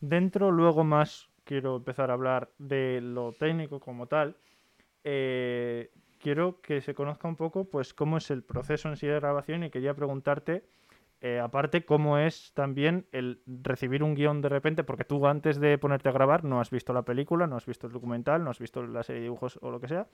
Dentro, 0.00 0.50
luego 0.50 0.84
más, 0.84 1.28
quiero 1.44 1.76
empezar 1.76 2.10
a 2.10 2.14
hablar 2.14 2.50
de 2.58 3.00
lo 3.00 3.32
técnico 3.32 3.80
como 3.80 4.06
tal 4.06 4.36
eh, 5.04 5.90
quiero 6.18 6.62
que 6.62 6.80
se 6.80 6.94
conozca 6.94 7.28
un 7.28 7.36
poco 7.36 7.66
pues 7.66 7.92
cómo 7.92 8.16
es 8.16 8.30
el 8.30 8.42
proceso 8.42 8.88
en 8.88 8.96
sí 8.96 9.06
de 9.06 9.14
grabación 9.20 9.62
y 9.62 9.70
quería 9.70 9.94
preguntarte 9.94 10.64
eh, 11.26 11.40
aparte, 11.40 11.86
cómo 11.86 12.18
es 12.18 12.52
también 12.52 13.06
el 13.10 13.40
recibir 13.46 14.02
un 14.02 14.14
guion 14.14 14.42
de 14.42 14.50
repente, 14.50 14.84
porque 14.84 15.04
tú 15.04 15.26
antes 15.26 15.58
de 15.58 15.78
ponerte 15.78 16.10
a 16.10 16.12
grabar 16.12 16.44
no 16.44 16.60
has 16.60 16.68
visto 16.68 16.92
la 16.92 17.00
película, 17.00 17.46
no 17.46 17.56
has 17.56 17.64
visto 17.64 17.86
el 17.86 17.94
documental, 17.94 18.44
no 18.44 18.50
has 18.50 18.58
visto 18.58 18.86
la 18.86 19.02
serie 19.02 19.20
de 19.20 19.28
dibujos 19.28 19.58
o 19.62 19.70
lo 19.70 19.80
que 19.80 19.88
sea. 19.88 20.06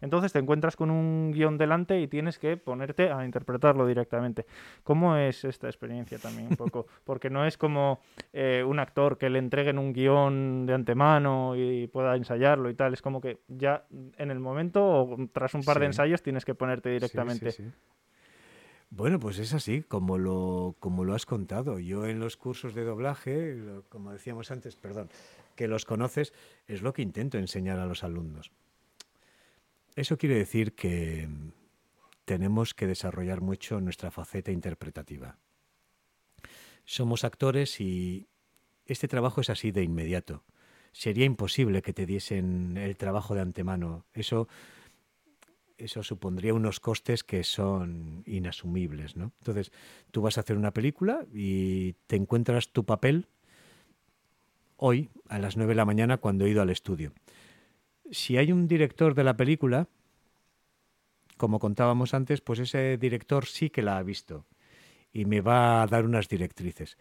Entonces 0.00 0.32
te 0.32 0.38
encuentras 0.38 0.74
con 0.74 0.90
un 0.90 1.32
guion 1.32 1.58
delante 1.58 2.00
y 2.00 2.08
tienes 2.08 2.38
que 2.38 2.56
ponerte 2.56 3.10
a 3.10 3.26
interpretarlo 3.26 3.86
directamente. 3.86 4.46
¿Cómo 4.84 5.18
es 5.18 5.44
esta 5.44 5.66
experiencia 5.66 6.16
también 6.18 6.48
un 6.48 6.56
poco? 6.56 6.86
Porque 7.04 7.28
no 7.28 7.44
es 7.44 7.58
como 7.58 8.00
eh, 8.32 8.64
un 8.66 8.78
actor 8.78 9.18
que 9.18 9.28
le 9.28 9.40
entreguen 9.40 9.78
un 9.78 9.92
guion 9.92 10.64
de 10.64 10.72
antemano 10.72 11.56
y 11.56 11.88
pueda 11.88 12.16
ensayarlo 12.16 12.70
y 12.70 12.74
tal. 12.74 12.94
Es 12.94 13.02
como 13.02 13.20
que 13.20 13.40
ya 13.48 13.84
en 13.90 14.30
el 14.30 14.40
momento 14.40 14.82
o 14.82 15.28
tras 15.30 15.52
un 15.52 15.62
par 15.62 15.78
de 15.78 15.84
ensayos 15.84 16.22
tienes 16.22 16.46
que 16.46 16.54
ponerte 16.54 16.88
directamente. 16.88 17.50
Sí, 17.50 17.70
bueno, 18.96 19.18
pues 19.18 19.38
es 19.38 19.52
así, 19.54 19.82
como 19.82 20.18
lo, 20.18 20.76
como 20.78 21.04
lo 21.04 21.14
has 21.14 21.26
contado. 21.26 21.80
Yo 21.80 22.06
en 22.06 22.20
los 22.20 22.36
cursos 22.36 22.74
de 22.74 22.84
doblaje, 22.84 23.56
como 23.88 24.12
decíamos 24.12 24.52
antes, 24.52 24.76
perdón, 24.76 25.10
que 25.56 25.66
los 25.66 25.84
conoces, 25.84 26.32
es 26.68 26.80
lo 26.80 26.92
que 26.92 27.02
intento 27.02 27.36
enseñar 27.36 27.80
a 27.80 27.86
los 27.86 28.04
alumnos. 28.04 28.52
Eso 29.96 30.16
quiere 30.16 30.36
decir 30.36 30.74
que 30.74 31.28
tenemos 32.24 32.72
que 32.72 32.86
desarrollar 32.86 33.40
mucho 33.40 33.80
nuestra 33.80 34.12
faceta 34.12 34.52
interpretativa. 34.52 35.38
Somos 36.84 37.24
actores 37.24 37.80
y 37.80 38.28
este 38.86 39.08
trabajo 39.08 39.40
es 39.40 39.50
así 39.50 39.72
de 39.72 39.82
inmediato. 39.82 40.44
Sería 40.92 41.24
imposible 41.24 41.82
que 41.82 41.92
te 41.92 42.06
diesen 42.06 42.76
el 42.76 42.96
trabajo 42.96 43.34
de 43.34 43.40
antemano. 43.40 44.04
Eso 44.14 44.46
eso 45.78 46.02
supondría 46.02 46.54
unos 46.54 46.80
costes 46.80 47.24
que 47.24 47.42
son 47.44 48.22
inasumibles, 48.26 49.16
¿no? 49.16 49.32
Entonces, 49.40 49.72
tú 50.10 50.22
vas 50.22 50.38
a 50.38 50.42
hacer 50.42 50.56
una 50.56 50.72
película 50.72 51.26
y 51.32 51.94
te 52.06 52.16
encuentras 52.16 52.70
tu 52.70 52.84
papel 52.84 53.28
hoy 54.76 55.10
a 55.28 55.38
las 55.38 55.56
9 55.56 55.70
de 55.70 55.76
la 55.76 55.84
mañana 55.84 56.18
cuando 56.18 56.44
he 56.44 56.50
ido 56.50 56.62
al 56.62 56.70
estudio. 56.70 57.12
Si 58.10 58.36
hay 58.36 58.52
un 58.52 58.68
director 58.68 59.14
de 59.14 59.24
la 59.24 59.36
película, 59.36 59.88
como 61.36 61.58
contábamos 61.58 62.14
antes, 62.14 62.40
pues 62.40 62.58
ese 62.58 62.96
director 62.98 63.46
sí 63.46 63.70
que 63.70 63.82
la 63.82 63.98
ha 63.98 64.02
visto 64.02 64.46
y 65.12 65.24
me 65.24 65.40
va 65.40 65.82
a 65.82 65.86
dar 65.86 66.04
unas 66.04 66.28
directrices. 66.28 66.98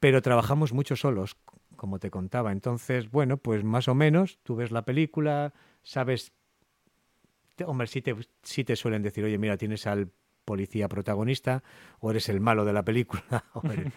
Pero 0.00 0.22
trabajamos 0.22 0.72
mucho 0.72 0.96
solos, 0.96 1.36
como 1.76 1.98
te 1.98 2.10
contaba. 2.10 2.52
Entonces, 2.52 3.10
bueno, 3.10 3.38
pues 3.38 3.64
más 3.64 3.88
o 3.88 3.94
menos 3.94 4.38
tú 4.42 4.56
ves 4.56 4.70
la 4.70 4.84
película, 4.84 5.54
sabes 5.82 6.32
hombre, 7.64 7.86
sí 7.86 8.02
te, 8.02 8.14
te 8.64 8.76
suelen 8.76 9.02
decir, 9.02 9.24
oye, 9.24 9.38
mira, 9.38 9.56
tienes 9.56 9.86
al 9.86 10.10
policía 10.44 10.88
protagonista 10.88 11.62
o 12.00 12.10
eres 12.10 12.30
el 12.30 12.40
malo 12.40 12.64
de 12.64 12.72
la 12.72 12.82
película. 12.82 13.44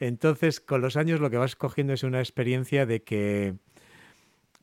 Entonces, 0.00 0.60
con 0.60 0.80
los 0.80 0.96
años 0.96 1.18
lo 1.18 1.28
que 1.28 1.38
vas 1.38 1.56
cogiendo 1.56 1.92
es 1.92 2.04
una 2.04 2.20
experiencia 2.20 2.86
de 2.86 3.02
que, 3.02 3.56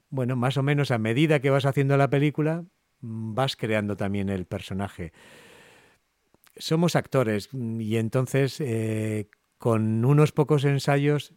bueno, 0.10 0.38
más 0.38 0.56
o 0.56 0.64
menos 0.64 0.92
a 0.92 0.98
medida 0.98 1.42
que 1.42 1.50
vas 1.50 1.66
haciendo 1.66 1.98
la 1.98 2.10
película, 2.10 2.64
mm, 3.02 3.34
vas 3.34 3.58
creando 3.58 3.98
también 3.98 4.30
el 4.30 4.46
personaje. 4.46 5.12
somos 6.58 6.96
actores 6.96 7.50
y 7.54 7.98
entonces 7.98 8.62
eh, 8.62 9.28
con 9.58 10.06
unos 10.06 10.32
pocos 10.32 10.64
ensayos 10.64 11.34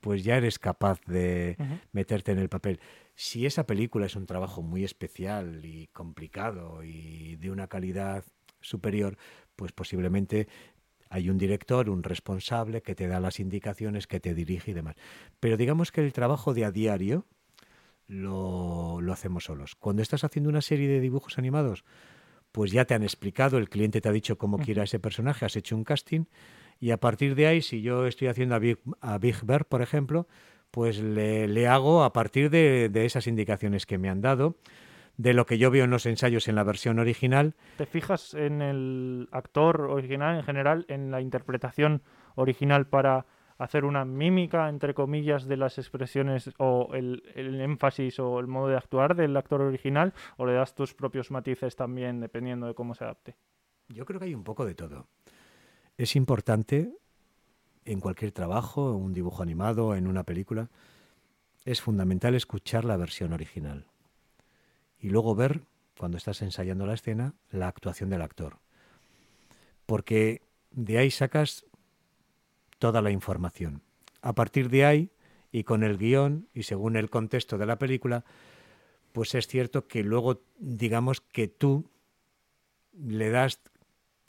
pues 0.00 0.24
ya 0.24 0.36
eres 0.36 0.58
capaz 0.58 1.00
de 1.06 1.56
meterte 1.92 2.32
en 2.32 2.38
el 2.38 2.48
papel. 2.48 2.80
Si 3.16 3.46
esa 3.46 3.66
película 3.66 4.06
es 4.06 4.14
un 4.14 4.26
trabajo 4.26 4.62
muy 4.62 4.84
especial 4.84 5.64
y 5.64 5.88
complicado 5.88 6.84
y 6.84 7.36
de 7.36 7.50
una 7.50 7.66
calidad 7.66 8.24
superior, 8.60 9.16
pues 9.56 9.72
posiblemente 9.72 10.48
hay 11.08 11.30
un 11.30 11.38
director, 11.38 11.88
un 11.88 12.02
responsable 12.02 12.82
que 12.82 12.94
te 12.94 13.08
da 13.08 13.18
las 13.18 13.40
indicaciones, 13.40 14.06
que 14.06 14.20
te 14.20 14.34
dirige 14.34 14.72
y 14.72 14.74
demás. 14.74 14.96
Pero 15.40 15.56
digamos 15.56 15.92
que 15.92 16.02
el 16.02 16.12
trabajo 16.12 16.52
de 16.52 16.66
a 16.66 16.70
diario 16.70 17.24
lo, 18.06 19.00
lo 19.00 19.12
hacemos 19.12 19.44
solos. 19.44 19.76
Cuando 19.76 20.02
estás 20.02 20.22
haciendo 20.22 20.50
una 20.50 20.60
serie 20.60 20.88
de 20.88 21.00
dibujos 21.00 21.38
animados, 21.38 21.84
pues 22.52 22.70
ya 22.70 22.84
te 22.84 22.94
han 22.94 23.02
explicado, 23.02 23.56
el 23.56 23.70
cliente 23.70 24.00
te 24.00 24.08
ha 24.08 24.12
dicho 24.12 24.36
cómo 24.36 24.58
quiere 24.58 24.82
a 24.82 24.84
ese 24.84 24.98
personaje, 24.98 25.44
has 25.46 25.56
hecho 25.56 25.74
un 25.74 25.84
casting 25.84 26.26
y 26.78 26.90
a 26.90 27.00
partir 27.00 27.34
de 27.34 27.46
ahí, 27.46 27.62
si 27.62 27.80
yo 27.80 28.06
estoy 28.06 28.28
haciendo 28.28 28.54
a 28.54 28.58
Big, 28.58 28.78
a 29.00 29.18
Big 29.18 29.36
Bear, 29.44 29.66
por 29.66 29.80
ejemplo, 29.80 30.28
pues 30.76 30.98
le, 30.98 31.68
hago 31.68 32.04
a 32.04 32.12
partir 32.12 32.50
de, 32.50 32.90
esas 33.06 33.26
indicaciones 33.26 33.86
que 33.86 33.96
me 33.96 34.10
han 34.10 34.20
dado, 34.20 34.56
de 35.16 35.32
lo 35.32 35.46
que 35.46 35.56
yo 35.56 35.70
veo 35.70 35.84
en 35.84 35.90
los 35.90 36.04
ensayos 36.04 36.48
en 36.48 36.54
la 36.54 36.64
versión 36.64 36.98
original. 36.98 37.54
¿Te 37.78 37.86
fijas 37.86 38.34
en 38.34 38.60
el 38.60 39.26
actor 39.32 39.80
original 39.80 40.36
en 40.36 40.42
general, 40.42 40.84
en 40.88 41.10
la 41.10 41.22
interpretación 41.22 42.02
original 42.34 42.88
para 42.88 43.24
hacer 43.56 43.86
una 43.86 44.04
mímica, 44.04 44.68
entre 44.68 44.92
comillas, 44.92 45.46
de 45.48 45.56
las 45.56 45.78
expresiones 45.78 46.50
o 46.58 46.90
el, 46.92 47.22
el, 47.34 47.58
énfasis 47.58 48.18
o 48.18 48.38
el 48.38 48.46
modo 48.46 48.68
de 48.68 48.76
actuar 48.76 49.16
del 49.16 49.34
actor 49.34 49.62
original 49.62 50.12
o 50.36 50.44
le 50.44 50.52
das 50.52 50.74
tus 50.74 50.92
propios 50.92 51.30
matices 51.30 51.74
también 51.74 52.20
dependiendo 52.20 52.66
de 52.66 52.74
cómo 52.74 52.94
se 52.94 53.04
adapte? 53.04 53.34
Yo 53.88 54.04
creo 54.04 54.20
que 54.20 54.26
hay 54.26 54.34
un 54.34 54.44
poco 54.44 54.66
de 54.66 54.74
todo. 54.74 55.08
Es 55.96 56.16
importante 56.16 56.92
en 57.86 58.00
cualquier 58.00 58.32
trabajo, 58.32 58.92
un 58.92 59.14
dibujo 59.14 59.42
animado, 59.42 59.94
en 59.94 60.06
una 60.06 60.24
película, 60.24 60.68
es 61.64 61.80
fundamental 61.80 62.34
escuchar 62.34 62.84
la 62.84 62.96
versión 62.96 63.32
original 63.32 63.86
y 64.98 65.10
luego 65.10 65.34
ver, 65.34 65.62
cuando 65.98 66.16
estás 66.18 66.42
ensayando 66.42 66.86
la 66.86 66.94
escena, 66.94 67.34
la 67.50 67.68
actuación 67.68 68.10
del 68.10 68.22
actor. 68.22 68.58
Porque 69.86 70.42
de 70.70 70.98
ahí 70.98 71.10
sacas 71.10 71.64
toda 72.78 73.02
la 73.02 73.10
información. 73.10 73.82
A 74.20 74.34
partir 74.34 74.68
de 74.68 74.84
ahí, 74.84 75.10
y 75.52 75.64
con 75.64 75.84
el 75.84 75.96
guion, 75.96 76.48
y 76.52 76.64
según 76.64 76.96
el 76.96 77.08
contexto 77.08 77.56
de 77.56 77.66
la 77.66 77.78
película, 77.78 78.24
pues 79.12 79.34
es 79.34 79.46
cierto 79.46 79.86
que 79.86 80.02
luego, 80.02 80.42
digamos 80.58 81.20
que 81.20 81.48
tú 81.48 81.88
le 82.92 83.30
das 83.30 83.60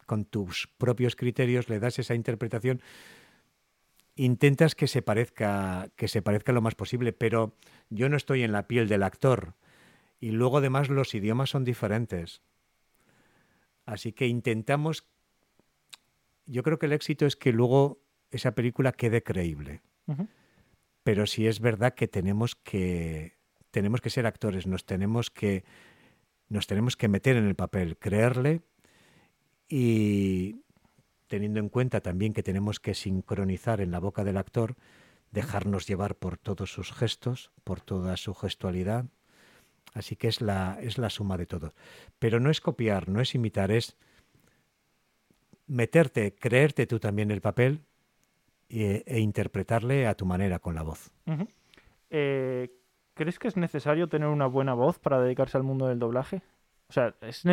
con 0.05 0.25
tus 0.25 0.69
propios 0.77 1.15
criterios, 1.15 1.69
le 1.69 1.79
das 1.79 1.99
esa 1.99 2.15
interpretación, 2.15 2.81
intentas 4.17 4.75
que 4.75 4.87
se 4.87 5.01
parezca, 5.01 5.89
que 5.95 6.07
se 6.07 6.21
parezca 6.21 6.51
lo 6.51 6.61
más 6.61 6.75
posible, 6.75 7.13
pero 7.13 7.55
yo 7.89 8.09
no 8.09 8.17
estoy 8.17 8.43
en 8.43 8.51
la 8.51 8.67
piel 8.67 8.87
del 8.87 9.03
actor. 9.03 9.53
Y 10.19 10.31
luego 10.31 10.57
además 10.57 10.89
los 10.89 11.13
idiomas 11.13 11.51
son 11.51 11.63
diferentes. 11.63 12.41
Así 13.85 14.11
que 14.11 14.27
intentamos, 14.27 15.07
yo 16.45 16.63
creo 16.63 16.79
que 16.79 16.87
el 16.87 16.93
éxito 16.93 17.25
es 17.25 17.35
que 17.35 17.53
luego 17.53 18.01
esa 18.31 18.53
película 18.53 18.91
quede 18.91 19.23
creíble. 19.23 19.81
Pero 21.03 21.25
sí 21.25 21.47
es 21.47 21.59
verdad 21.59 21.93
que 21.93 22.07
tenemos 22.07 22.55
que 22.55 23.37
tenemos 23.71 24.01
que 24.01 24.09
ser 24.09 24.25
actores, 24.25 24.65
nos 24.65 24.85
tenemos 24.85 25.29
que 25.29 25.63
nos 26.49 26.65
tenemos 26.65 26.97
que 26.97 27.09
meter 27.09 27.35
en 27.35 27.45
el 27.45 27.55
papel, 27.55 27.97
creerle 27.97 28.61
y 29.69 30.61
teniendo 31.27 31.59
en 31.59 31.69
cuenta 31.69 32.01
también 32.01 32.33
que 32.33 32.43
tenemos 32.43 32.79
que 32.79 32.93
sincronizar 32.93 33.81
en 33.81 33.91
la 33.91 33.99
boca 33.99 34.23
del 34.23 34.37
actor, 34.37 34.75
dejarnos 35.31 35.87
llevar 35.87 36.15
por 36.15 36.37
todos 36.37 36.71
sus 36.71 36.91
gestos, 36.91 37.51
por 37.63 37.81
toda 37.81 38.17
su 38.17 38.33
gestualidad. 38.33 39.05
Así 39.93 40.15
que 40.15 40.27
es 40.27 40.41
la, 40.41 40.77
es 40.81 40.97
la 40.97 41.09
suma 41.09 41.37
de 41.37 41.45
todo. 41.45 41.73
Pero 42.19 42.39
no 42.39 42.49
es 42.49 42.61
copiar, 42.61 43.09
no 43.09 43.21
es 43.21 43.35
imitar, 43.35 43.71
es 43.71 43.97
meterte, 45.65 46.35
creerte 46.35 46.87
tú 46.87 46.99
también 46.99 47.31
el 47.31 47.41
papel 47.41 47.81
e, 48.69 49.03
e 49.05 49.19
interpretarle 49.19 50.07
a 50.07 50.15
tu 50.15 50.25
manera 50.25 50.59
con 50.59 50.75
la 50.75 50.83
voz. 50.83 51.11
Eh, 52.09 52.69
¿Crees 53.13 53.39
que 53.39 53.47
es 53.47 53.57
necesario 53.57 54.07
tener 54.07 54.29
una 54.29 54.47
buena 54.47 54.73
voz 54.73 54.99
para 54.99 55.19
dedicarse 55.21 55.57
al 55.57 55.63
mundo 55.63 55.87
del 55.87 55.99
doblaje? 55.99 56.41
O 56.89 56.93
sea, 56.93 57.15
es 57.21 57.43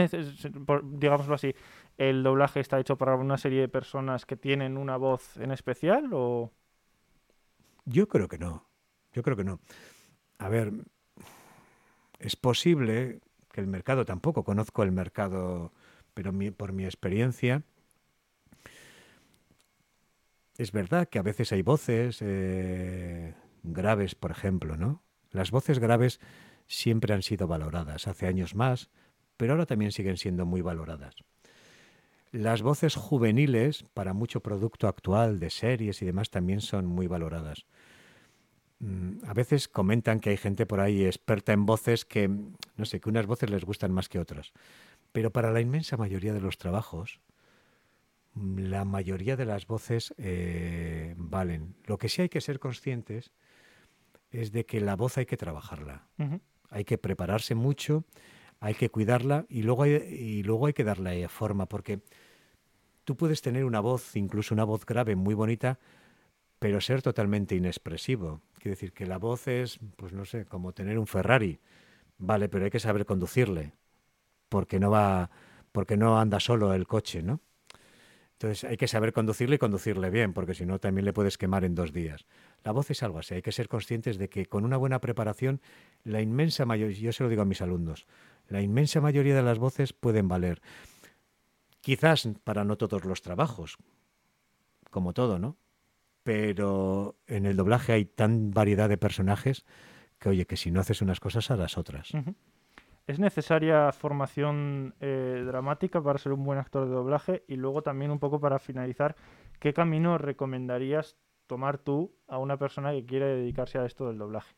digámoslo 0.84 1.34
así, 1.34 1.54
¿el 1.98 2.22
doblaje 2.22 2.60
está 2.60 2.78
hecho 2.78 2.96
para 2.96 3.16
una 3.16 3.36
serie 3.36 3.62
de 3.62 3.68
personas 3.68 4.26
que 4.26 4.36
tienen 4.36 4.76
una 4.76 4.96
voz 4.96 5.36
en 5.38 5.50
especial 5.50 6.10
o...? 6.12 6.52
Yo 7.84 8.08
creo 8.08 8.28
que 8.28 8.38
no. 8.38 8.66
Yo 9.12 9.22
creo 9.22 9.36
que 9.36 9.44
no. 9.44 9.60
A 10.38 10.48
ver, 10.48 10.72
es 12.18 12.36
posible 12.36 13.20
que 13.52 13.60
el 13.60 13.66
mercado, 13.66 14.04
tampoco 14.04 14.44
conozco 14.44 14.82
el 14.82 14.92
mercado, 14.92 15.72
pero 16.14 16.32
por 16.56 16.72
mi 16.72 16.84
experiencia, 16.84 17.62
es 20.56 20.72
verdad 20.72 21.08
que 21.08 21.18
a 21.18 21.22
veces 21.22 21.52
hay 21.52 21.62
voces 21.62 22.18
eh, 22.20 23.34
graves, 23.62 24.14
por 24.14 24.30
ejemplo, 24.30 24.76
¿no? 24.76 25.02
Las 25.30 25.50
voces 25.50 25.78
graves 25.78 26.20
siempre 26.66 27.12
han 27.12 27.22
sido 27.22 27.46
valoradas, 27.46 28.06
hace 28.06 28.26
años 28.26 28.54
más, 28.54 28.90
pero 29.36 29.52
ahora 29.52 29.66
también 29.66 29.92
siguen 29.92 30.16
siendo 30.16 30.46
muy 30.46 30.60
valoradas. 30.60 31.14
Las 32.32 32.62
voces 32.62 32.96
juveniles, 32.96 33.84
para 33.94 34.12
mucho 34.12 34.40
producto 34.40 34.88
actual 34.88 35.38
de 35.38 35.50
series 35.50 36.02
y 36.02 36.06
demás, 36.06 36.30
también 36.30 36.60
son 36.60 36.86
muy 36.86 37.06
valoradas. 37.06 37.64
Mm, 38.80 39.24
a 39.24 39.34
veces 39.34 39.68
comentan 39.68 40.18
que 40.18 40.30
hay 40.30 40.36
gente 40.36 40.66
por 40.66 40.80
ahí 40.80 41.04
experta 41.04 41.52
en 41.52 41.64
voces 41.64 42.04
que, 42.04 42.28
no 42.28 42.84
sé, 42.84 43.00
que 43.00 43.08
unas 43.08 43.26
voces 43.26 43.50
les 43.50 43.64
gustan 43.64 43.92
más 43.92 44.08
que 44.08 44.18
otras. 44.18 44.52
Pero 45.12 45.30
para 45.30 45.52
la 45.52 45.60
inmensa 45.60 45.96
mayoría 45.96 46.34
de 46.34 46.40
los 46.40 46.58
trabajos, 46.58 47.20
mm, 48.34 48.58
la 48.58 48.84
mayoría 48.84 49.36
de 49.36 49.46
las 49.46 49.66
voces 49.66 50.12
eh, 50.18 51.14
valen. 51.16 51.76
Lo 51.86 51.98
que 51.98 52.08
sí 52.08 52.22
hay 52.22 52.28
que 52.28 52.40
ser 52.40 52.58
conscientes 52.58 53.30
es 54.32 54.50
de 54.50 54.66
que 54.66 54.80
la 54.80 54.96
voz 54.96 55.18
hay 55.18 55.26
que 55.26 55.36
trabajarla. 55.36 56.08
Hay 56.70 56.84
que 56.84 56.98
prepararse 56.98 57.54
mucho 57.54 58.04
hay 58.64 58.72
que 58.72 58.88
cuidarla 58.88 59.44
y 59.50 59.62
luego 59.62 59.82
hay, 59.82 59.92
y 59.92 60.42
luego 60.42 60.66
hay 60.66 60.72
que 60.72 60.84
darle 60.84 61.28
forma, 61.28 61.66
porque 61.66 62.00
tú 63.04 63.14
puedes 63.14 63.42
tener 63.42 63.66
una 63.66 63.80
voz, 63.80 64.16
incluso 64.16 64.54
una 64.54 64.64
voz 64.64 64.86
grave 64.86 65.16
muy 65.16 65.34
bonita, 65.34 65.78
pero 66.58 66.80
ser 66.80 67.02
totalmente 67.02 67.54
inexpresivo. 67.54 68.40
Quiere 68.54 68.70
decir 68.70 68.94
que 68.94 69.04
la 69.04 69.18
voz 69.18 69.48
es, 69.48 69.78
pues 69.96 70.14
no 70.14 70.24
sé, 70.24 70.46
como 70.46 70.72
tener 70.72 70.98
un 70.98 71.06
Ferrari. 71.06 71.60
Vale, 72.16 72.48
pero 72.48 72.64
hay 72.64 72.70
que 72.70 72.80
saber 72.80 73.04
conducirle, 73.04 73.74
porque 74.48 74.80
no 74.80 74.90
va, 74.90 75.30
porque 75.70 75.98
no 75.98 76.18
anda 76.18 76.40
solo 76.40 76.72
el 76.72 76.86
coche, 76.86 77.22
¿no? 77.22 77.40
Entonces 78.32 78.64
hay 78.64 78.78
que 78.78 78.88
saber 78.88 79.12
conducirle 79.12 79.56
y 79.56 79.58
conducirle 79.58 80.08
bien, 80.08 80.32
porque 80.32 80.54
si 80.54 80.64
no 80.64 80.78
también 80.78 81.04
le 81.04 81.12
puedes 81.12 81.36
quemar 81.36 81.64
en 81.64 81.74
dos 81.74 81.92
días. 81.92 82.24
La 82.62 82.72
voz 82.72 82.90
es 82.90 83.02
algo 83.02 83.18
así, 83.18 83.34
hay 83.34 83.42
que 83.42 83.52
ser 83.52 83.68
conscientes 83.68 84.16
de 84.16 84.30
que 84.30 84.46
con 84.46 84.64
una 84.64 84.78
buena 84.78 85.00
preparación, 85.00 85.60
la 86.02 86.22
inmensa 86.22 86.64
mayoría, 86.64 86.98
yo 86.98 87.12
se 87.12 87.22
lo 87.22 87.28
digo 87.28 87.42
a 87.42 87.44
mis 87.44 87.60
alumnos, 87.60 88.06
la 88.48 88.60
inmensa 88.60 89.00
mayoría 89.00 89.34
de 89.34 89.42
las 89.42 89.58
voces 89.58 89.92
pueden 89.92 90.28
valer. 90.28 90.60
Quizás 91.80 92.28
para 92.44 92.64
no 92.64 92.76
todos 92.76 93.04
los 93.04 93.22
trabajos, 93.22 93.76
como 94.90 95.12
todo, 95.12 95.38
¿no? 95.38 95.56
Pero 96.22 97.16
en 97.26 97.44
el 97.44 97.56
doblaje 97.56 97.92
hay 97.92 98.04
tan 98.06 98.50
variedad 98.50 98.88
de 98.88 98.96
personajes 98.96 99.66
que, 100.18 100.30
oye, 100.30 100.46
que 100.46 100.56
si 100.56 100.70
no 100.70 100.80
haces 100.80 101.02
unas 101.02 101.20
cosas, 101.20 101.50
harás 101.50 101.76
otras. 101.76 102.12
¿Es 103.06 103.18
necesaria 103.18 103.92
formación 103.92 104.94
eh, 105.00 105.42
dramática 105.46 106.02
para 106.02 106.18
ser 106.18 106.32
un 106.32 106.44
buen 106.44 106.58
actor 106.58 106.86
de 106.86 106.94
doblaje? 106.94 107.44
Y 107.46 107.56
luego 107.56 107.82
también 107.82 108.10
un 108.10 108.18
poco 108.18 108.40
para 108.40 108.58
finalizar, 108.58 109.14
¿qué 109.58 109.74
camino 109.74 110.16
recomendarías 110.16 111.18
tomar 111.46 111.76
tú 111.76 112.14
a 112.26 112.38
una 112.38 112.56
persona 112.56 112.92
que 112.92 113.04
quiere 113.04 113.26
dedicarse 113.26 113.78
a 113.78 113.84
esto 113.84 114.06
del 114.06 114.16
doblaje? 114.16 114.54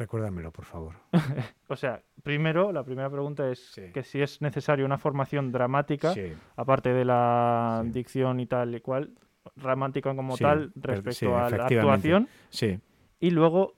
Recuérdamelo, 0.00 0.50
por 0.50 0.64
favor. 0.64 0.94
o 1.68 1.76
sea, 1.76 2.02
primero, 2.22 2.72
la 2.72 2.82
primera 2.82 3.10
pregunta 3.10 3.50
es 3.50 3.78
que 3.92 4.02
si 4.02 4.22
es 4.22 4.40
necesaria 4.40 4.82
una 4.82 4.96
formación 4.96 5.52
dramática, 5.52 6.14
aparte 6.56 6.94
de 6.94 7.04
la 7.04 7.82
dicción 7.84 8.40
y 8.40 8.46
tal 8.46 8.74
y 8.74 8.80
cual, 8.80 9.10
dramática 9.56 10.16
como 10.16 10.38
tal, 10.38 10.72
respecto 10.74 11.36
a 11.36 11.50
la 11.50 11.64
actuación. 11.66 12.28
Sí. 12.48 12.80
Y 13.20 13.30
luego, 13.30 13.74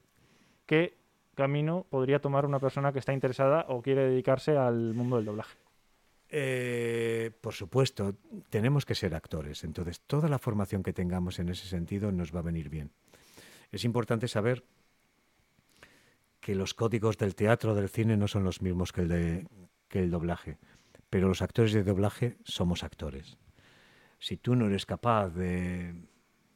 ¿qué 0.64 0.96
camino 1.34 1.86
podría 1.90 2.20
tomar 2.20 2.46
una 2.46 2.60
persona 2.60 2.92
que 2.92 3.00
está 3.00 3.12
interesada 3.12 3.66
o 3.68 3.82
quiere 3.82 4.08
dedicarse 4.08 4.56
al 4.56 4.94
mundo 4.94 5.16
del 5.16 5.24
doblaje? 5.24 5.58
Eh, 6.28 7.32
por 7.40 7.52
supuesto, 7.52 8.14
tenemos 8.48 8.86
que 8.86 8.94
ser 8.94 9.16
actores, 9.16 9.64
entonces 9.64 10.02
toda 10.02 10.28
la 10.28 10.38
formación 10.38 10.84
que 10.84 10.92
tengamos 10.92 11.40
en 11.40 11.48
ese 11.48 11.66
sentido 11.66 12.12
nos 12.12 12.32
va 12.32 12.38
a 12.38 12.44
venir 12.44 12.68
bien. 12.68 12.92
Es 13.72 13.84
importante 13.84 14.28
saber 14.28 14.62
que 16.42 16.56
los 16.56 16.74
códigos 16.74 17.16
del 17.18 17.36
teatro, 17.36 17.72
del 17.72 17.88
cine, 17.88 18.16
no 18.16 18.26
son 18.26 18.42
los 18.42 18.60
mismos 18.62 18.92
que 18.92 19.02
el, 19.02 19.08
de, 19.08 19.46
que 19.88 20.00
el 20.00 20.10
doblaje. 20.10 20.58
pero 21.08 21.28
los 21.28 21.40
actores 21.40 21.72
de 21.72 21.84
doblaje 21.84 22.36
somos 22.42 22.82
actores. 22.82 23.38
Si 24.18 24.36
tú 24.38 24.56
no 24.56 24.66
eres 24.66 24.84
capaz 24.84 25.30
de 25.30 25.94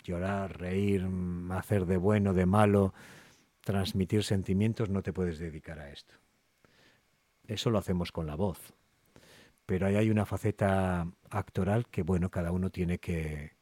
llorar, 0.03 0.59
reír, 0.59 1.09
hacer 1.51 1.87
de 1.87 1.99
bueno, 1.99 2.34
de 2.34 2.47
malo, 2.47 2.95
transmitir 3.61 4.24
sentimientos, 4.24 4.91
no 4.91 5.03
te 5.03 5.12
puedes 5.12 5.39
dedicar 5.39 5.78
a 5.78 5.91
esto. 5.91 6.14
Eso 7.47 7.70
lo 7.70 7.78
hacemos 7.78 8.11
con 8.11 8.26
la 8.26 8.34
voz. 8.34 8.74
Pero 9.66 9.87
ahí 9.87 9.95
hay 9.95 10.11
una 10.11 10.26
faceta 10.26 11.07
actoral 11.30 11.87
que, 11.87 12.03
bueno, 12.03 12.28
cada 12.30 12.51
uno 12.51 12.70
tiene 12.70 12.99
que, 12.99 13.53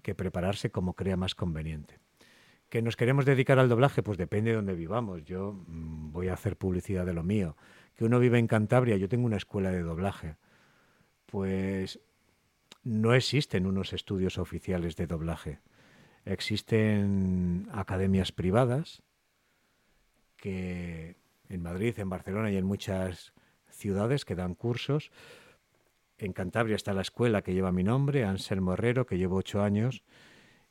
que 0.00 0.14
prepararse 0.14 0.70
como 0.70 0.94
crea 0.94 1.16
más 1.16 1.34
conveniente. 1.34 2.01
¿Que 2.72 2.80
nos 2.80 2.96
queremos 2.96 3.26
dedicar 3.26 3.58
al 3.58 3.68
doblaje? 3.68 4.02
Pues 4.02 4.16
depende 4.16 4.48
de 4.48 4.56
donde 4.56 4.74
vivamos. 4.74 5.22
Yo 5.24 5.52
mm, 5.52 6.10
voy 6.10 6.28
a 6.28 6.32
hacer 6.32 6.56
publicidad 6.56 7.04
de 7.04 7.12
lo 7.12 7.22
mío. 7.22 7.54
Que 7.94 8.06
uno 8.06 8.18
vive 8.18 8.38
en 8.38 8.46
Cantabria, 8.46 8.96
yo 8.96 9.10
tengo 9.10 9.26
una 9.26 9.36
escuela 9.36 9.70
de 9.70 9.82
doblaje. 9.82 10.36
Pues 11.26 12.00
no 12.82 13.12
existen 13.12 13.66
unos 13.66 13.92
estudios 13.92 14.38
oficiales 14.38 14.96
de 14.96 15.06
doblaje. 15.06 15.60
Existen 16.24 17.68
academias 17.72 18.32
privadas 18.32 19.02
que 20.38 21.16
en 21.50 21.60
Madrid, 21.60 21.98
en 21.98 22.08
Barcelona 22.08 22.50
y 22.52 22.56
en 22.56 22.64
muchas 22.64 23.34
ciudades 23.68 24.24
que 24.24 24.34
dan 24.34 24.54
cursos. 24.54 25.10
En 26.16 26.32
Cantabria 26.32 26.76
está 26.76 26.94
la 26.94 27.02
escuela 27.02 27.42
que 27.42 27.52
lleva 27.52 27.70
mi 27.70 27.84
nombre, 27.84 28.24
Anselmo 28.24 28.72
Herrero, 28.72 29.04
que 29.04 29.18
llevo 29.18 29.36
ocho 29.36 29.60
años, 29.62 30.02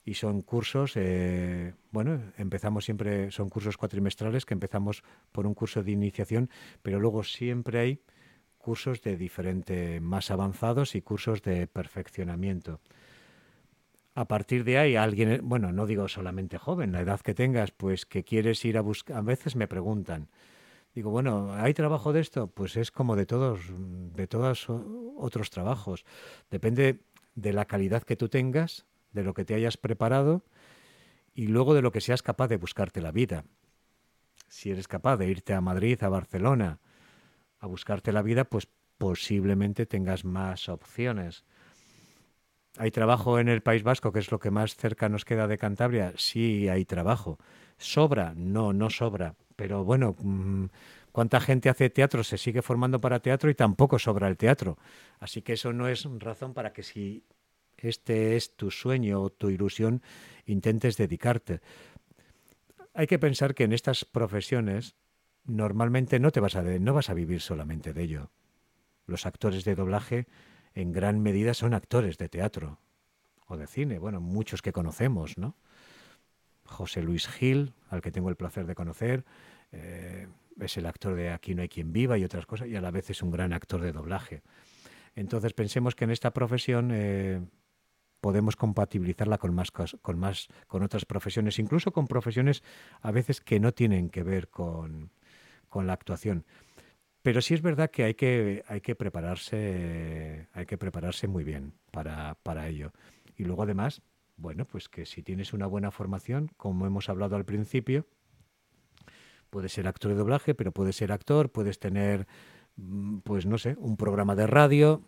y 0.03 0.15
son 0.15 0.41
cursos, 0.41 0.93
eh, 0.95 1.73
bueno, 1.91 2.19
empezamos 2.37 2.85
siempre, 2.85 3.31
son 3.31 3.49
cursos 3.49 3.77
cuatrimestrales 3.77 4.45
que 4.45 4.53
empezamos 4.53 5.03
por 5.31 5.45
un 5.45 5.53
curso 5.53 5.83
de 5.83 5.91
iniciación, 5.91 6.49
pero 6.81 6.99
luego 6.99 7.23
siempre 7.23 7.79
hay 7.79 8.01
cursos 8.57 9.01
de 9.01 9.17
diferente, 9.17 9.99
más 9.99 10.31
avanzados 10.31 10.95
y 10.95 11.01
cursos 11.01 11.41
de 11.41 11.67
perfeccionamiento. 11.67 12.79
A 14.13 14.27
partir 14.27 14.63
de 14.63 14.77
ahí, 14.77 14.95
alguien, 14.95 15.39
bueno, 15.43 15.71
no 15.71 15.85
digo 15.85 16.07
solamente 16.07 16.57
joven, 16.57 16.91
la 16.91 17.01
edad 17.01 17.21
que 17.21 17.33
tengas, 17.33 17.71
pues 17.71 18.05
que 18.05 18.23
quieres 18.23 18.63
ir 18.65 18.77
a 18.77 18.81
buscar, 18.81 19.17
a 19.17 19.21
veces 19.21 19.55
me 19.55 19.67
preguntan, 19.67 20.29
digo, 20.93 21.11
bueno, 21.11 21.53
¿hay 21.53 21.73
trabajo 21.73 22.11
de 22.11 22.19
esto? 22.19 22.47
Pues 22.47 22.75
es 22.75 22.91
como 22.91 23.15
de 23.15 23.25
todos, 23.25 23.61
de 23.69 24.27
todos 24.27 24.67
otros 25.17 25.49
trabajos. 25.49 26.03
Depende 26.49 26.99
de 27.35 27.53
la 27.53 27.65
calidad 27.65 28.03
que 28.03 28.17
tú 28.17 28.27
tengas, 28.27 28.85
de 29.11 29.23
lo 29.23 29.33
que 29.33 29.45
te 29.45 29.53
hayas 29.53 29.77
preparado 29.77 30.43
y 31.33 31.47
luego 31.47 31.73
de 31.73 31.81
lo 31.81 31.91
que 31.91 32.01
seas 32.01 32.21
capaz 32.21 32.47
de 32.47 32.57
buscarte 32.57 33.01
la 33.01 33.11
vida. 33.11 33.45
Si 34.47 34.69
eres 34.71 34.87
capaz 34.87 35.17
de 35.17 35.29
irte 35.29 35.53
a 35.53 35.61
Madrid, 35.61 36.01
a 36.03 36.09
Barcelona, 36.09 36.79
a 37.59 37.67
buscarte 37.67 38.11
la 38.11 38.21
vida, 38.21 38.43
pues 38.45 38.67
posiblemente 38.97 39.85
tengas 39.85 40.25
más 40.25 40.67
opciones. 40.69 41.45
¿Hay 42.77 42.91
trabajo 42.91 43.39
en 43.39 43.49
el 43.49 43.61
País 43.61 43.83
Vasco, 43.83 44.11
que 44.11 44.19
es 44.19 44.31
lo 44.31 44.39
que 44.39 44.51
más 44.51 44.75
cerca 44.75 45.09
nos 45.09 45.25
queda 45.25 45.47
de 45.47 45.57
Cantabria? 45.57 46.13
Sí, 46.17 46.69
hay 46.69 46.85
trabajo. 46.85 47.37
¿Sobra? 47.77 48.33
No, 48.35 48.73
no 48.73 48.89
sobra. 48.89 49.35
Pero 49.55 49.83
bueno, 49.83 50.15
mm, 50.19 50.65
¿cuánta 51.11 51.39
gente 51.41 51.69
hace 51.69 51.89
teatro? 51.89 52.23
Se 52.23 52.37
sigue 52.37 52.61
formando 52.61 53.01
para 53.01 53.19
teatro 53.19 53.49
y 53.49 53.55
tampoco 53.55 53.99
sobra 53.99 54.27
el 54.27 54.37
teatro. 54.37 54.77
Así 55.19 55.41
que 55.41 55.53
eso 55.53 55.73
no 55.73 55.87
es 55.87 56.07
razón 56.19 56.53
para 56.53 56.71
que 56.71 56.83
si 56.83 57.25
este 57.81 58.35
es 58.35 58.55
tu 58.55 58.71
sueño 58.71 59.21
o 59.21 59.29
tu 59.29 59.49
ilusión, 59.49 60.01
intentes 60.45 60.97
dedicarte. 60.97 61.61
Hay 62.93 63.07
que 63.07 63.19
pensar 63.19 63.55
que 63.55 63.63
en 63.63 63.73
estas 63.73 64.05
profesiones 64.05 64.95
normalmente 65.45 66.19
no 66.19 66.31
te 66.31 66.39
vas 66.39 66.55
a 66.55 66.61
no 66.61 66.93
vas 66.93 67.09
a 67.09 67.13
vivir 67.13 67.41
solamente 67.41 67.93
de 67.93 68.03
ello. 68.03 68.31
Los 69.05 69.25
actores 69.25 69.63
de 69.65 69.75
doblaje 69.75 70.27
en 70.73 70.91
gran 70.91 71.21
medida 71.21 71.53
son 71.53 71.73
actores 71.73 72.17
de 72.17 72.29
teatro 72.29 72.79
o 73.47 73.57
de 73.57 73.67
cine, 73.67 73.99
bueno, 73.99 74.21
muchos 74.21 74.61
que 74.61 74.71
conocemos, 74.71 75.37
¿no? 75.37 75.55
José 76.63 77.01
Luis 77.01 77.27
Gil, 77.27 77.73
al 77.89 78.01
que 78.01 78.11
tengo 78.11 78.29
el 78.29 78.37
placer 78.37 78.65
de 78.65 78.75
conocer, 78.75 79.25
eh, 79.71 80.27
es 80.59 80.77
el 80.77 80.85
actor 80.85 81.15
de 81.15 81.31
Aquí 81.31 81.53
no 81.53 81.61
hay 81.61 81.69
quien 81.69 81.91
viva 81.91 82.17
y 82.17 82.23
otras 82.23 82.45
cosas, 82.45 82.67
y 82.67 82.75
a 82.75 82.81
la 82.81 82.91
vez 82.91 83.09
es 83.09 83.21
un 83.21 83.31
gran 83.31 83.51
actor 83.51 83.81
de 83.81 83.91
doblaje. 83.91 84.41
Entonces 85.15 85.53
pensemos 85.53 85.95
que 85.95 86.05
en 86.05 86.11
esta 86.11 86.31
profesión 86.31 86.91
eh, 86.93 87.41
podemos 88.21 88.55
compatibilizarla 88.55 89.37
con 89.37 89.53
más, 89.53 89.71
con 89.71 90.19
más, 90.19 90.47
con 90.67 90.83
otras 90.83 91.05
profesiones, 91.05 91.59
incluso 91.59 91.91
con 91.91 92.07
profesiones 92.07 92.63
a 93.01 93.11
veces 93.11 93.41
que 93.41 93.59
no 93.59 93.73
tienen 93.73 94.09
que 94.09 94.23
ver 94.23 94.47
con, 94.49 95.11
con 95.67 95.87
la 95.87 95.93
actuación. 95.93 96.45
Pero 97.23 97.41
sí 97.41 97.53
es 97.53 97.61
verdad 97.61 97.91
que 97.91 98.03
hay 98.03 98.13
que, 98.13 98.63
hay 98.67 98.81
que 98.81 98.95
prepararse, 98.95 100.47
hay 100.53 100.65
que 100.65 100.77
prepararse 100.77 101.27
muy 101.27 101.43
bien 101.43 101.73
para, 101.91 102.35
para 102.41 102.67
ello. 102.67 102.93
Y 103.35 103.43
luego 103.43 103.63
además, 103.63 104.01
bueno, 104.37 104.65
pues 104.65 104.89
que 104.89 105.05
si 105.05 105.21
tienes 105.21 105.53
una 105.53 105.67
buena 105.67 105.91
formación, 105.91 106.49
como 106.57 106.87
hemos 106.87 107.09
hablado 107.09 107.35
al 107.35 107.45
principio, 107.45 108.07
puedes 109.49 109.73
ser 109.73 109.87
actor 109.87 110.11
de 110.11 110.17
doblaje, 110.17 110.55
pero 110.55 110.71
puedes 110.71 110.95
ser 110.95 111.11
actor, 111.11 111.51
puedes 111.51 111.79
tener, 111.79 112.27
mm, 112.77 113.19
pues 113.19 113.45
no 113.45 113.57
sé, 113.59 113.75
un 113.77 113.97
programa 113.97 114.35
de 114.35 114.47
radio, 114.47 115.07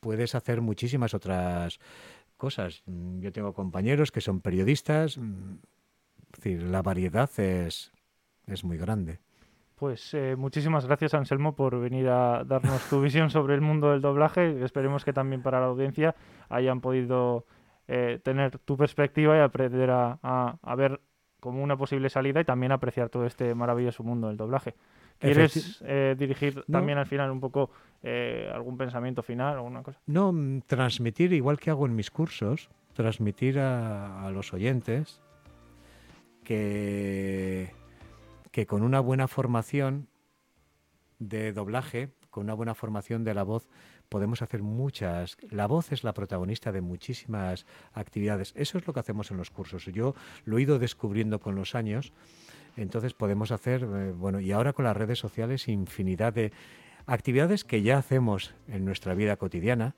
puedes 0.00 0.34
hacer 0.34 0.60
muchísimas 0.60 1.14
otras 1.14 1.78
cosas. 2.44 2.82
Mm, 2.84 3.20
yo 3.20 3.32
tengo 3.32 3.54
compañeros 3.54 4.12
que 4.12 4.20
son 4.20 4.40
periodistas, 4.40 5.16
mm, 5.16 5.56
decir, 6.36 6.62
la 6.62 6.82
variedad 6.82 7.30
es, 7.38 7.90
es 8.46 8.64
muy 8.64 8.76
grande. 8.76 9.18
Pues 9.76 10.12
eh, 10.12 10.36
muchísimas 10.36 10.84
gracias 10.86 11.14
Anselmo 11.14 11.56
por 11.56 11.80
venir 11.80 12.08
a 12.08 12.44
darnos 12.44 12.82
tu 12.90 13.00
visión 13.00 13.30
sobre 13.30 13.54
el 13.54 13.62
mundo 13.62 13.92
del 13.92 14.02
doblaje. 14.02 14.62
Esperemos 14.62 15.04
que 15.06 15.14
también 15.14 15.42
para 15.42 15.58
la 15.58 15.66
audiencia 15.66 16.14
hayan 16.50 16.82
podido 16.82 17.46
eh, 17.88 18.20
tener 18.22 18.58
tu 18.58 18.76
perspectiva 18.76 19.36
y 19.36 19.40
aprender 19.40 19.90
a, 19.90 20.18
a, 20.22 20.74
ver 20.76 21.00
como 21.40 21.62
una 21.62 21.76
posible 21.76 22.10
salida 22.10 22.40
y 22.40 22.44
también 22.44 22.72
apreciar 22.72 23.08
todo 23.08 23.24
este 23.24 23.54
maravilloso 23.54 24.02
mundo 24.02 24.28
del 24.28 24.36
doblaje. 24.36 24.74
¿Quieres 25.18 25.82
eh, 25.86 26.14
dirigir 26.18 26.64
también 26.70 26.98
al 26.98 27.06
final 27.06 27.30
un 27.30 27.40
poco 27.40 27.70
eh, 28.02 28.50
algún 28.52 28.76
pensamiento 28.76 29.22
final 29.22 29.56
o 29.56 29.58
alguna 29.58 29.82
cosa? 29.82 29.98
No, 30.06 30.32
mm, 30.32 30.62
transmitir, 30.66 31.32
igual 31.32 31.58
que 31.58 31.70
hago 31.70 31.86
en 31.86 31.96
mis 31.96 32.10
cursos, 32.10 32.68
transmitir 32.92 33.58
a, 33.58 34.26
a 34.26 34.30
los 34.30 34.52
oyentes 34.52 35.22
que, 36.44 37.72
que 38.52 38.66
con 38.66 38.82
una 38.82 39.00
buena 39.00 39.26
formación 39.26 40.08
de 41.18 41.52
doblaje, 41.52 42.10
con 42.30 42.44
una 42.44 42.54
buena 42.54 42.74
formación 42.74 43.24
de 43.24 43.34
la 43.34 43.42
voz, 43.42 43.66
podemos 44.08 44.42
hacer 44.42 44.62
muchas. 44.62 45.36
La 45.50 45.66
voz 45.66 45.92
es 45.92 46.04
la 46.04 46.14
protagonista 46.14 46.70
de 46.72 46.80
muchísimas 46.80 47.66
actividades. 47.92 48.52
Eso 48.56 48.78
es 48.78 48.86
lo 48.86 48.92
que 48.92 49.00
hacemos 49.00 49.30
en 49.30 49.38
los 49.38 49.50
cursos. 49.50 49.86
Yo 49.86 50.14
lo 50.44 50.58
he 50.58 50.62
ido 50.62 50.78
descubriendo 50.78 51.40
con 51.40 51.54
los 51.54 51.74
años. 51.74 52.12
Entonces 52.76 53.14
podemos 53.14 53.50
hacer, 53.52 53.82
eh, 53.82 54.12
bueno, 54.12 54.40
y 54.40 54.52
ahora 54.52 54.72
con 54.72 54.84
las 54.84 54.96
redes 54.96 55.18
sociales, 55.18 55.68
infinidad 55.68 56.32
de 56.32 56.52
actividades 57.06 57.64
que 57.64 57.82
ya 57.82 57.98
hacemos 57.98 58.54
en 58.68 58.84
nuestra 58.84 59.14
vida 59.14 59.36
cotidiana. 59.36 59.94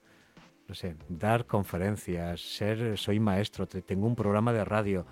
No 0.68 0.74
sé, 0.74 0.96
dar 1.08 1.46
conferencias, 1.46 2.40
ser, 2.40 2.98
soy 2.98 3.20
maestro, 3.20 3.66
tengo 3.66 4.06
un 4.06 4.16
programa 4.16 4.52
de 4.52 4.64
radio, 4.64 5.06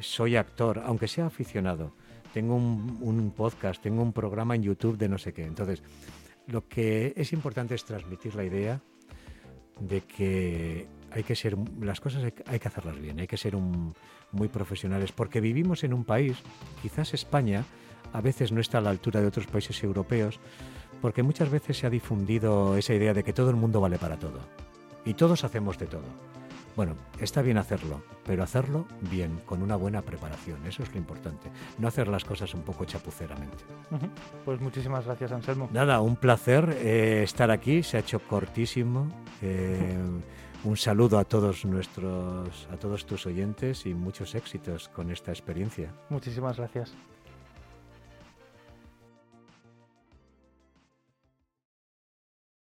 soy 0.00 0.36
actor, 0.36 0.82
aunque 0.84 1.08
sea 1.08 1.26
aficionado, 1.26 1.92
tengo 2.32 2.56
un, 2.56 2.98
un 3.02 3.30
podcast, 3.32 3.82
tengo 3.82 4.02
un 4.02 4.14
programa 4.14 4.54
en 4.54 4.62
YouTube 4.62 4.96
de 4.96 5.08
no 5.08 5.18
sé 5.18 5.34
qué. 5.34 5.44
Entonces, 5.44 5.82
lo 6.46 6.66
que 6.66 7.12
es 7.16 7.34
importante 7.34 7.74
es 7.74 7.84
transmitir 7.84 8.34
la 8.34 8.44
idea 8.44 8.80
de 9.80 10.00
que 10.00 10.86
hay 11.12 11.22
que 11.22 11.34
ser, 11.34 11.56
las 11.80 12.00
cosas 12.00 12.22
hay, 12.24 12.58
que 12.58 12.68
hacerlas 12.68 13.00
bien, 13.00 13.20
hay 13.20 13.26
que 13.26 13.36
ser 13.36 13.56
muy 13.56 14.48
profesionales, 14.48 15.12
porque 15.12 15.40
vivimos 15.40 15.84
en 15.84 15.94
un 15.94 16.04
país, 16.04 16.36
quizás 16.82 17.14
España, 17.14 17.64
a 18.12 18.20
veces 18.20 18.52
no 18.52 18.60
está 18.60 18.78
a 18.78 18.80
la 18.80 18.90
altura 18.90 19.20
de 19.20 19.26
otros 19.26 19.46
países 19.46 19.82
europeos, 19.82 20.40
porque 21.00 21.22
muchas 21.22 21.50
veces 21.50 21.78
se 21.78 21.86
ha 21.86 21.90
difundido 21.90 22.76
esa 22.76 22.94
idea 22.94 23.14
de 23.14 23.22
que 23.22 23.32
todo 23.32 23.50
el 23.50 23.56
mundo 23.56 23.80
vale 23.80 23.98
para 23.98 24.18
todo, 24.18 24.40
y 25.04 25.14
todos 25.14 25.44
hacemos 25.44 25.78
de 25.78 25.86
todo. 25.86 26.38
Bueno, 26.76 26.94
está 27.18 27.42
bien 27.42 27.58
hacerlo, 27.58 28.04
pero 28.24 28.44
hacerlo 28.44 28.86
bien, 29.10 29.40
con 29.46 29.62
una 29.62 29.74
buena 29.74 30.00
preparación, 30.02 30.64
eso 30.64 30.84
es 30.84 30.92
lo 30.92 30.98
importante. 30.98 31.50
No 31.76 31.88
hacer 31.88 32.06
las 32.06 32.24
cosas 32.24 32.54
un 32.54 32.62
poco 32.62 32.84
chapuceramente. 32.84 33.64
Pues 34.44 34.60
muchísimas 34.60 35.04
gracias, 35.04 35.32
Anselmo. 35.32 35.68
Nada, 35.72 36.00
un 36.00 36.14
placer 36.14 36.76
eh, 36.80 37.22
estar 37.24 37.50
aquí, 37.50 37.82
se 37.82 37.96
ha 37.96 38.00
hecho 38.00 38.20
cortísimo. 38.20 39.08
Eh, 39.42 39.98
un 40.64 40.76
saludo 40.76 41.18
a 41.18 41.24
todos 41.24 41.64
nuestros, 41.64 42.68
a 42.72 42.76
todos 42.76 43.06
tus 43.06 43.26
oyentes 43.26 43.86
y 43.86 43.94
muchos 43.94 44.34
éxitos 44.34 44.88
con 44.88 45.10
esta 45.10 45.30
experiencia. 45.30 45.92
Muchísimas 46.08 46.56
gracias. 46.56 46.92